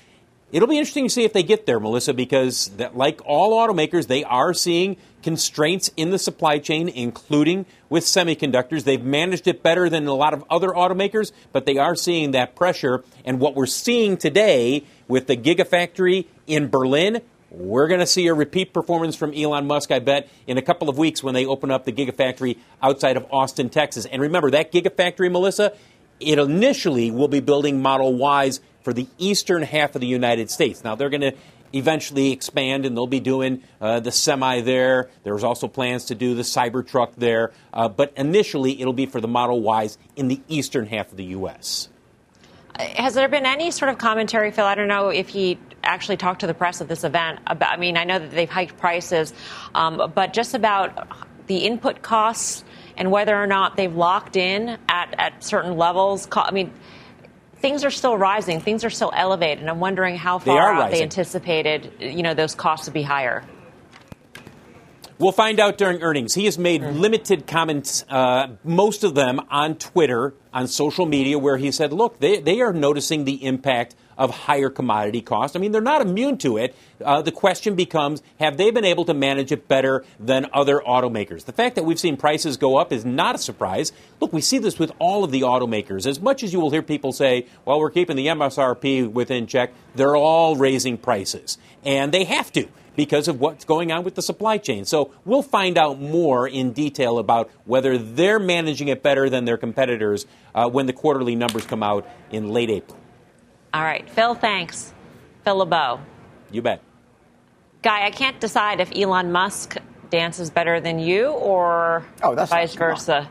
It'll 0.52 0.68
be 0.68 0.78
interesting 0.78 1.06
to 1.06 1.10
see 1.10 1.24
if 1.24 1.32
they 1.32 1.42
get 1.42 1.66
there, 1.66 1.80
Melissa, 1.80 2.14
because 2.14 2.68
that, 2.76 2.96
like 2.96 3.20
all 3.24 3.58
automakers, 3.58 4.06
they 4.06 4.22
are 4.22 4.54
seeing 4.54 4.96
constraints 5.22 5.90
in 5.96 6.10
the 6.10 6.18
supply 6.18 6.58
chain, 6.58 6.88
including 6.88 7.66
with 7.88 8.04
semiconductors. 8.04 8.84
They've 8.84 9.02
managed 9.02 9.48
it 9.48 9.62
better 9.62 9.88
than 9.88 10.06
a 10.06 10.14
lot 10.14 10.34
of 10.34 10.44
other 10.50 10.68
automakers, 10.68 11.32
but 11.50 11.66
they 11.66 11.78
are 11.78 11.96
seeing 11.96 12.32
that 12.32 12.54
pressure. 12.54 13.02
And 13.24 13.40
what 13.40 13.56
we're 13.56 13.66
seeing 13.66 14.16
today 14.16 14.84
with 15.08 15.26
the 15.26 15.36
Gigafactory 15.36 16.26
in 16.46 16.68
Berlin, 16.68 17.22
we're 17.56 17.86
going 17.86 18.00
to 18.00 18.06
see 18.06 18.26
a 18.26 18.34
repeat 18.34 18.72
performance 18.72 19.14
from 19.16 19.32
Elon 19.32 19.66
Musk, 19.66 19.90
I 19.90 20.00
bet, 20.00 20.28
in 20.46 20.58
a 20.58 20.62
couple 20.62 20.88
of 20.88 20.98
weeks 20.98 21.22
when 21.22 21.34
they 21.34 21.46
open 21.46 21.70
up 21.70 21.84
the 21.84 21.92
Gigafactory 21.92 22.58
outside 22.82 23.16
of 23.16 23.26
Austin, 23.30 23.70
Texas. 23.70 24.06
And 24.06 24.20
remember, 24.20 24.50
that 24.50 24.72
Gigafactory, 24.72 25.30
Melissa, 25.30 25.72
it 26.20 26.38
initially 26.38 27.10
will 27.10 27.28
be 27.28 27.40
building 27.40 27.80
Model 27.80 28.18
Ys 28.44 28.60
for 28.82 28.92
the 28.92 29.06
eastern 29.18 29.62
half 29.62 29.94
of 29.94 30.00
the 30.00 30.06
United 30.06 30.50
States. 30.50 30.84
Now, 30.84 30.94
they're 30.94 31.10
going 31.10 31.20
to 31.20 31.34
eventually 31.72 32.32
expand 32.32 32.86
and 32.86 32.96
they'll 32.96 33.06
be 33.06 33.20
doing 33.20 33.62
uh, 33.80 34.00
the 34.00 34.12
semi 34.12 34.60
there. 34.60 35.10
There's 35.22 35.44
also 35.44 35.68
plans 35.68 36.06
to 36.06 36.14
do 36.14 36.34
the 36.34 36.42
Cybertruck 36.42 37.14
there. 37.16 37.52
Uh, 37.72 37.88
but 37.88 38.12
initially, 38.16 38.80
it'll 38.80 38.92
be 38.92 39.06
for 39.06 39.20
the 39.20 39.28
Model 39.28 39.62
Ys 39.82 39.98
in 40.16 40.28
the 40.28 40.40
eastern 40.48 40.86
half 40.86 41.10
of 41.10 41.16
the 41.16 41.24
U.S. 41.24 41.88
Has 42.78 43.14
there 43.14 43.28
been 43.28 43.46
any 43.46 43.70
sort 43.70 43.90
of 43.90 43.98
commentary, 43.98 44.50
Phil? 44.50 44.64
I 44.64 44.74
don't 44.74 44.88
know 44.88 45.08
if 45.08 45.28
he 45.28 45.58
actually 45.84 46.16
talked 46.16 46.40
to 46.40 46.46
the 46.46 46.54
press 46.54 46.80
at 46.80 46.88
this 46.88 47.04
event. 47.04 47.40
About, 47.46 47.72
I 47.72 47.76
mean, 47.76 47.96
I 47.96 48.04
know 48.04 48.18
that 48.18 48.30
they've 48.30 48.50
hiked 48.50 48.76
prices, 48.78 49.32
um, 49.74 50.12
but 50.14 50.32
just 50.32 50.54
about 50.54 51.08
the 51.46 51.58
input 51.58 52.02
costs 52.02 52.64
and 52.96 53.10
whether 53.10 53.36
or 53.36 53.46
not 53.46 53.76
they've 53.76 53.94
locked 53.94 54.36
in 54.36 54.78
at, 54.88 55.14
at 55.18 55.44
certain 55.44 55.76
levels. 55.76 56.28
I 56.32 56.50
mean, 56.52 56.72
things 57.56 57.84
are 57.84 57.90
still 57.90 58.16
rising. 58.16 58.60
Things 58.60 58.84
are 58.84 58.90
still 58.90 59.12
elevated. 59.14 59.60
And 59.60 59.70
I'm 59.70 59.80
wondering 59.80 60.16
how 60.16 60.38
far 60.38 60.72
out 60.72 60.90
they 60.90 61.02
anticipated, 61.02 61.92
you 61.98 62.22
know, 62.22 62.34
those 62.34 62.54
costs 62.54 62.86
to 62.86 62.92
be 62.92 63.02
higher. 63.02 63.44
We'll 65.18 65.32
find 65.32 65.60
out 65.60 65.78
during 65.78 66.02
earnings. 66.02 66.34
He 66.34 66.44
has 66.46 66.58
made 66.58 66.82
mm-hmm. 66.82 66.98
limited 66.98 67.46
comments, 67.46 68.04
uh, 68.08 68.48
most 68.64 69.04
of 69.04 69.14
them 69.14 69.40
on 69.48 69.76
Twitter, 69.76 70.34
on 70.52 70.66
social 70.66 71.06
media, 71.06 71.38
where 71.38 71.56
he 71.56 71.70
said, 71.70 71.92
look, 71.92 72.18
they, 72.18 72.40
they 72.40 72.60
are 72.60 72.72
noticing 72.72 73.24
the 73.24 73.44
impact 73.44 73.94
of 74.16 74.30
higher 74.30 74.70
commodity 74.70 75.20
costs. 75.20 75.56
I 75.56 75.58
mean, 75.60 75.72
they're 75.72 75.80
not 75.80 76.00
immune 76.00 76.38
to 76.38 76.56
it. 76.56 76.74
Uh, 77.04 77.22
the 77.22 77.32
question 77.32 77.74
becomes 77.74 78.22
have 78.38 78.56
they 78.56 78.70
been 78.70 78.84
able 78.84 79.04
to 79.06 79.14
manage 79.14 79.52
it 79.52 79.68
better 79.68 80.04
than 80.18 80.46
other 80.52 80.80
automakers? 80.86 81.44
The 81.44 81.52
fact 81.52 81.76
that 81.76 81.84
we've 81.84 82.00
seen 82.00 82.16
prices 82.16 82.56
go 82.56 82.76
up 82.76 82.92
is 82.92 83.04
not 83.04 83.34
a 83.34 83.38
surprise. 83.38 83.92
Look, 84.20 84.32
we 84.32 84.40
see 84.40 84.58
this 84.58 84.78
with 84.78 84.92
all 84.98 85.24
of 85.24 85.30
the 85.30 85.42
automakers. 85.42 86.06
As 86.06 86.20
much 86.20 86.42
as 86.42 86.52
you 86.52 86.60
will 86.60 86.70
hear 86.70 86.82
people 86.82 87.12
say, 87.12 87.46
well, 87.64 87.80
we're 87.80 87.90
keeping 87.90 88.16
the 88.16 88.28
MSRP 88.28 89.10
within 89.10 89.46
check, 89.46 89.72
they're 89.94 90.16
all 90.16 90.56
raising 90.56 90.96
prices. 90.98 91.58
And 91.84 92.12
they 92.12 92.24
have 92.24 92.52
to 92.52 92.68
because 92.96 93.28
of 93.28 93.40
what's 93.40 93.64
going 93.64 93.92
on 93.92 94.04
with 94.04 94.14
the 94.14 94.22
supply 94.22 94.58
chain. 94.58 94.84
So 94.84 95.12
we'll 95.24 95.42
find 95.42 95.76
out 95.76 96.00
more 96.00 96.46
in 96.46 96.72
detail 96.72 97.18
about 97.18 97.50
whether 97.64 97.98
they're 97.98 98.38
managing 98.38 98.88
it 98.88 99.02
better 99.02 99.28
than 99.28 99.44
their 99.44 99.56
competitors 99.56 100.26
uh, 100.54 100.68
when 100.68 100.86
the 100.86 100.92
quarterly 100.92 101.34
numbers 101.34 101.66
come 101.66 101.82
out 101.82 102.08
in 102.30 102.50
late 102.50 102.70
April. 102.70 102.98
All 103.74 103.82
right. 103.82 104.08
Phil, 104.08 104.36
thanks. 104.36 104.94
Phil 105.42 105.56
LeBeau. 105.56 106.00
You 106.52 106.62
bet. 106.62 106.80
Guy, 107.82 108.06
I 108.06 108.10
can't 108.10 108.40
decide 108.40 108.78
if 108.78 108.96
Elon 108.96 109.32
Musk 109.32 109.76
dances 110.10 110.48
better 110.48 110.80
than 110.80 111.00
you 111.00 111.30
or 111.30 112.06
oh, 112.22 112.36
that's 112.36 112.50
vice 112.50 112.74
versa. 112.76 113.28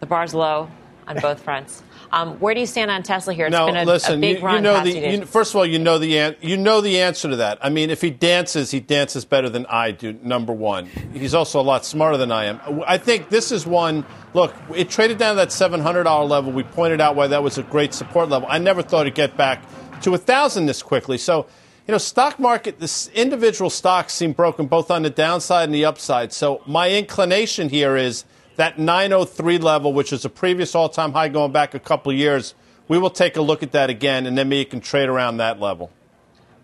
The 0.00 0.06
bar's 0.06 0.34
low 0.34 0.68
on 1.06 1.20
both 1.20 1.40
fronts. 1.42 1.84
Um, 2.10 2.38
where 2.40 2.54
do 2.54 2.60
you 2.60 2.66
stand 2.66 2.90
on 2.90 3.02
Tesla 3.02 3.34
here? 3.34 3.46
It's 3.46 3.52
no, 3.52 3.66
been 3.66 3.76
a, 3.76 3.84
listen, 3.84 4.18
a 4.18 4.20
big 4.20 4.38
you, 4.38 4.44
run. 4.44 4.56
You 4.56 4.60
know 4.62 4.82
the, 4.82 4.90
you, 4.90 5.24
first 5.26 5.52
of 5.52 5.56
all, 5.56 5.66
you 5.66 5.78
know 5.78 5.98
the 5.98 6.18
an, 6.18 6.36
you 6.40 6.56
know 6.56 6.80
the 6.80 7.00
answer 7.00 7.28
to 7.28 7.36
that. 7.36 7.58
I 7.60 7.68
mean, 7.68 7.90
if 7.90 8.00
he 8.00 8.10
dances, 8.10 8.70
he 8.70 8.80
dances 8.80 9.24
better 9.24 9.48
than 9.48 9.66
I 9.66 9.90
do. 9.90 10.14
Number 10.22 10.52
one, 10.52 10.86
he's 11.12 11.34
also 11.34 11.60
a 11.60 11.62
lot 11.62 11.84
smarter 11.84 12.16
than 12.16 12.32
I 12.32 12.46
am. 12.46 12.60
I 12.86 12.98
think 12.98 13.28
this 13.28 13.52
is 13.52 13.66
one. 13.66 14.06
Look, 14.34 14.54
it 14.74 14.88
traded 14.88 15.18
down 15.18 15.34
to 15.34 15.36
that 15.36 15.52
seven 15.52 15.80
hundred 15.80 16.04
dollar 16.04 16.24
level. 16.26 16.52
We 16.52 16.62
pointed 16.62 17.00
out 17.00 17.14
why 17.14 17.26
that 17.26 17.42
was 17.42 17.58
a 17.58 17.62
great 17.62 17.92
support 17.92 18.28
level. 18.28 18.48
I 18.50 18.58
never 18.58 18.82
thought 18.82 19.02
it'd 19.02 19.14
get 19.14 19.36
back 19.36 19.62
to 20.02 20.14
a 20.14 20.18
thousand 20.18 20.66
this 20.66 20.82
quickly. 20.82 21.18
So. 21.18 21.46
You 21.86 21.92
know, 21.92 21.98
stock 21.98 22.38
market, 22.38 22.80
this 22.80 23.08
individual 23.14 23.70
stocks 23.70 24.12
seem 24.12 24.32
broken 24.32 24.66
both 24.66 24.90
on 24.90 25.04
the 25.04 25.08
downside 25.08 25.64
and 25.64 25.74
the 25.74 25.86
upside. 25.86 26.34
So 26.34 26.60
my 26.66 26.90
inclination 26.90 27.70
here 27.70 27.96
is 27.96 28.26
that 28.58 28.76
903 28.76 29.58
level, 29.58 29.92
which 29.92 30.12
is 30.12 30.24
a 30.24 30.28
previous 30.28 30.74
all-time 30.74 31.12
high 31.12 31.28
going 31.28 31.52
back 31.52 31.74
a 31.74 31.78
couple 31.78 32.10
of 32.10 32.18
years, 32.18 32.56
we 32.88 32.98
will 32.98 33.08
take 33.08 33.36
a 33.36 33.40
look 33.40 33.62
at 33.62 33.70
that 33.70 33.88
again, 33.88 34.26
and 34.26 34.36
then 34.36 34.48
maybe 34.48 34.58
you 34.58 34.66
can 34.66 34.80
trade 34.80 35.08
around 35.08 35.36
that 35.36 35.60
level. 35.60 35.92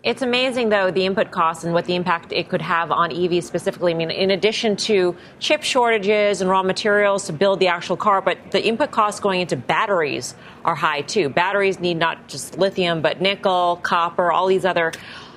It's 0.03 0.21
amazing, 0.21 0.69
though, 0.69 0.91
the 0.91 1.05
input 1.05 1.31
costs 1.31 1.63
and 1.63 1.73
what 1.73 1.85
the 1.85 1.95
impact 1.95 2.33
it 2.33 2.49
could 2.49 2.61
have 2.61 2.91
on 2.91 3.11
EVs 3.11 3.43
specifically. 3.43 3.93
I 3.93 3.95
mean, 3.95 4.11
in 4.11 4.31
addition 4.31 4.75
to 4.75 5.15
chip 5.39 5.63
shortages 5.63 6.41
and 6.41 6.49
raw 6.49 6.63
materials 6.63 7.27
to 7.27 7.33
build 7.33 7.61
the 7.61 7.69
actual 7.69 7.95
car, 7.95 8.21
but 8.21 8.37
the 8.51 8.63
input 8.63 8.91
costs 8.91 9.21
going 9.21 9.39
into 9.39 9.55
batteries 9.55 10.35
are 10.65 10.75
high, 10.75 11.01
too. 11.01 11.29
Batteries 11.29 11.79
need 11.79 11.95
not 11.95 12.27
just 12.27 12.57
lithium, 12.57 13.01
but 13.01 13.21
nickel, 13.21 13.79
copper, 13.83 14.33
all 14.33 14.47
these 14.47 14.65
other 14.65 14.91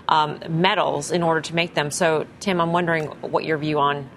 um, 0.08 0.40
metals 0.48 1.12
in 1.12 1.22
order 1.22 1.40
to 1.40 1.54
make 1.54 1.74
them. 1.74 1.92
So, 1.92 2.26
Tim, 2.40 2.60
I'm 2.60 2.72
wondering 2.72 3.06
what 3.20 3.44
your 3.44 3.58
view 3.58 3.78
on 3.78 4.10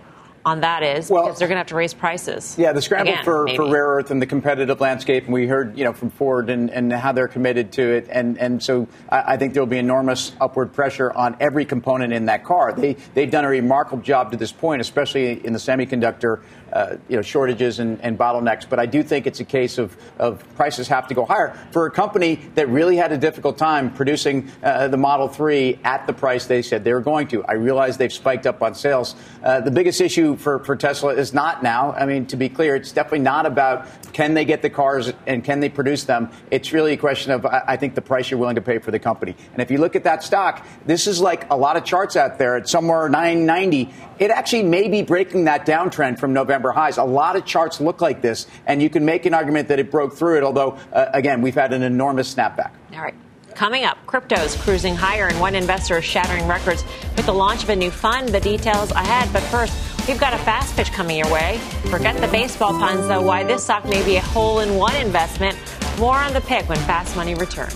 on 0.46 0.62
that 0.62 0.84
is 0.84 1.10
well, 1.10 1.24
because 1.24 1.40
they're 1.40 1.48
going 1.48 1.56
to 1.56 1.60
have 1.60 1.68
to 1.68 1.76
raise 1.76 1.94
prices. 1.94 2.56
Yeah, 2.58 2.74
the 2.74 2.82
scramble 2.82 3.14
again, 3.14 3.24
for, 3.24 3.48
for 3.56 3.72
rare 3.72 3.88
earth 3.88 4.12
and 4.12 4.22
the 4.22 4.26
competitive 4.26 4.80
landscape, 4.82 5.26
and 5.26 5.34
we 5.34 5.48
heard 5.48 5.78
you 5.78 5.84
know 5.84 5.94
from 5.94 6.10
Ford 6.10 6.50
and, 6.50 6.70
and 6.70 6.92
how 6.92 7.12
they're 7.12 7.28
committed 7.28 7.72
to 7.74 7.82
it, 7.82 8.08
and 8.10 8.38
and 8.38 8.62
so 8.62 8.88
I, 9.10 9.34
I 9.34 9.38
think 9.38 9.54
there 9.54 9.62
will 9.62 9.68
be 9.68 9.78
enormous 9.78 10.34
upward 10.42 10.74
pressure 10.74 11.12
on 11.12 11.38
every 11.40 11.66
component 11.66 12.14
in 12.14 12.26
that 12.26 12.44
car. 12.44 12.74
They 12.74 12.94
they've 13.14 13.32
done 13.32 13.46
a 13.46 13.50
remarkable 13.50 14.02
job 14.02 14.32
to 14.32 14.38
this 14.38 14.52
point, 14.52 14.82
especially 14.82 15.46
in 15.46 15.54
the 15.54 15.60
semiconductor 15.60 16.42
uh, 16.74 16.96
you 17.10 17.16
know, 17.16 17.22
shortages 17.22 17.80
and, 17.80 18.00
and, 18.02 18.18
bottlenecks. 18.18 18.68
But 18.68 18.80
I 18.80 18.86
do 18.86 19.04
think 19.04 19.28
it's 19.28 19.40
a 19.40 19.46
case 19.46 19.78
of, 19.78 19.96
of 20.18 20.44
prices 20.56 20.88
have 20.88 21.08
to 21.10 21.14
go 21.14 21.26
higher 21.26 21.54
for 21.72 21.86
a 21.86 21.92
company 21.92 22.36
that 22.56 22.70
really 22.70 22.96
had 22.96 23.12
a 23.12 23.18
difficult 23.18 23.58
time 23.58 23.94
producing 23.94 24.50
uh, 24.64 24.88
the 24.88 24.98
Model 24.98 25.28
3 25.28 25.80
at 25.84 26.08
the 26.08 26.14
price 26.14 26.46
they 26.46 26.62
said 26.62 26.84
they 26.84 26.94
were 26.94 27.02
going 27.02 27.28
to. 27.28 27.44
I 27.44 27.54
realize 27.54 27.98
they've 27.98 28.14
spiked 28.14 28.48
up 28.48 28.62
on 28.62 28.76
sales. 28.76 29.16
Uh, 29.44 29.60
the 29.60 29.72
biggest 29.72 30.00
issue 30.00 30.31
for, 30.38 30.64
for 30.64 30.76
Tesla 30.76 31.14
is 31.14 31.34
not 31.34 31.64
now. 31.64 31.92
I 31.94 32.06
mean, 32.06 32.28
to 32.28 32.38
be 32.38 32.50
clear, 32.50 32.76
it's 32.76 32.92
definitely 32.92 33.20
not 33.20 33.46
about 33.46 33.88
can 34.14 34.34
they 34.34 34.46
get 34.46 34.62
the 34.62 34.70
cars 34.70 35.12
and 35.26 35.44
can 35.44 35.60
they 35.60 35.70
produce 35.70 36.04
them. 36.04 36.32
It's 36.52 36.72
really 36.72 36.94
a 36.94 36.98
question 36.98 37.32
of, 37.32 37.46
I, 37.46 37.78
think, 37.78 37.96
the 37.96 38.02
price 38.02 38.30
you're 38.30 38.40
willing 38.40 38.56
to 38.56 38.62
pay 38.62 38.80
for 38.80 38.92
the 38.92 39.00
company. 39.00 39.36
And 39.54 39.62
if 39.62 39.72
you 39.72 39.78
look 39.78 39.96
at 39.96 40.04
that 40.04 40.24
stock, 40.24 40.66
this 40.86 41.08
is 41.08 41.20
like 41.20 41.50
a 41.52 41.56
lot 41.56 41.76
of 41.76 41.84
charts 41.84 42.16
out 42.16 42.38
there. 42.38 42.58
It's 42.58 42.72
somewhere 42.72 43.10
990. 43.10 43.94
It 44.20 44.30
actually 44.30 44.64
may 44.64 44.88
be 44.88 45.02
breaking 45.02 45.46
that 45.46 45.66
downtrend 45.66 46.20
from 46.20 46.34
November 46.34 46.62
November 46.62 46.72
highs. 46.74 46.98
A 46.98 47.04
lot 47.04 47.36
of 47.36 47.46
charts 47.46 47.80
look 47.80 48.02
like 48.02 48.22
this, 48.22 48.46
and 48.68 48.82
you 48.82 48.90
can 48.90 49.06
make 49.06 49.26
an 49.26 49.34
argument 49.34 49.70
that 49.70 49.80
it 49.80 49.90
broke 49.90 50.14
through 50.14 50.38
it, 50.38 50.44
although, 50.44 50.78
uh, 50.92 51.06
again, 51.14 51.42
we've 51.42 51.56
had 51.56 51.74
an 51.74 51.82
enormous 51.82 52.34
snapback. 52.34 52.72
All 52.94 53.02
right. 53.02 53.16
Coming 53.56 53.84
up, 53.84 53.98
crypto's 54.08 54.56
cruising 54.56 54.96
higher, 54.96 55.28
and 55.28 55.40
one 55.40 55.56
investor 55.56 55.98
is 55.98 56.06
shattering 56.06 56.48
records 56.48 56.84
with 57.16 57.26
the 57.26 57.34
launch 57.34 57.64
of 57.64 57.70
a 57.70 57.76
new 57.76 57.92
fund. 57.92 58.30
The 58.30 58.40
details 58.40 58.92
ahead. 58.92 59.32
But 59.32 59.44
first, 59.44 59.74
we've 60.08 60.20
got 60.20 60.34
a 60.34 60.38
fast 60.40 60.76
pitch 60.76 60.92
coming 60.92 61.18
your 61.18 61.32
way. 61.32 61.60
Forget 61.90 62.20
the 62.20 62.28
baseball 62.28 62.72
puns, 62.72 63.08
though, 63.08 63.22
why 63.22 63.44
this 63.44 63.64
stock 63.64 63.86
may 63.86 64.04
be 64.04 64.16
a 64.16 64.22
hole 64.22 64.60
in 64.60 64.76
one 64.76 64.96
investment. 64.96 65.58
More 66.00 66.18
on 66.18 66.34
the 66.34 66.42
pick 66.42 66.68
when 66.68 66.78
Fast 66.80 67.16
Money 67.16 67.36
returns. 67.36 67.76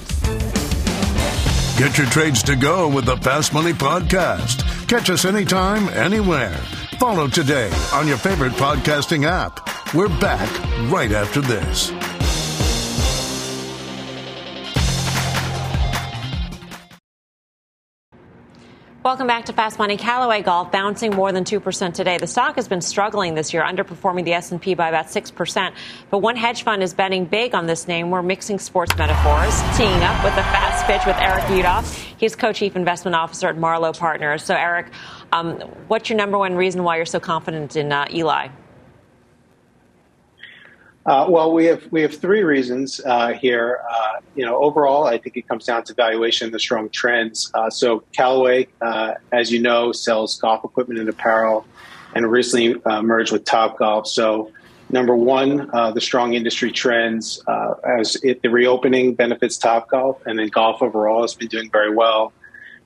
Get 1.78 1.98
your 1.98 2.08
trades 2.08 2.42
to 2.44 2.56
go 2.56 2.88
with 2.88 3.06
the 3.06 3.18
Fast 3.18 3.54
Money 3.54 3.74
Podcast. 3.74 4.88
Catch 4.88 5.10
us 5.10 5.26
anytime, 5.26 5.90
anywhere. 5.90 6.56
Follow 7.00 7.28
today 7.28 7.70
on 7.94 8.08
your 8.08 8.18
favorite 8.18 8.54
podcasting 8.54 9.26
app. 9.26 9.94
We're 9.94 10.08
back 10.20 10.50
right 10.90 11.12
after 11.12 11.42
this. 11.42 11.92
Welcome 19.06 19.28
back 19.28 19.46
to 19.46 19.54
Fast 19.54 19.78
Money. 19.78 19.98
Callaway 19.98 20.42
Golf 20.42 20.72
bouncing 20.72 21.16
more 21.16 21.32
than 21.32 21.44
2% 21.44 21.94
today. 21.94 22.18
The 22.18 22.26
stock 22.26 22.56
has 22.56 22.68
been 22.68 22.82
struggling 22.82 23.36
this 23.36 23.54
year, 23.54 23.62
underperforming 23.62 24.26
the 24.26 24.34
S&P 24.34 24.74
by 24.74 24.90
about 24.90 25.10
6%. 25.10 25.74
But 26.10 26.18
one 26.18 26.36
hedge 26.36 26.64
fund 26.64 26.82
is 26.82 26.96
betting 26.96 27.26
big 27.26 27.54
on 27.54 27.68
this 27.68 27.88
name. 27.88 28.10
We're 28.10 28.24
mixing 28.24 28.58
sports 28.58 28.98
metaphors, 28.98 29.62
teeing 29.78 30.02
up 30.02 30.24
with 30.24 30.34
a 30.34 30.42
fast 30.42 30.88
pitch 30.88 31.06
with 31.06 31.18
Eric 31.18 31.44
Udoff. 31.44 31.86
He's 32.18 32.36
co-chief 32.36 32.76
investment 32.76 33.14
officer 33.14 33.48
at 33.48 33.60
Marlowe 33.60 33.94
Partners. 33.94 34.44
So, 34.44 34.56
Eric, 34.56 34.88
um, 35.32 35.60
what's 35.88 36.10
your 36.10 36.18
number 36.18 36.40
one 36.40 36.56
reason 36.56 36.84
why 36.84 36.96
you're 36.96 37.06
so 37.06 37.20
confident 37.20 37.76
in 37.76 37.92
uh, 37.92 38.08
Eli? 38.12 38.48
Uh, 41.06 41.28
well, 41.30 41.54
we 41.54 41.66
have 41.66 41.84
we 41.92 42.02
have 42.02 42.16
three 42.16 42.42
reasons 42.42 43.00
uh, 43.06 43.32
here. 43.34 43.80
Uh, 43.88 44.20
you 44.36 44.44
know, 44.44 44.58
overall, 44.58 45.06
I 45.06 45.20
think 45.20 45.38
it 45.38 45.48
comes 45.48 45.66
down 45.66 45.84
to 45.84 45.94
valuation 45.94 46.52
the 46.52 46.60
strong 46.60 46.90
trends. 46.90 47.52
Uh, 47.54 47.70
so, 47.70 48.04
Callaway, 48.12 48.68
uh, 48.82 49.14
as 49.32 49.52
you 49.52 49.62
know, 49.62 49.92
sells 49.92 50.38
golf 50.40 50.66
equipment 50.66 51.00
and 51.00 51.08
apparel, 51.08 51.66
and 52.16 52.30
recently 52.30 52.82
uh, 52.86 53.04
merged 53.04 53.32
with 53.32 53.46
Top 53.46 53.78
Golf. 53.78 54.08
So, 54.08 54.52
number 54.90 55.16
one, 55.16 55.68
the 55.94 56.02
strong 56.02 56.34
industry 56.34 56.72
trends 56.72 57.40
as 58.00 58.16
it, 58.24 58.42
the 58.42 58.50
reopening 58.50 59.14
benefits 59.14 59.58
Top 59.58 59.90
Golf, 59.90 60.26
and 60.26 60.40
then 60.40 60.48
golf 60.48 60.82
overall 60.82 61.22
has 61.22 61.36
been 61.36 61.50
doing 61.50 61.70
very 61.70 61.94
well. 61.94 62.34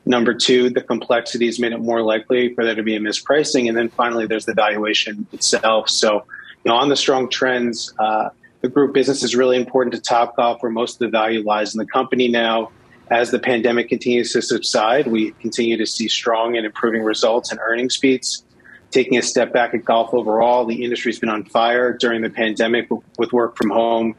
Number 0.06 0.34
two, 0.34 0.70
the 0.70 0.82
complexity 0.82 1.46
has 1.46 1.58
made 1.58 1.72
it 1.72 1.80
more 1.80 2.02
likely 2.02 2.54
for 2.54 2.66
there 2.66 2.76
to 2.76 2.84
be 2.84 2.98
a 2.98 3.00
mispricing, 3.00 3.70
and 3.70 3.78
then 3.78 3.88
finally, 3.88 4.28
there's 4.28 4.46
the 4.46 4.54
valuation 4.54 5.26
itself. 5.32 5.90
So 5.90 6.26
know, 6.66 6.76
on 6.76 6.90
the 6.90 6.96
strong 6.96 7.30
trends, 7.30 7.94
uh, 8.00 8.30
the 8.62 8.68
group 8.68 8.94
business 8.94 9.24
is 9.24 9.36
really 9.36 9.58
important 9.58 9.96
to 9.96 10.02
Topgolf, 10.02 10.62
where 10.62 10.72
most 10.72 10.96
of 10.96 11.00
the 11.00 11.08
value 11.10 11.44
lies 11.44 11.74
in 11.74 11.80
the 11.80 11.86
company 11.86 12.28
now. 12.28 12.72
As 13.10 13.32
the 13.32 13.40
pandemic 13.40 13.90
continues 13.90 14.34
to 14.34 14.42
subside, 14.42 15.08
we 15.08 15.32
continue 15.40 15.78
to 15.78 15.86
see 15.86 16.08
strong 16.08 16.58
and 16.58 16.66
improving 16.66 17.02
results 17.02 17.52
and 17.52 17.60
earnings 17.64 17.98
beats. 17.98 18.44
Taking 18.92 19.18
a 19.18 19.22
step 19.22 19.54
back 19.54 19.74
at 19.74 19.86
golf 19.86 20.14
overall, 20.14 20.66
the 20.66 20.84
industry's 20.84 21.20
been 21.20 21.30
on 21.30 21.44
fire 21.46 21.94
during 21.94 22.22
the 22.22 22.30
pandemic 22.30 22.88
with 23.18 23.32
work 23.34 23.56
from 23.56 23.70
home. 23.70 24.16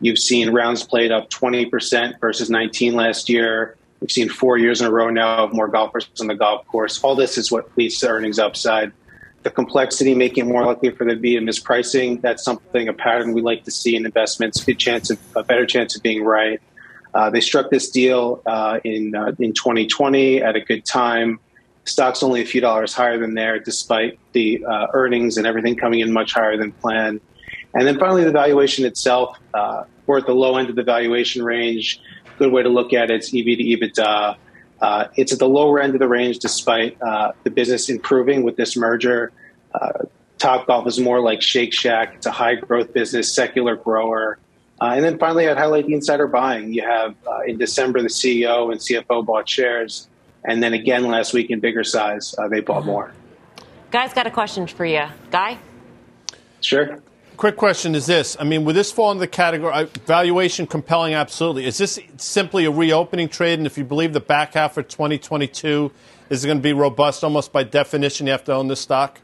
You've 0.00 0.18
seen 0.18 0.50
rounds 0.50 0.82
played 0.84 1.12
up 1.12 1.28
20% 1.30 2.20
versus 2.20 2.48
19 2.48 2.94
last 2.94 3.28
year. 3.28 3.76
We've 4.00 4.10
seen 4.10 4.30
four 4.30 4.56
years 4.56 4.80
in 4.80 4.86
a 4.86 4.90
row 4.90 5.10
now 5.10 5.44
of 5.44 5.52
more 5.52 5.68
golfers 5.68 6.08
on 6.20 6.26
the 6.26 6.34
golf 6.34 6.66
course. 6.66 7.02
All 7.02 7.14
this 7.14 7.36
is 7.36 7.52
what 7.52 7.70
leads 7.76 7.98
to 7.98 8.08
earnings 8.08 8.38
upside 8.38 8.92
the 9.42 9.50
complexity 9.50 10.14
making 10.14 10.46
it 10.46 10.48
more 10.48 10.64
likely 10.64 10.90
for 10.90 11.04
there 11.04 11.14
to 11.14 11.20
be 11.20 11.36
a 11.36 11.40
mispricing. 11.40 12.20
That's 12.20 12.44
something, 12.44 12.88
a 12.88 12.92
pattern 12.92 13.32
we 13.32 13.40
like 13.40 13.64
to 13.64 13.70
see 13.70 13.96
in 13.96 14.04
investments. 14.04 14.62
Good 14.62 14.78
chance 14.78 15.10
of 15.10 15.18
a 15.34 15.42
better 15.42 15.66
chance 15.66 15.96
of 15.96 16.02
being 16.02 16.24
right. 16.24 16.60
Uh, 17.14 17.30
they 17.30 17.40
struck 17.40 17.70
this 17.70 17.90
deal 17.90 18.42
uh, 18.46 18.78
in 18.84 19.14
uh, 19.14 19.32
in 19.38 19.52
2020 19.52 20.42
at 20.42 20.56
a 20.56 20.60
good 20.60 20.84
time. 20.84 21.40
Stock's 21.84 22.22
only 22.22 22.42
a 22.42 22.44
few 22.44 22.60
dollars 22.60 22.92
higher 22.94 23.18
than 23.18 23.34
there, 23.34 23.58
despite 23.58 24.18
the 24.32 24.64
uh, 24.64 24.86
earnings 24.92 25.36
and 25.36 25.46
everything 25.46 25.74
coming 25.74 26.00
in 26.00 26.12
much 26.12 26.34
higher 26.34 26.56
than 26.56 26.72
planned. 26.72 27.20
And 27.74 27.86
then 27.86 27.98
finally, 27.98 28.24
the 28.24 28.32
valuation 28.32 28.84
itself. 28.84 29.38
Uh, 29.54 29.84
we're 30.06 30.18
at 30.18 30.26
the 30.26 30.34
low 30.34 30.56
end 30.56 30.70
of 30.70 30.76
the 30.76 30.82
valuation 30.82 31.44
range. 31.44 32.00
Good 32.38 32.52
way 32.52 32.62
to 32.62 32.68
look 32.68 32.92
at 32.92 33.10
it. 33.10 33.14
it 33.14 33.22
is 33.22 33.28
EV 33.28 33.58
to 33.58 33.64
EBITDA. 33.64 34.36
Uh, 34.80 35.08
it's 35.16 35.32
at 35.32 35.38
the 35.38 35.48
lower 35.48 35.80
end 35.80 35.94
of 35.94 36.00
the 36.00 36.08
range 36.08 36.38
despite 36.38 37.00
uh, 37.02 37.32
the 37.44 37.50
business 37.50 37.88
improving 37.88 38.42
with 38.42 38.56
this 38.56 38.76
merger. 38.76 39.32
Uh, 39.74 40.04
Top 40.38 40.66
Golf 40.66 40.86
is 40.86 40.98
more 40.98 41.20
like 41.20 41.42
Shake 41.42 41.74
Shack. 41.74 42.14
It's 42.14 42.26
a 42.26 42.30
high 42.30 42.54
growth 42.54 42.92
business, 42.94 43.32
secular 43.32 43.76
grower. 43.76 44.38
Uh, 44.80 44.92
and 44.94 45.04
then 45.04 45.18
finally, 45.18 45.46
I'd 45.46 45.58
highlight 45.58 45.86
the 45.86 45.92
insider 45.92 46.26
buying. 46.26 46.72
You 46.72 46.82
have 46.82 47.14
uh, 47.26 47.40
in 47.46 47.58
December, 47.58 48.00
the 48.00 48.08
CEO 48.08 48.72
and 48.72 48.80
CFO 48.80 49.26
bought 49.26 49.48
shares. 49.48 50.08
And 50.44 50.62
then 50.62 50.72
again 50.72 51.06
last 51.06 51.34
week 51.34 51.50
in 51.50 51.60
bigger 51.60 51.84
size, 51.84 52.34
uh, 52.38 52.48
they 52.48 52.60
bought 52.60 52.86
more. 52.86 53.12
Guy's 53.90 54.14
got 54.14 54.26
a 54.26 54.30
question 54.30 54.66
for 54.66 54.86
you. 54.86 55.04
Guy? 55.30 55.58
Sure 56.62 57.02
quick 57.40 57.56
question 57.56 57.94
is 57.94 58.04
this: 58.04 58.36
I 58.38 58.44
mean, 58.44 58.66
would 58.66 58.76
this 58.76 58.92
fall 58.92 59.10
into 59.10 59.20
the 59.20 59.26
category 59.26 59.72
uh, 59.72 59.86
valuation 60.04 60.66
compelling? 60.66 61.14
Absolutely. 61.14 61.64
Is 61.64 61.78
this 61.78 61.98
simply 62.18 62.66
a 62.66 62.70
reopening 62.70 63.30
trade? 63.30 63.58
And 63.58 63.66
if 63.66 63.78
you 63.78 63.84
believe 63.84 64.12
the 64.12 64.20
back 64.20 64.52
half 64.54 64.76
of 64.76 64.88
2022 64.88 65.90
is 66.28 66.44
going 66.44 66.58
to 66.58 66.62
be 66.62 66.74
robust, 66.74 67.24
almost 67.24 67.50
by 67.50 67.64
definition, 67.64 68.26
you 68.26 68.32
have 68.32 68.44
to 68.44 68.52
own 68.52 68.68
this 68.68 68.80
stock. 68.80 69.20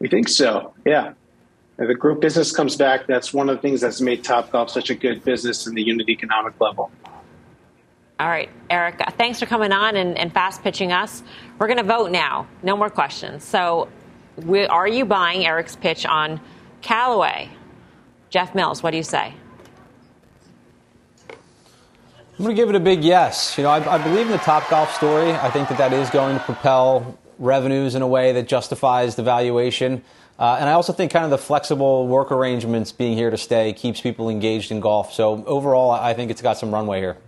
We 0.00 0.08
think 0.08 0.28
so. 0.28 0.74
Yeah. 0.84 1.12
If 1.78 1.86
the 1.86 1.94
group 1.94 2.20
business 2.20 2.50
comes 2.50 2.74
back, 2.74 3.06
that's 3.06 3.32
one 3.32 3.48
of 3.48 3.56
the 3.56 3.62
things 3.62 3.80
that's 3.80 4.00
made 4.00 4.24
Topgolf 4.24 4.68
such 4.68 4.90
a 4.90 4.96
good 4.96 5.24
business 5.24 5.68
in 5.68 5.74
the 5.74 5.82
unit 5.82 6.08
economic 6.08 6.60
level. 6.60 6.90
All 8.18 8.28
right, 8.28 8.50
Eric, 8.68 9.00
thanks 9.16 9.40
for 9.40 9.46
coming 9.46 9.72
on 9.72 9.96
and, 9.96 10.18
and 10.18 10.32
fast 10.32 10.62
pitching 10.62 10.92
us. 10.92 11.22
We're 11.58 11.66
going 11.68 11.78
to 11.78 11.84
vote 11.84 12.10
now. 12.10 12.46
No 12.62 12.76
more 12.76 12.90
questions. 12.90 13.42
So 13.42 13.88
are 14.70 14.88
you 14.88 15.04
buying 15.04 15.44
Eric's 15.44 15.76
pitch 15.76 16.06
on 16.06 16.40
Callaway? 16.80 17.50
Jeff 18.30 18.54
Mills, 18.54 18.82
what 18.82 18.92
do 18.92 18.96
you 18.96 19.02
say? 19.02 19.34
I'm 21.30 22.46
going 22.46 22.56
to 22.56 22.60
give 22.60 22.70
it 22.70 22.74
a 22.74 22.80
big 22.80 23.04
yes. 23.04 23.56
You 23.58 23.64
know, 23.64 23.70
I, 23.70 23.94
I 23.94 23.98
believe 24.02 24.26
in 24.26 24.32
the 24.32 24.38
Top 24.38 24.68
Golf 24.70 24.94
story. 24.94 25.30
I 25.32 25.50
think 25.50 25.68
that 25.68 25.78
that 25.78 25.92
is 25.92 26.08
going 26.10 26.38
to 26.38 26.44
propel 26.44 27.18
revenues 27.38 27.94
in 27.94 28.02
a 28.02 28.06
way 28.06 28.32
that 28.32 28.48
justifies 28.48 29.16
the 29.16 29.22
valuation. 29.22 30.02
Uh, 30.38 30.56
and 30.58 30.68
I 30.68 30.72
also 30.72 30.92
think 30.92 31.12
kind 31.12 31.24
of 31.24 31.30
the 31.30 31.38
flexible 31.38 32.08
work 32.08 32.32
arrangements 32.32 32.90
being 32.90 33.16
here 33.16 33.30
to 33.30 33.36
stay 33.36 33.72
keeps 33.74 34.00
people 34.00 34.28
engaged 34.28 34.72
in 34.72 34.80
golf. 34.80 35.12
So 35.12 35.44
overall, 35.44 35.90
I 35.90 36.14
think 36.14 36.30
it's 36.30 36.42
got 36.42 36.56
some 36.56 36.72
runway 36.72 37.00
here. 37.00 37.18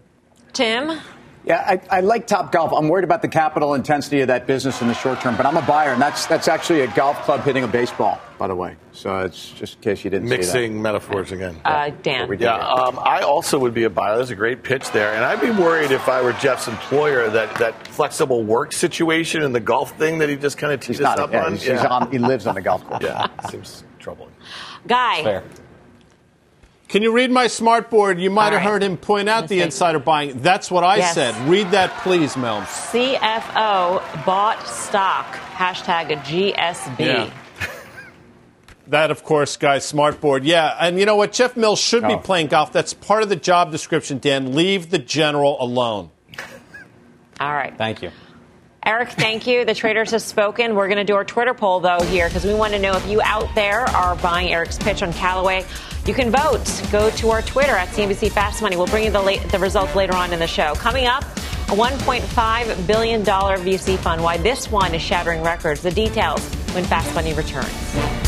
Tim? 0.53 0.99
Yeah, 1.47 1.79
I, 1.91 1.99
I, 1.99 2.01
like 2.01 2.27
Top 2.27 2.53
Golf. 2.53 2.73
I'm 2.73 2.89
worried 2.89 3.05
about 3.05 3.21
the 3.21 3.29
capital 3.29 3.75
intensity 3.75 4.23
of 4.23 4.29
that 4.29 4.47
business 4.47 4.81
in 4.81 4.89
the 4.89 4.95
short 4.95 5.21
term, 5.21 5.37
but 5.37 5.45
I'm 5.45 5.59
a 5.59 5.63
buyer, 5.63 5.93
and 5.93 6.01
that's 6.01 6.25
that's 6.25 6.49
actually 6.49 6.81
a 6.81 6.87
golf 6.89 7.21
club 7.23 7.43
hitting 7.43 7.65
a 7.65 7.69
baseball, 7.69 8.19
by 8.39 8.49
the 8.49 8.55
way. 8.55 8.77
So 8.93 9.21
it's 9.21 9.51
just 9.51 9.75
in 9.77 9.83
case 9.83 10.05
you 10.05 10.11
didn't 10.11 10.29
mixing 10.29 10.81
metaphors 10.81 11.33
again. 11.33 11.61
Uh, 11.63 11.91
Dan, 12.03 12.35
yeah, 12.39 12.57
um, 12.57 12.99
I 12.99 13.21
also 13.21 13.59
would 13.59 13.75
be 13.75 13.85
a 13.85 13.91
buyer. 13.91 14.17
There's 14.17 14.31
a 14.31 14.37
great 14.37 14.63
pitch 14.63 14.91
there, 14.93 15.13
and 15.13 15.23
I'd 15.23 15.43
be 15.43 15.51
worried 15.51 15.91
if 15.91 16.09
I 16.09 16.23
were 16.23 16.33
Jeff's 16.33 16.67
employer 16.67 17.29
that 17.29 17.55
that 17.57 17.89
flexible 17.89 18.43
work 18.43 18.73
situation 18.73 19.43
and 19.43 19.55
the 19.55 19.61
golf 19.61 19.99
thing 19.99 20.19
that 20.21 20.31
he 20.31 20.37
just 20.37 20.57
kind 20.57 20.73
of 20.73 20.81
teed 20.81 20.99
us 21.03 21.19
up 21.19 21.31
yeah, 21.31 21.45
on. 21.45 21.53
He's, 21.53 21.67
yeah. 21.67 21.77
he's 21.77 21.85
on. 21.85 22.11
He 22.11 22.19
lives 22.19 22.47
on 22.47 22.55
the 22.55 22.63
golf 22.63 22.87
course. 22.87 23.03
yeah, 23.03 23.27
seems 23.51 23.85
troubling. 23.99 24.33
Guy. 24.87 25.23
Fair. 25.23 25.45
Can 26.95 27.03
you 27.03 27.11
read 27.11 27.33
my 27.33 27.49
smart 27.49 27.91
board? 27.91 28.21
You 28.21 28.31
might 28.31 28.45
All 28.45 28.51
have 28.53 28.61
right. 28.61 28.71
heard 28.71 28.83
him 28.85 28.97
point 28.97 29.29
out 29.29 29.49
the 29.49 29.63
insider 29.63 29.99
buying. 29.99 30.39
That's 30.43 30.71
what 30.71 30.85
I 30.85 30.99
yes. 30.99 31.15
said. 31.15 31.35
Read 31.49 31.73
that, 31.73 31.91
please, 32.05 32.37
Mel. 32.37 32.61
CFO 32.61 34.25
bought 34.25 34.65
stock. 34.65 35.27
Hashtag 35.27 36.17
GSB. 36.23 37.01
Yeah. 37.01 37.31
That, 38.87 39.11
of 39.11 39.25
course, 39.25 39.57
guys, 39.57 39.85
smart 39.85 40.21
board. 40.21 40.45
Yeah, 40.45 40.73
and 40.79 41.01
you 41.01 41.05
know 41.05 41.17
what? 41.17 41.33
Jeff 41.33 41.57
Mills 41.57 41.81
should 41.81 42.05
oh. 42.05 42.17
be 42.17 42.23
playing 42.23 42.47
golf. 42.47 42.73
That's 42.73 42.95
part 42.95 43.25
of 43.25 43.29
the 43.29 43.35
job 43.35 43.73
description, 43.73 44.21
Dan. 44.21 44.55
Leave 44.55 44.91
the 44.91 45.01
general 45.01 45.61
alone. 45.61 46.13
All 47.41 47.53
right. 47.53 47.77
Thank 47.77 48.03
you. 48.03 48.13
Eric, 48.87 49.09
thank 49.09 49.49
you. 49.49 49.65
The 49.65 49.75
traders 49.75 50.13
have 50.13 50.23
spoken. 50.23 50.77
We're 50.77 50.87
going 50.87 50.99
to 50.99 51.05
do 51.05 51.17
our 51.17 51.25
Twitter 51.25 51.55
poll, 51.55 51.81
though, 51.81 52.03
here, 52.03 52.29
because 52.29 52.45
we 52.45 52.55
want 52.55 52.73
to 52.75 52.79
know 52.79 52.95
if 52.95 53.05
you 53.09 53.21
out 53.23 53.53
there 53.57 53.81
are 53.81 54.15
buying 54.15 54.53
Eric's 54.53 54.79
pitch 54.79 55.03
on 55.03 55.13
Callaway. 55.15 55.65
You 56.07 56.13
can 56.13 56.31
vote. 56.31 56.83
Go 56.93 57.09
to 57.11 57.31
our 57.31 57.41
Twitter 57.41 57.73
at 57.73 57.89
CNBC 57.89 58.31
Fast 58.31 58.61
Money. 58.61 58.77
We'll 58.77 58.87
bring 58.87 59.05
you 59.05 59.11
the, 59.11 59.23
late, 59.23 59.41
the 59.51 59.59
results 59.59 59.95
later 59.95 60.15
on 60.15 60.35
in 60.35 60.39
the 60.39 60.47
show. 60.47 60.75
Coming 60.75 61.07
up, 61.07 61.25
a 61.25 61.77
$1.5 61.77 62.87
billion 62.87 63.25
VC 63.25 63.97
fund. 63.97 64.23
Why 64.23 64.37
this 64.37 64.71
one 64.71 64.95
is 64.95 65.01
shattering 65.01 65.43
records. 65.43 65.81
The 65.81 65.91
details 65.91 66.45
when 66.75 66.85
Fast 66.85 67.15
Money 67.15 67.33
returns. 67.33 68.24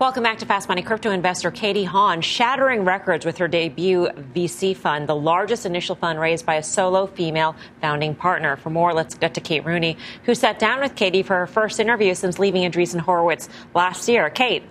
Welcome 0.00 0.22
back 0.22 0.38
to 0.38 0.46
Fast 0.46 0.68
Money. 0.68 0.82
Crypto 0.82 1.10
investor 1.10 1.50
Katie 1.50 1.82
Haun 1.82 2.20
shattering 2.20 2.84
records 2.84 3.26
with 3.26 3.36
her 3.38 3.48
debut 3.48 4.06
VC 4.32 4.76
fund, 4.76 5.08
the 5.08 5.16
largest 5.16 5.66
initial 5.66 5.96
fund 5.96 6.20
raised 6.20 6.46
by 6.46 6.54
a 6.54 6.62
solo 6.62 7.08
female 7.08 7.56
founding 7.80 8.14
partner. 8.14 8.54
For 8.54 8.70
more, 8.70 8.94
let's 8.94 9.16
get 9.16 9.34
to 9.34 9.40
Kate 9.40 9.64
Rooney, 9.64 9.96
who 10.22 10.36
sat 10.36 10.60
down 10.60 10.78
with 10.78 10.94
Katie 10.94 11.24
for 11.24 11.34
her 11.34 11.48
first 11.48 11.80
interview 11.80 12.14
since 12.14 12.38
leaving 12.38 12.62
Andreessen 12.62 13.00
Horowitz 13.00 13.48
last 13.74 14.08
year. 14.08 14.30
Kate. 14.30 14.62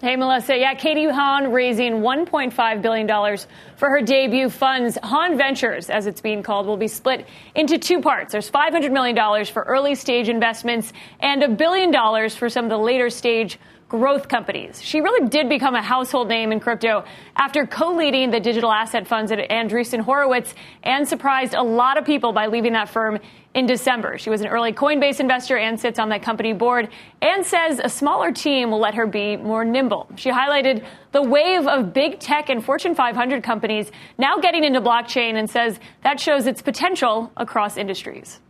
Hey, 0.00 0.14
Melissa. 0.14 0.56
Yeah, 0.56 0.74
Katie 0.74 1.08
Haun 1.08 1.50
raising 1.50 1.94
$1.5 1.94 2.80
billion 2.80 3.36
for 3.76 3.90
her 3.90 4.00
debut 4.00 4.48
funds. 4.48 4.96
Haun 5.02 5.36
Ventures, 5.36 5.90
as 5.90 6.06
it's 6.06 6.20
being 6.20 6.44
called, 6.44 6.68
will 6.68 6.76
be 6.76 6.86
split 6.86 7.26
into 7.56 7.78
two 7.78 8.00
parts. 8.00 8.30
There's 8.30 8.48
$500 8.48 8.92
million 8.92 9.44
for 9.46 9.64
early 9.64 9.96
stage 9.96 10.28
investments 10.28 10.92
and 11.18 11.42
a 11.42 11.48
billion 11.48 11.90
dollars 11.90 12.36
for 12.36 12.48
some 12.48 12.64
of 12.64 12.70
the 12.70 12.78
later 12.78 13.10
stage 13.10 13.58
growth 13.88 14.28
companies. 14.28 14.82
She 14.82 15.00
really 15.00 15.28
did 15.28 15.48
become 15.48 15.74
a 15.74 15.82
household 15.82 16.28
name 16.28 16.52
in 16.52 16.60
crypto 16.60 17.04
after 17.36 17.66
co 17.66 17.94
leading 17.94 18.30
the 18.30 18.40
digital 18.40 18.70
asset 18.70 19.06
funds 19.06 19.32
at 19.32 19.38
Andreessen 19.50 20.00
Horowitz 20.00 20.54
and 20.82 21.08
surprised 21.08 21.54
a 21.54 21.62
lot 21.62 21.96
of 21.96 22.04
people 22.04 22.32
by 22.32 22.46
leaving 22.46 22.74
that 22.74 22.88
firm 22.88 23.18
in 23.54 23.64
December. 23.66 24.18
She 24.18 24.28
was 24.28 24.42
an 24.42 24.46
early 24.48 24.72
Coinbase 24.72 25.20
investor 25.20 25.56
and 25.56 25.80
sits 25.80 25.98
on 25.98 26.10
that 26.10 26.22
company 26.22 26.52
board 26.52 26.90
and 27.22 27.44
says 27.44 27.80
a 27.82 27.88
smaller 27.88 28.30
team 28.30 28.70
will 28.70 28.78
let 28.78 28.94
her 28.94 29.06
be 29.06 29.36
more 29.36 29.64
nimble. 29.64 30.06
She 30.16 30.30
highlighted 30.30 30.84
the 31.12 31.22
wave 31.22 31.66
of 31.66 31.94
big 31.94 32.20
tech 32.20 32.50
and 32.50 32.62
Fortune 32.62 32.94
500 32.94 33.42
companies 33.42 33.90
now 34.18 34.38
getting 34.38 34.64
into 34.64 34.80
blockchain 34.82 35.34
and 35.34 35.48
says 35.48 35.80
that 36.02 36.20
shows 36.20 36.46
its 36.46 36.60
potential 36.60 37.32
across 37.36 37.78
industries. 37.78 38.40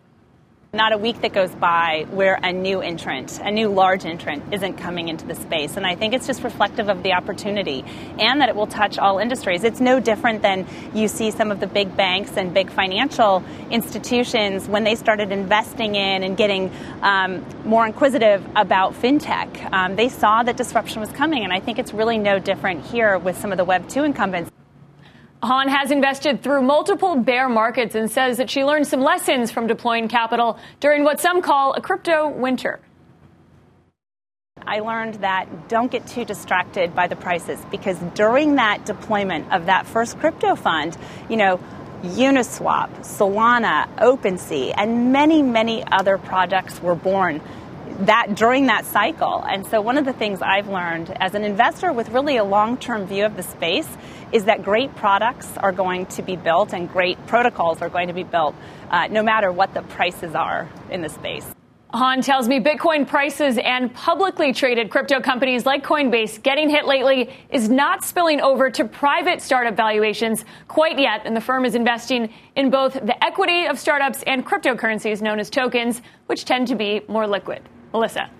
Not 0.74 0.92
a 0.92 0.98
week 0.98 1.22
that 1.22 1.32
goes 1.32 1.50
by 1.54 2.04
where 2.10 2.38
a 2.42 2.52
new 2.52 2.82
entrant, 2.82 3.40
a 3.42 3.50
new 3.50 3.70
large 3.70 4.04
entrant, 4.04 4.52
isn't 4.52 4.74
coming 4.76 5.08
into 5.08 5.26
the 5.26 5.34
space. 5.34 5.78
And 5.78 5.86
I 5.86 5.94
think 5.94 6.12
it's 6.12 6.26
just 6.26 6.42
reflective 6.42 6.90
of 6.90 7.02
the 7.02 7.14
opportunity 7.14 7.82
and 8.18 8.42
that 8.42 8.50
it 8.50 8.54
will 8.54 8.66
touch 8.66 8.98
all 8.98 9.18
industries. 9.18 9.64
It's 9.64 9.80
no 9.80 9.98
different 9.98 10.42
than 10.42 10.66
you 10.92 11.08
see 11.08 11.30
some 11.30 11.50
of 11.50 11.60
the 11.60 11.66
big 11.66 11.96
banks 11.96 12.32
and 12.36 12.52
big 12.52 12.68
financial 12.68 13.42
institutions 13.70 14.68
when 14.68 14.84
they 14.84 14.94
started 14.94 15.32
investing 15.32 15.94
in 15.94 16.22
and 16.22 16.36
getting 16.36 16.70
um, 17.00 17.46
more 17.64 17.86
inquisitive 17.86 18.46
about 18.54 18.92
fintech. 18.92 19.72
Um, 19.72 19.96
they 19.96 20.10
saw 20.10 20.42
that 20.42 20.58
disruption 20.58 21.00
was 21.00 21.10
coming. 21.12 21.44
And 21.44 21.52
I 21.52 21.60
think 21.60 21.78
it's 21.78 21.94
really 21.94 22.18
no 22.18 22.38
different 22.38 22.84
here 22.84 23.16
with 23.16 23.38
some 23.38 23.52
of 23.52 23.56
the 23.56 23.64
Web 23.64 23.88
2 23.88 24.04
incumbents. 24.04 24.50
Haun 25.42 25.68
has 25.68 25.92
invested 25.92 26.42
through 26.42 26.62
multiple 26.62 27.14
bear 27.14 27.48
markets 27.48 27.94
and 27.94 28.10
says 28.10 28.38
that 28.38 28.50
she 28.50 28.64
learned 28.64 28.88
some 28.88 29.00
lessons 29.00 29.52
from 29.52 29.68
deploying 29.68 30.08
capital 30.08 30.58
during 30.80 31.04
what 31.04 31.20
some 31.20 31.42
call 31.42 31.74
a 31.74 31.80
crypto 31.80 32.28
winter. 32.28 32.80
I 34.66 34.80
learned 34.80 35.14
that 35.16 35.68
don't 35.68 35.90
get 35.90 36.06
too 36.08 36.24
distracted 36.24 36.94
by 36.94 37.06
the 37.06 37.14
prices 37.14 37.60
because 37.70 37.96
during 38.14 38.56
that 38.56 38.84
deployment 38.84 39.52
of 39.52 39.66
that 39.66 39.86
first 39.86 40.18
crypto 40.18 40.56
fund, 40.56 40.96
you 41.28 41.36
know, 41.36 41.60
Uniswap, 42.02 42.90
Solana, 42.98 43.88
OpenSea, 43.96 44.74
and 44.76 45.12
many, 45.12 45.42
many 45.42 45.84
other 45.90 46.18
projects 46.18 46.82
were 46.82 46.94
born 46.94 47.40
that 47.98 48.34
during 48.34 48.66
that 48.66 48.86
cycle. 48.86 49.44
And 49.48 49.66
so 49.66 49.80
one 49.80 49.98
of 49.98 50.04
the 50.04 50.12
things 50.12 50.40
I've 50.40 50.68
learned 50.68 51.16
as 51.20 51.34
an 51.34 51.44
investor 51.44 51.92
with 51.92 52.10
really 52.10 52.36
a 52.36 52.44
long-term 52.44 53.06
view 53.06 53.24
of 53.24 53.36
the 53.36 53.42
space 53.42 53.88
is 54.32 54.44
that 54.44 54.62
great 54.62 54.94
products 54.96 55.56
are 55.56 55.72
going 55.72 56.06
to 56.06 56.22
be 56.22 56.36
built 56.36 56.72
and 56.72 56.90
great 56.90 57.24
protocols 57.26 57.82
are 57.82 57.88
going 57.88 58.08
to 58.08 58.14
be 58.14 58.22
built 58.22 58.54
uh, 58.90 59.08
no 59.08 59.22
matter 59.22 59.50
what 59.50 59.74
the 59.74 59.82
prices 59.82 60.34
are 60.34 60.68
in 60.90 61.02
the 61.02 61.08
space. 61.08 61.46
Haun 61.90 62.20
tells 62.20 62.46
me 62.48 62.60
Bitcoin 62.60 63.08
prices 63.08 63.56
and 63.56 63.92
publicly 63.94 64.52
traded 64.52 64.90
crypto 64.90 65.20
companies 65.22 65.64
like 65.64 65.82
Coinbase 65.82 66.42
getting 66.42 66.68
hit 66.68 66.84
lately 66.84 67.30
is 67.48 67.70
not 67.70 68.04
spilling 68.04 68.42
over 68.42 68.68
to 68.68 68.84
private 68.84 69.40
startup 69.40 69.74
valuations 69.74 70.44
quite 70.68 70.98
yet. 70.98 71.22
And 71.24 71.34
the 71.34 71.40
firm 71.40 71.64
is 71.64 71.74
investing 71.74 72.30
in 72.54 72.68
both 72.68 72.92
the 72.92 73.24
equity 73.24 73.64
of 73.64 73.78
startups 73.78 74.22
and 74.24 74.44
cryptocurrencies 74.44 75.22
known 75.22 75.40
as 75.40 75.48
tokens, 75.48 76.02
which 76.26 76.44
tend 76.44 76.68
to 76.68 76.74
be 76.74 77.00
more 77.08 77.26
liquid. 77.26 77.62
Melissa. 77.92 78.30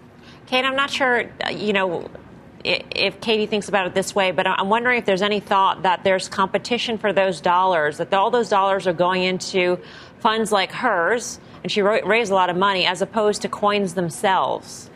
Kate, 0.46 0.64
I'm 0.64 0.76
not 0.76 0.90
sure, 0.90 1.30
uh, 1.44 1.50
you 1.50 1.72
know, 1.72 2.10
if 2.64 3.20
Katie 3.20 3.46
thinks 3.46 3.68
about 3.68 3.86
it 3.86 3.94
this 3.94 4.14
way, 4.14 4.30
but 4.30 4.46
I'm 4.46 4.68
wondering 4.68 4.98
if 4.98 5.04
there's 5.04 5.22
any 5.22 5.40
thought 5.40 5.82
that 5.82 6.04
there's 6.04 6.28
competition 6.28 6.98
for 6.98 7.12
those 7.12 7.40
dollars, 7.40 7.98
that 7.98 8.12
all 8.12 8.30
those 8.30 8.48
dollars 8.48 8.86
are 8.86 8.92
going 8.92 9.22
into 9.22 9.78
funds 10.20 10.50
like 10.50 10.72
hers, 10.72 11.38
and 11.62 11.70
she 11.70 11.82
raised 11.82 12.30
a 12.30 12.34
lot 12.34 12.50
of 12.50 12.56
money, 12.56 12.86
as 12.86 13.02
opposed 13.02 13.42
to 13.42 13.48
coins 13.48 13.94
themselves. 13.94 14.90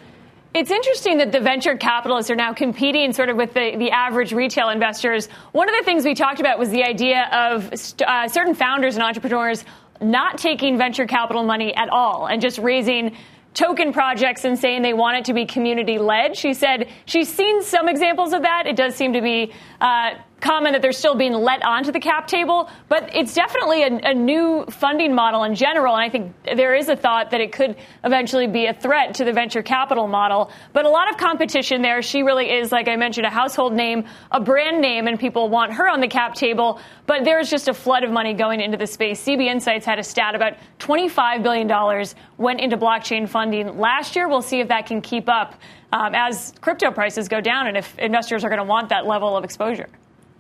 It's 0.55 0.71
interesting 0.71 1.19
that 1.19 1.33
the 1.33 1.41
venture 1.41 1.77
capitalists 1.77 2.31
are 2.31 2.37
now 2.37 2.53
competing 2.53 3.15
sort 3.15 3.31
of 3.31 3.37
with 3.37 3.55
the, 3.55 3.77
the 3.77 3.91
average 3.91 4.33
retail 4.33 4.69
investors. 4.69 5.29
One 5.53 5.69
of 5.69 5.75
the 5.79 5.85
things 5.85 6.05
we 6.05 6.15
talked 6.15 6.41
about 6.41 6.59
was 6.59 6.69
the 6.69 6.85
idea 6.85 7.25
of 7.33 7.79
st- 7.79 8.07
uh, 8.07 8.29
certain 8.29 8.55
founders 8.55 8.97
and 8.97 9.03
entrepreneurs 9.03 9.65
not 10.01 10.37
taking 10.37 10.77
venture 10.77 11.07
capital 11.07 11.43
money 11.43 11.75
at 11.75 11.89
all 11.89 12.27
and 12.27 12.43
just 12.43 12.59
raising 12.59 13.17
token 13.55 13.93
projects 13.93 14.45
and 14.45 14.59
saying 14.59 14.83
they 14.83 14.95
want 14.95 15.19
it 15.19 15.25
to 15.27 15.35
be 15.35 15.45
community 15.47 15.99
led. 15.99 16.37
She 16.37 16.55
said 16.55 16.89
she's 17.05 17.33
seen 17.33 17.63
some 17.63 17.89
examples 17.89 18.33
of 18.33 18.43
that. 18.43 18.67
It 18.67 18.77
does 18.77 18.95
seem 18.95 19.13
to 19.13 19.21
be 19.21 19.53
uh, 19.81 20.15
common 20.43 20.73
that 20.73 20.83
they're 20.83 20.93
still 20.93 21.15
being 21.15 21.33
let 21.33 21.65
onto 21.65 21.93
the 21.93 22.01
cap 22.01 22.27
table, 22.27 22.69
but 22.89 23.15
it's 23.15 23.33
definitely 23.33 23.85
a, 23.85 24.11
a, 24.11 24.15
new 24.15 24.65
funding 24.69 25.15
model 25.15 25.45
in 25.45 25.55
general. 25.55 25.95
And 25.95 26.03
I 26.03 26.11
think 26.11 26.35
there 26.57 26.75
is 26.75 26.89
a 26.89 26.97
thought 26.97 27.31
that 27.31 27.41
it 27.41 27.53
could 27.53 27.77
eventually 28.05 28.49
be 28.49 28.67
a 28.67 28.75
threat 28.75 29.15
to 29.15 29.25
the 29.25 29.33
venture 29.33 29.63
capital 29.63 30.09
model. 30.09 30.51
But 30.73 30.85
a 30.85 30.91
lot 30.91 31.09
of 31.09 31.17
competition 31.17 31.81
there. 31.81 32.03
She 32.03 32.23
really 32.23 32.51
is, 32.51 32.73
like 32.73 32.89
I 32.89 32.97
mentioned, 32.97 33.25
a 33.25 33.31
household 33.31 33.73
name, 33.73 34.05
a 34.33 34.41
brand 34.41 34.81
name, 34.81 35.07
and 35.07 35.19
people 35.19 35.49
want 35.49 35.73
her 35.75 35.89
on 35.89 36.01
the 36.01 36.09
cap 36.09 36.35
table. 36.35 36.81
But 37.07 37.25
there's 37.25 37.49
just 37.49 37.69
a 37.69 37.75
flood 37.75 38.03
of 38.03 38.11
money 38.11 38.35
going 38.35 38.61
into 38.61 38.77
the 38.77 38.87
space. 38.87 39.23
CB 39.25 39.47
Insights 39.47 39.87
had 39.87 40.01
a 40.01 40.03
stat 40.03 40.35
about 40.35 40.55
$25 40.81 41.43
billion 41.43 42.07
went 42.37 42.61
into 42.61 42.77
blockchain 42.77 43.29
funding 43.29 43.79
last 43.79 44.17
year. 44.17 44.29
We'll 44.29 44.43
see 44.43 44.59
if 44.59 44.69
that 44.69 44.87
can 44.87 45.01
keep 45.01 45.29
up 45.29 45.55
um, 45.93 46.15
as 46.15 46.53
crypto 46.61 46.91
prices 46.91 47.29
go 47.29 47.41
down 47.41 47.69
and 47.69 47.77
if 47.77 47.97
investors 47.99 48.45
are 48.45 48.49
going 48.49 48.59
to 48.59 48.65
want 48.65 48.89
that 48.89 49.07
level 49.07 49.37
of 49.37 49.45
exposure. 49.45 49.89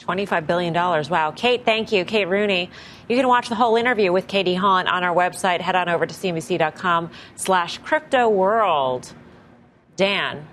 $25 0.02 0.46
billion. 0.46 0.74
Wow. 0.74 1.32
Kate, 1.34 1.64
thank 1.64 1.92
you. 1.92 2.04
Kate 2.04 2.26
Rooney. 2.26 2.70
You 3.08 3.16
can 3.16 3.28
watch 3.28 3.48
the 3.48 3.54
whole 3.54 3.76
interview 3.76 4.12
with 4.12 4.26
Katie 4.26 4.54
Haun 4.54 4.86
on 4.86 5.04
our 5.04 5.14
website. 5.14 5.60
Head 5.60 5.76
on 5.76 5.88
over 5.88 6.06
to 6.06 6.14
cnbc.com 6.14 7.10
slash 7.36 7.78
crypto 7.78 8.28
world. 8.28 9.12
Dan. 9.96 10.46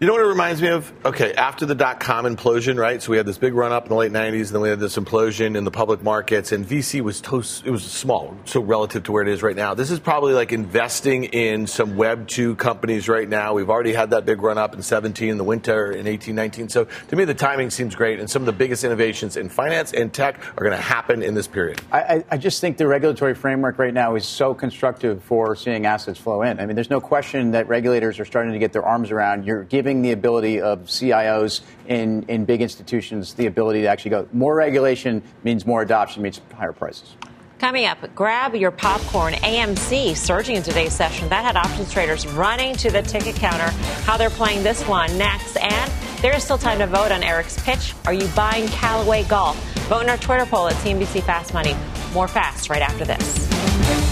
You 0.00 0.06
know 0.06 0.14
what 0.14 0.22
it 0.22 0.28
reminds 0.28 0.62
me 0.62 0.68
of? 0.68 0.90
Okay, 1.04 1.34
after 1.34 1.66
the 1.66 1.74
dot 1.74 2.00
com 2.00 2.24
implosion, 2.24 2.78
right? 2.78 3.02
So 3.02 3.10
we 3.10 3.18
had 3.18 3.26
this 3.26 3.36
big 3.36 3.52
run 3.52 3.70
up 3.70 3.82
in 3.82 3.90
the 3.90 3.96
late 3.96 4.10
90s, 4.10 4.46
and 4.46 4.48
then 4.48 4.62
we 4.62 4.70
had 4.70 4.80
this 4.80 4.96
implosion 4.96 5.58
in 5.58 5.64
the 5.64 5.70
public 5.70 6.02
markets, 6.02 6.52
and 6.52 6.66
VC 6.66 7.02
was 7.02 7.20
toast, 7.20 7.66
it 7.66 7.70
was 7.70 7.82
small, 7.84 8.34
so 8.46 8.62
relative 8.62 9.02
to 9.02 9.12
where 9.12 9.22
it 9.22 9.28
is 9.28 9.42
right 9.42 9.54
now. 9.54 9.74
This 9.74 9.90
is 9.90 10.00
probably 10.00 10.32
like 10.32 10.52
investing 10.52 11.24
in 11.24 11.66
some 11.66 11.98
Web 11.98 12.28
2 12.28 12.54
companies 12.54 13.10
right 13.10 13.28
now. 13.28 13.52
We've 13.52 13.68
already 13.68 13.92
had 13.92 14.08
that 14.12 14.24
big 14.24 14.40
run 14.40 14.56
up 14.56 14.74
in 14.74 14.80
17, 14.80 15.28
in 15.28 15.36
the 15.36 15.44
winter, 15.44 15.92
in 15.92 16.06
18, 16.06 16.34
19. 16.34 16.70
So 16.70 16.86
to 17.08 17.16
me, 17.16 17.26
the 17.26 17.34
timing 17.34 17.68
seems 17.68 17.94
great, 17.94 18.20
and 18.20 18.30
some 18.30 18.40
of 18.40 18.46
the 18.46 18.52
biggest 18.52 18.84
innovations 18.84 19.36
in 19.36 19.50
finance 19.50 19.92
and 19.92 20.10
tech 20.10 20.40
are 20.56 20.64
going 20.64 20.74
to 20.74 20.82
happen 20.82 21.22
in 21.22 21.34
this 21.34 21.46
period. 21.46 21.78
I, 21.92 22.24
I 22.30 22.38
just 22.38 22.62
think 22.62 22.78
the 22.78 22.86
regulatory 22.86 23.34
framework 23.34 23.78
right 23.78 23.92
now 23.92 24.14
is 24.14 24.24
so 24.24 24.54
constructive 24.54 25.22
for 25.24 25.54
seeing 25.54 25.84
assets 25.84 26.18
flow 26.18 26.40
in. 26.40 26.58
I 26.58 26.64
mean, 26.64 26.74
there's 26.74 26.88
no 26.88 27.02
question 27.02 27.50
that 27.50 27.68
regulators 27.68 28.18
are 28.18 28.24
starting 28.24 28.54
to 28.54 28.58
get 28.58 28.72
their 28.72 28.86
arms 28.86 29.10
around. 29.10 29.44
You're 29.44 29.64
giving 29.64 29.89
giving 29.90 30.02
the 30.02 30.12
ability 30.12 30.60
of 30.60 30.82
CIOs 30.82 31.62
in, 31.88 32.22
in 32.28 32.44
big 32.44 32.62
institutions 32.62 33.34
the 33.34 33.46
ability 33.46 33.80
to 33.82 33.88
actually 33.88 34.12
go. 34.12 34.28
More 34.32 34.54
regulation 34.54 35.20
means 35.42 35.66
more 35.66 35.82
adoption, 35.82 36.22
means 36.22 36.40
higher 36.54 36.72
prices. 36.72 37.16
Coming 37.58 37.86
up, 37.86 37.98
grab 38.14 38.54
your 38.54 38.70
popcorn. 38.70 39.34
AMC 39.34 40.16
surging 40.16 40.56
in 40.56 40.62
today's 40.62 40.94
session. 40.94 41.28
That 41.28 41.44
had 41.44 41.56
options 41.56 41.92
traders 41.92 42.24
running 42.28 42.74
to 42.76 42.90
the 42.90 43.02
ticket 43.02 43.34
counter. 43.34 43.68
How 44.04 44.16
they're 44.16 44.30
playing 44.30 44.62
this 44.62 44.86
one 44.86 45.18
next. 45.18 45.56
And 45.56 45.92
there 46.22 46.34
is 46.34 46.44
still 46.44 46.56
time 46.56 46.78
to 46.78 46.86
vote 46.86 47.10
on 47.10 47.22
Eric's 47.22 47.60
pitch. 47.62 47.94
Are 48.06 48.14
you 48.14 48.28
buying 48.28 48.68
Callaway 48.68 49.24
Golf? 49.24 49.56
Vote 49.88 50.02
in 50.02 50.08
our 50.08 50.18
Twitter 50.18 50.46
poll 50.46 50.68
at 50.68 50.76
CNBC 50.76 51.22
Fast 51.24 51.52
Money. 51.52 51.74
More 52.14 52.28
fast 52.28 52.70
right 52.70 52.82
after 52.82 53.04
this. 53.04 54.09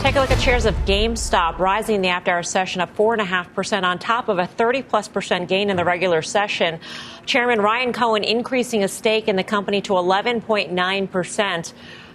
Take 0.00 0.16
a 0.16 0.20
look 0.20 0.30
at 0.30 0.40
shares 0.40 0.64
of 0.64 0.74
GameStop 0.86 1.58
rising 1.58 1.96
in 1.96 2.00
the 2.00 2.08
after 2.08 2.30
hour 2.30 2.42
session 2.42 2.80
up 2.80 2.96
4.5% 2.96 3.82
on 3.82 3.98
top 3.98 4.30
of 4.30 4.38
a 4.38 4.46
30 4.46 4.80
plus 4.82 5.08
percent 5.08 5.46
gain 5.46 5.68
in 5.68 5.76
the 5.76 5.84
regular 5.84 6.22
session. 6.22 6.80
Chairman 7.26 7.60
Ryan 7.60 7.92
Cohen 7.92 8.24
increasing 8.24 8.80
his 8.80 8.92
stake 8.92 9.28
in 9.28 9.36
the 9.36 9.44
company 9.44 9.82
to 9.82 9.92
11.9%. 9.92 11.72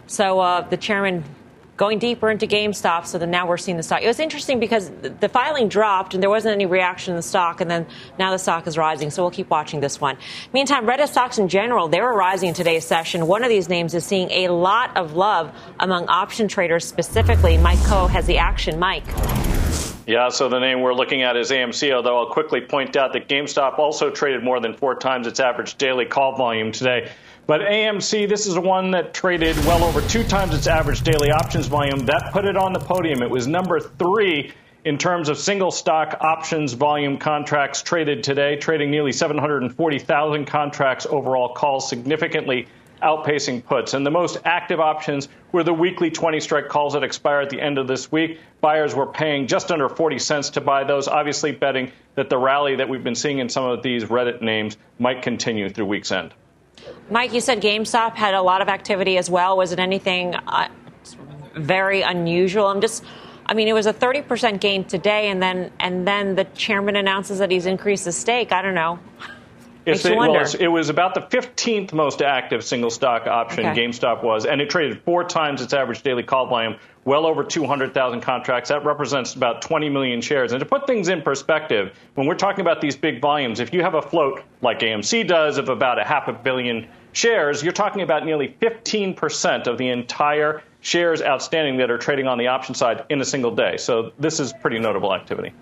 So 0.08 0.40
uh, 0.40 0.62
the 0.68 0.78
chairman 0.78 1.24
going 1.78 2.00
deeper 2.00 2.30
into 2.30 2.48
GameStop. 2.48 3.06
So 3.06 3.18
then 3.18 3.32
now 3.32 3.48
we're 3.48 3.58
seeing 3.58 3.78
the 3.78 3.84
stock. 3.84 4.02
It 4.02 4.08
was 4.08 4.20
interesting 4.20 4.60
because 4.60 4.90
the 4.90 5.30
filing 5.30 5.68
dropped 5.68 6.14
and 6.14 6.24
there 6.24 6.30
wasn't 6.30 6.54
any 6.54 6.66
reaction 6.66 7.12
in 7.12 7.18
the 7.18 7.24
stock, 7.24 7.62
and 7.62 7.70
then 7.70 7.86
now 8.18 8.32
the 8.32 8.38
stock 8.38 8.68
is 8.68 8.78
rising. 8.78 9.10
So 9.10 9.24
we'll 9.24 9.32
keep 9.32 9.50
watching 9.50 9.80
this 9.80 10.00
one. 10.00 10.18
Meantime, 10.54 10.86
Reddit 10.86 11.10
stocks 11.10 11.38
in 11.38 11.48
general 11.48 11.88
they 11.88 12.02
were 12.02 12.16
rising 12.16 12.50
in 12.50 12.56
today's 12.56 12.86
session. 12.86 13.28
One 13.28 13.44
of 13.44 13.50
these 13.50 13.70
names 13.70 13.94
is 13.94 14.06
seeing 14.06 14.30
a 14.32 14.50
lot 14.50 14.96
of 14.96 15.14
love 15.14 15.52
among 15.80 16.08
option 16.08 16.48
traders, 16.48 16.86
specifically. 16.86 17.58
Mike 17.58 17.80
Khouw 17.80 18.10
has 18.10 18.26
the 18.26 18.38
action. 18.38 18.80
Mike. 18.80 19.04
Yeah, 20.08 20.30
so 20.30 20.50
the 20.50 20.60
name 20.60 20.82
we're 20.82 20.94
looking 20.94 21.24
at 21.24 21.36
is 21.36 21.50
AMC, 21.50 21.92
although 21.92 22.20
I'll 22.20 22.32
quickly 22.32 22.62
point 22.62 22.96
out 22.96 23.14
that 23.14 23.28
GameStop 23.28 23.80
also 23.80 24.12
traded 24.12 24.44
more 24.44 24.60
than 24.60 24.76
four 24.76 24.96
times 24.96 25.26
its 25.26 25.40
average 25.40 25.76
daily 25.76 26.06
call 26.06 26.36
volume 26.36 26.72
today. 26.72 27.12
But 27.48 27.62
AMC, 27.62 28.28
this 28.28 28.48
is 28.48 28.58
one 28.58 28.90
that 28.92 29.14
traded 29.14 29.56
well 29.66 29.84
over 29.84 30.02
two 30.10 30.24
times 30.24 30.56
its 30.56 30.66
average 30.66 31.02
daily 31.02 31.30
options 31.30 31.68
volume. 31.68 32.00
That 32.00 32.32
put 32.34 32.46
it 32.46 32.58
on 32.58 32.74
the 32.74 32.80
podium. 32.80 33.22
It 33.22 33.30
was 33.30 33.46
number 33.46 33.80
three 33.80 34.52
in 34.84 34.98
terms 34.98 35.30
of 35.30 35.38
single 35.38 35.70
stock 35.70 36.18
options 36.22 36.74
volume 36.74 37.18
contracts 37.18 37.84
traded 37.84 38.24
today, 38.24 38.56
trading 38.56 38.90
nearly 38.90 39.12
740,000 39.12 40.46
contracts 40.46 41.06
overall, 41.06 41.54
calls 41.54 41.88
significantly 41.88 42.68
outpacing 43.04 43.64
puts. 43.64 43.94
And 43.94 44.04
the 44.04 44.12
most 44.12 44.40
active 44.46 44.80
options 44.80 45.28
were 45.52 45.64
the 45.64 45.74
weekly 45.74 46.10
20 46.10 46.40
strike 46.40 46.68
calls 46.68 46.94
that 46.94 47.04
expire 47.04 47.42
at 47.42 47.52
the 47.52 47.62
end 47.62 47.78
of 47.78 47.88
this 47.88 48.12
week. 48.12 48.40
Buyers 48.60 48.96
were 48.96 49.06
paying 49.06 49.46
just 49.46 49.72
under 49.72 49.88
40 49.88 50.18
cents 50.18 50.50
to 50.52 50.62
buy 50.62 50.84
those, 50.84 51.08
obviously 51.08 51.52
betting 51.52 51.92
that 52.16 52.32
the 52.32 52.40
rally 52.40 52.78
that 52.78 52.90
we've 52.90 53.04
been 53.04 53.14
seeing 53.14 53.38
in 53.38 53.50
some 53.50 53.66
of 53.66 53.84
these 53.84 54.06
Reddit 54.06 54.42
names 54.42 54.78
might 54.98 55.22
continue 55.22 55.70
through 55.70 55.86
week's 55.86 56.12
end. 56.12 56.34
Mike, 57.10 57.34
you 57.34 57.42
said 57.42 57.62
GameStop 57.62 58.16
had 58.16 58.34
a 58.34 58.42
lot 58.42 58.62
of 58.62 58.68
activity 58.68 59.18
as 59.18 59.30
well. 59.30 59.58
Was 59.58 59.72
it 59.72 59.80
anything 59.80 60.36
uh, 60.36 60.70
very 61.56 62.02
unusual? 62.02 62.68
I'm 62.68 62.82
just. 62.82 63.04
I 63.48 63.54
mean, 63.54 63.68
it 63.68 63.74
was 63.74 63.86
a 63.86 63.94
30% 63.94 64.60
gain 64.60 64.86
today, 64.86 65.30
and 65.30 65.42
then 65.42 65.72
and 65.80 66.08
then 66.08 66.34
the 66.36 66.46
chairman 66.56 66.96
announces 66.96 67.38
that 67.40 67.52
he's 67.52 67.68
increased 67.68 68.06
his 68.06 68.18
stake. 68.18 68.52
I 68.52 68.62
don't 68.64 68.74
know. 68.74 69.00
It's 69.86 70.02
the, 70.02 70.16
well, 70.16 70.36
it 70.60 70.68
was 70.68 70.90
about 70.90 71.14
the 71.14 71.22
15th 71.22 71.94
most 71.94 72.24
active 72.24 72.64
single 72.64 72.90
stock 72.90 73.28
option 73.28 73.68
Okay. 73.68 73.86
GameStop 73.86 74.24
was, 74.24 74.46
and 74.46 74.60
it 74.60 74.70
traded 74.70 75.02
four 75.04 75.24
times 75.24 75.62
its 75.62 75.74
average 75.74 76.02
daily 76.02 76.24
call 76.24 76.48
volume, 76.48 76.78
well 77.06 77.26
over 77.26 77.44
200,000 77.44 78.22
contracts. 78.22 78.70
That 78.70 78.84
represents 78.84 79.36
about 79.36 79.62
20 79.62 79.90
million 79.90 80.22
shares. 80.22 80.52
And 80.52 80.60
to 80.60 80.66
put 80.66 80.88
things 80.88 81.08
in 81.08 81.22
perspective, 81.22 81.98
when 82.16 82.28
we're 82.28 82.36
talking 82.36 82.62
about 82.62 82.82
these 82.82 82.96
big 82.96 83.22
volumes, 83.22 83.60
if 83.60 83.74
you 83.74 83.82
have 83.82 83.94
a 83.94 84.02
float 84.02 84.44
like 84.62 84.80
AMC 84.80 85.28
does 85.28 85.58
of 85.58 85.70
about 85.70 86.00
a 86.00 86.04
half 86.04 86.28
a 86.28 86.34
billion 86.34 86.88
shares, 87.14 87.64
you're 87.64 87.74
talking 87.74 88.02
about 88.02 88.26
nearly 88.26 88.56
15% 88.60 89.68
of 89.68 89.78
the 89.78 89.90
entire 89.90 90.64
shares 90.82 91.22
outstanding 91.22 91.78
that 91.78 91.90
are 91.90 91.98
trading 91.98 92.28
on 92.28 92.38
the 92.38 92.48
option 92.48 92.76
side 92.76 93.06
in 93.10 93.22
a 93.22 93.26
single 93.26 93.56
day. 93.56 93.78
So 93.78 94.12
this 94.20 94.40
is 94.40 94.52
pretty 94.54 94.80
notable 94.80 95.14
activity. 95.14 95.54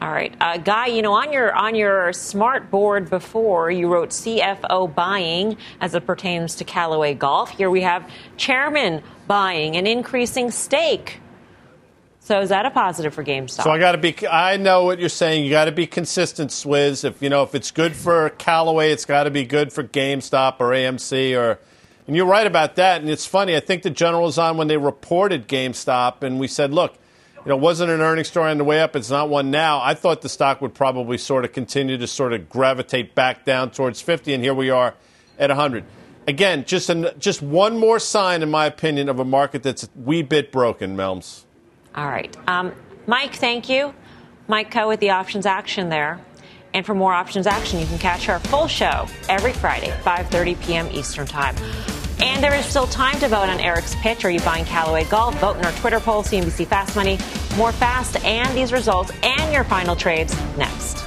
All 0.00 0.10
right, 0.10 0.34
uh, 0.40 0.56
Guy. 0.56 0.86
You 0.86 1.02
know, 1.02 1.12
on 1.12 1.30
your 1.30 1.54
on 1.54 1.74
your 1.74 2.14
smart 2.14 2.70
board 2.70 3.10
before, 3.10 3.70
you 3.70 3.86
wrote 3.92 4.10
CFO 4.10 4.94
buying 4.94 5.58
as 5.82 5.94
it 5.94 6.06
pertains 6.06 6.54
to 6.56 6.64
Callaway 6.64 7.12
Golf. 7.12 7.50
Here 7.50 7.68
we 7.68 7.82
have 7.82 8.08
chairman 8.38 9.02
buying 9.26 9.76
an 9.76 9.86
increasing 9.86 10.50
stake. 10.50 11.20
So 12.20 12.40
is 12.40 12.48
that 12.48 12.64
a 12.64 12.70
positive 12.70 13.12
for 13.12 13.24
GameStop? 13.24 13.64
So 13.64 13.70
I 13.70 13.78
got 13.78 13.92
to 13.92 13.98
be. 13.98 14.16
I 14.26 14.56
know 14.56 14.84
what 14.84 15.00
you're 15.00 15.10
saying. 15.10 15.44
You 15.44 15.50
got 15.50 15.66
to 15.66 15.72
be 15.72 15.86
consistent, 15.86 16.50
Swizz. 16.50 17.04
If 17.04 17.20
you 17.20 17.28
know 17.28 17.42
if 17.42 17.54
it's 17.54 17.70
good 17.70 17.94
for 17.94 18.30
Callaway, 18.30 18.92
it's 18.92 19.04
got 19.04 19.24
to 19.24 19.30
be 19.30 19.44
good 19.44 19.70
for 19.70 19.84
GameStop 19.84 20.60
or 20.60 20.70
AMC 20.70 21.38
or. 21.38 21.58
And 22.06 22.16
you're 22.16 22.26
right 22.26 22.46
about 22.46 22.74
that. 22.76 23.02
And 23.02 23.10
it's 23.10 23.26
funny. 23.26 23.54
I 23.54 23.60
think 23.60 23.82
the 23.82 23.90
general 23.90 24.24
was 24.24 24.38
on 24.38 24.56
when 24.56 24.66
they 24.66 24.78
reported 24.78 25.46
GameStop, 25.46 26.22
and 26.22 26.40
we 26.40 26.48
said, 26.48 26.72
look, 26.72 26.94
you 27.44 27.48
know, 27.48 27.56
it 27.56 27.60
wasn't 27.60 27.90
an 27.90 28.00
earnings 28.00 28.28
story 28.28 28.50
on 28.50 28.58
the 28.58 28.64
way 28.64 28.80
up. 28.80 28.94
It's 28.94 29.10
not 29.10 29.28
one 29.28 29.50
now. 29.50 29.80
I 29.82 29.94
thought 29.94 30.22
the 30.22 30.28
stock 30.28 30.60
would 30.60 30.74
probably 30.74 31.16
sort 31.16 31.44
of 31.44 31.52
continue 31.52 31.96
to 31.96 32.06
sort 32.06 32.32
of 32.32 32.48
gravitate 32.48 33.14
back 33.14 33.44
down 33.44 33.70
towards 33.70 34.00
50, 34.00 34.34
and 34.34 34.44
here 34.44 34.54
we 34.54 34.70
are 34.70 34.94
at 35.38 35.48
100. 35.48 35.84
Again, 36.28 36.64
just 36.64 36.90
an, 36.90 37.08
just 37.18 37.40
one 37.40 37.78
more 37.78 37.98
sign, 37.98 38.42
in 38.42 38.50
my 38.50 38.66
opinion, 38.66 39.08
of 39.08 39.18
a 39.18 39.24
market 39.24 39.62
that's 39.62 39.84
a 39.84 39.88
wee 39.96 40.22
bit 40.22 40.52
broken, 40.52 40.96
Melms. 40.96 41.44
All 41.94 42.06
right, 42.06 42.36
um, 42.46 42.72
Mike. 43.06 43.34
Thank 43.34 43.68
you, 43.68 43.94
Mike 44.46 44.70
Khouw 44.70 44.88
with 44.88 45.00
the 45.00 45.10
options 45.10 45.46
action 45.46 45.88
there. 45.88 46.20
And 46.72 46.86
for 46.86 46.94
more 46.94 47.12
options 47.12 47.48
action, 47.48 47.80
you 47.80 47.86
can 47.86 47.98
catch 47.98 48.28
our 48.28 48.38
full 48.38 48.68
show 48.68 49.06
every 49.28 49.52
Friday, 49.52 49.90
5:30 50.04 50.60
p.m. 50.62 50.88
Eastern 50.92 51.26
Time. 51.26 51.56
And 52.22 52.44
there 52.44 52.54
is 52.54 52.66
still 52.66 52.86
time 52.86 53.18
to 53.20 53.28
vote 53.28 53.48
on 53.48 53.60
Eric's 53.60 53.94
pitch. 53.96 54.26
Are 54.26 54.30
you 54.30 54.40
buying 54.40 54.66
Callaway 54.66 55.04
Golf? 55.04 55.38
Vote 55.40 55.56
in 55.56 55.64
our 55.64 55.72
Twitter 55.72 56.00
poll, 56.00 56.22
CNBC 56.22 56.66
Fast 56.66 56.94
Money. 56.94 57.18
More 57.56 57.72
fast 57.72 58.22
and 58.24 58.54
these 58.54 58.72
results 58.72 59.10
and 59.22 59.52
your 59.52 59.64
final 59.64 59.96
trades 59.96 60.36
next. 60.58 61.06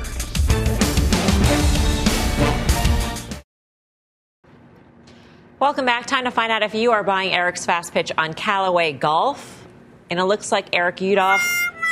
Welcome 5.59 5.85
back. 5.85 6.07
Time 6.07 6.25
to 6.25 6.31
find 6.31 6.51
out 6.51 6.63
if 6.63 6.73
you 6.73 6.91
are 6.91 7.03
buying 7.03 7.31
Eric's 7.31 7.65
fast 7.65 7.93
pitch 7.93 8.11
on 8.17 8.33
Callaway 8.33 8.91
Golf. 8.93 9.65
And 10.09 10.19
it 10.19 10.25
looks 10.25 10.51
like 10.51 10.75
Eric 10.75 10.97
Udoff 10.97 11.41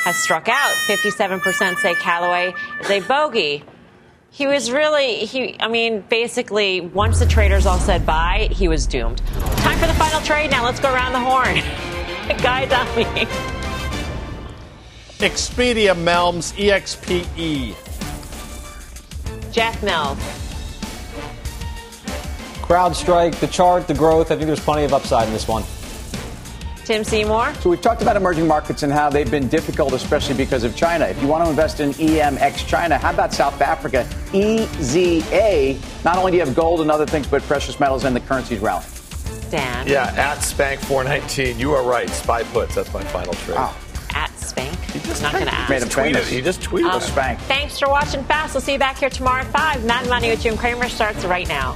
has 0.04 0.16
struck 0.18 0.50
out. 0.50 0.74
57% 0.88 1.78
say 1.78 1.94
Callaway 1.94 2.54
is 2.82 2.90
a 2.90 3.00
bogey. 3.02 3.64
He 4.34 4.48
was 4.48 4.72
really, 4.72 5.26
he, 5.26 5.58
I 5.60 5.68
mean, 5.68 6.06
basically, 6.08 6.80
once 6.80 7.20
the 7.20 7.26
traders 7.26 7.66
all 7.66 7.78
said 7.78 8.06
bye, 8.06 8.48
he 8.50 8.70
was 8.70 8.88
doomed. 8.88 9.18
Time 9.58 9.78
for 9.78 9.88
the 9.88 9.94
final 9.96 10.22
trade. 10.22 10.52
Now 10.52 10.64
let's 10.64 10.80
go 10.80 10.94
around 10.94 11.12
the 11.12 11.20
horn. 11.20 11.56
Guy 12.42 12.64
Adami. 12.64 13.28
Expedia 15.20 15.94
Melms 15.94 16.58
E 16.58 16.72
EXPE. 16.72 17.76
Jeff 19.52 19.84
Mills. 19.84 20.18
CrowdStrike, 22.62 23.36
the 23.42 23.48
chart, 23.48 23.86
the 23.86 23.94
growth. 23.94 24.32
I 24.32 24.36
think 24.36 24.48
there's 24.48 24.62
plenty 24.62 24.86
of 24.86 24.94
upside 24.94 25.28
in 25.28 25.34
this 25.34 25.46
one. 25.46 25.64
Tim 26.86 27.04
Seymour. 27.04 27.54
So 27.56 27.70
we've 27.70 27.82
talked 27.82 28.02
about 28.02 28.16
emerging 28.16 28.48
markets 28.48 28.84
and 28.84 28.92
how 28.92 29.10
they've 29.10 29.30
been 29.30 29.48
difficult, 29.48 29.94
especially 29.94 30.36
because 30.36 30.64
of 30.64 30.76
China. 30.76 31.06
If 31.06 31.22
you 31.22 31.28
want 31.28 31.44
to 31.44 31.50
invest 31.50 31.80
in 31.80 31.92
EMX 31.92 32.66
China, 32.68 32.98
how 32.98 33.12
about 33.12 33.34
South 33.34 33.62
Africa? 33.62 34.08
EZA. 34.34 35.78
Not 36.04 36.18
only 36.18 36.32
do 36.32 36.38
you 36.38 36.46
have 36.46 36.56
gold 36.56 36.82
and 36.82 36.90
other 36.92 37.06
things, 37.06 37.28
but 37.28 37.42
precious 37.44 37.80
metals 37.80 38.04
and 38.04 38.16
the 38.16 38.20
currencies 38.20 38.60
rally. 38.60 38.86
Dan. 39.50 39.88
Yeah, 39.88 40.14
at 40.18 40.40
Spank 40.40 40.80
419. 40.82 41.60
You 41.60 41.74
are 41.74 41.84
right. 41.84 42.10
Spy 42.10 42.44
puts. 42.44 42.76
That's 42.76 42.92
my 42.94 43.04
final 43.06 43.34
trade. 43.34 43.58
At 44.16 44.32
Spank. 44.40 44.78
He's 44.92 45.22
not 45.22 45.34
going 45.34 45.46
to 45.46 45.54
ask. 45.54 45.70
Made 45.70 45.82
him 45.82 45.90
famous. 45.90 46.28
He 46.30 46.42
just 46.42 46.62
tweeted 46.62 46.90
Um. 46.92 47.02
Spank. 47.02 47.40
Thanks 47.42 47.78
for 47.78 47.90
watching 47.90 48.24
Fast. 48.24 48.54
We'll 48.54 48.62
see 48.62 48.74
you 48.74 48.80
back 48.80 48.98
here 48.98 49.10
tomorrow 49.10 49.42
at 49.42 49.48
5. 49.48 49.86
Mad 49.86 50.08
Money 50.10 50.30
with 50.30 50.42
Jim 50.42 50.58
Cramer 50.58 50.88
starts 50.90 51.26
right 51.26 51.48
now. 51.48 51.76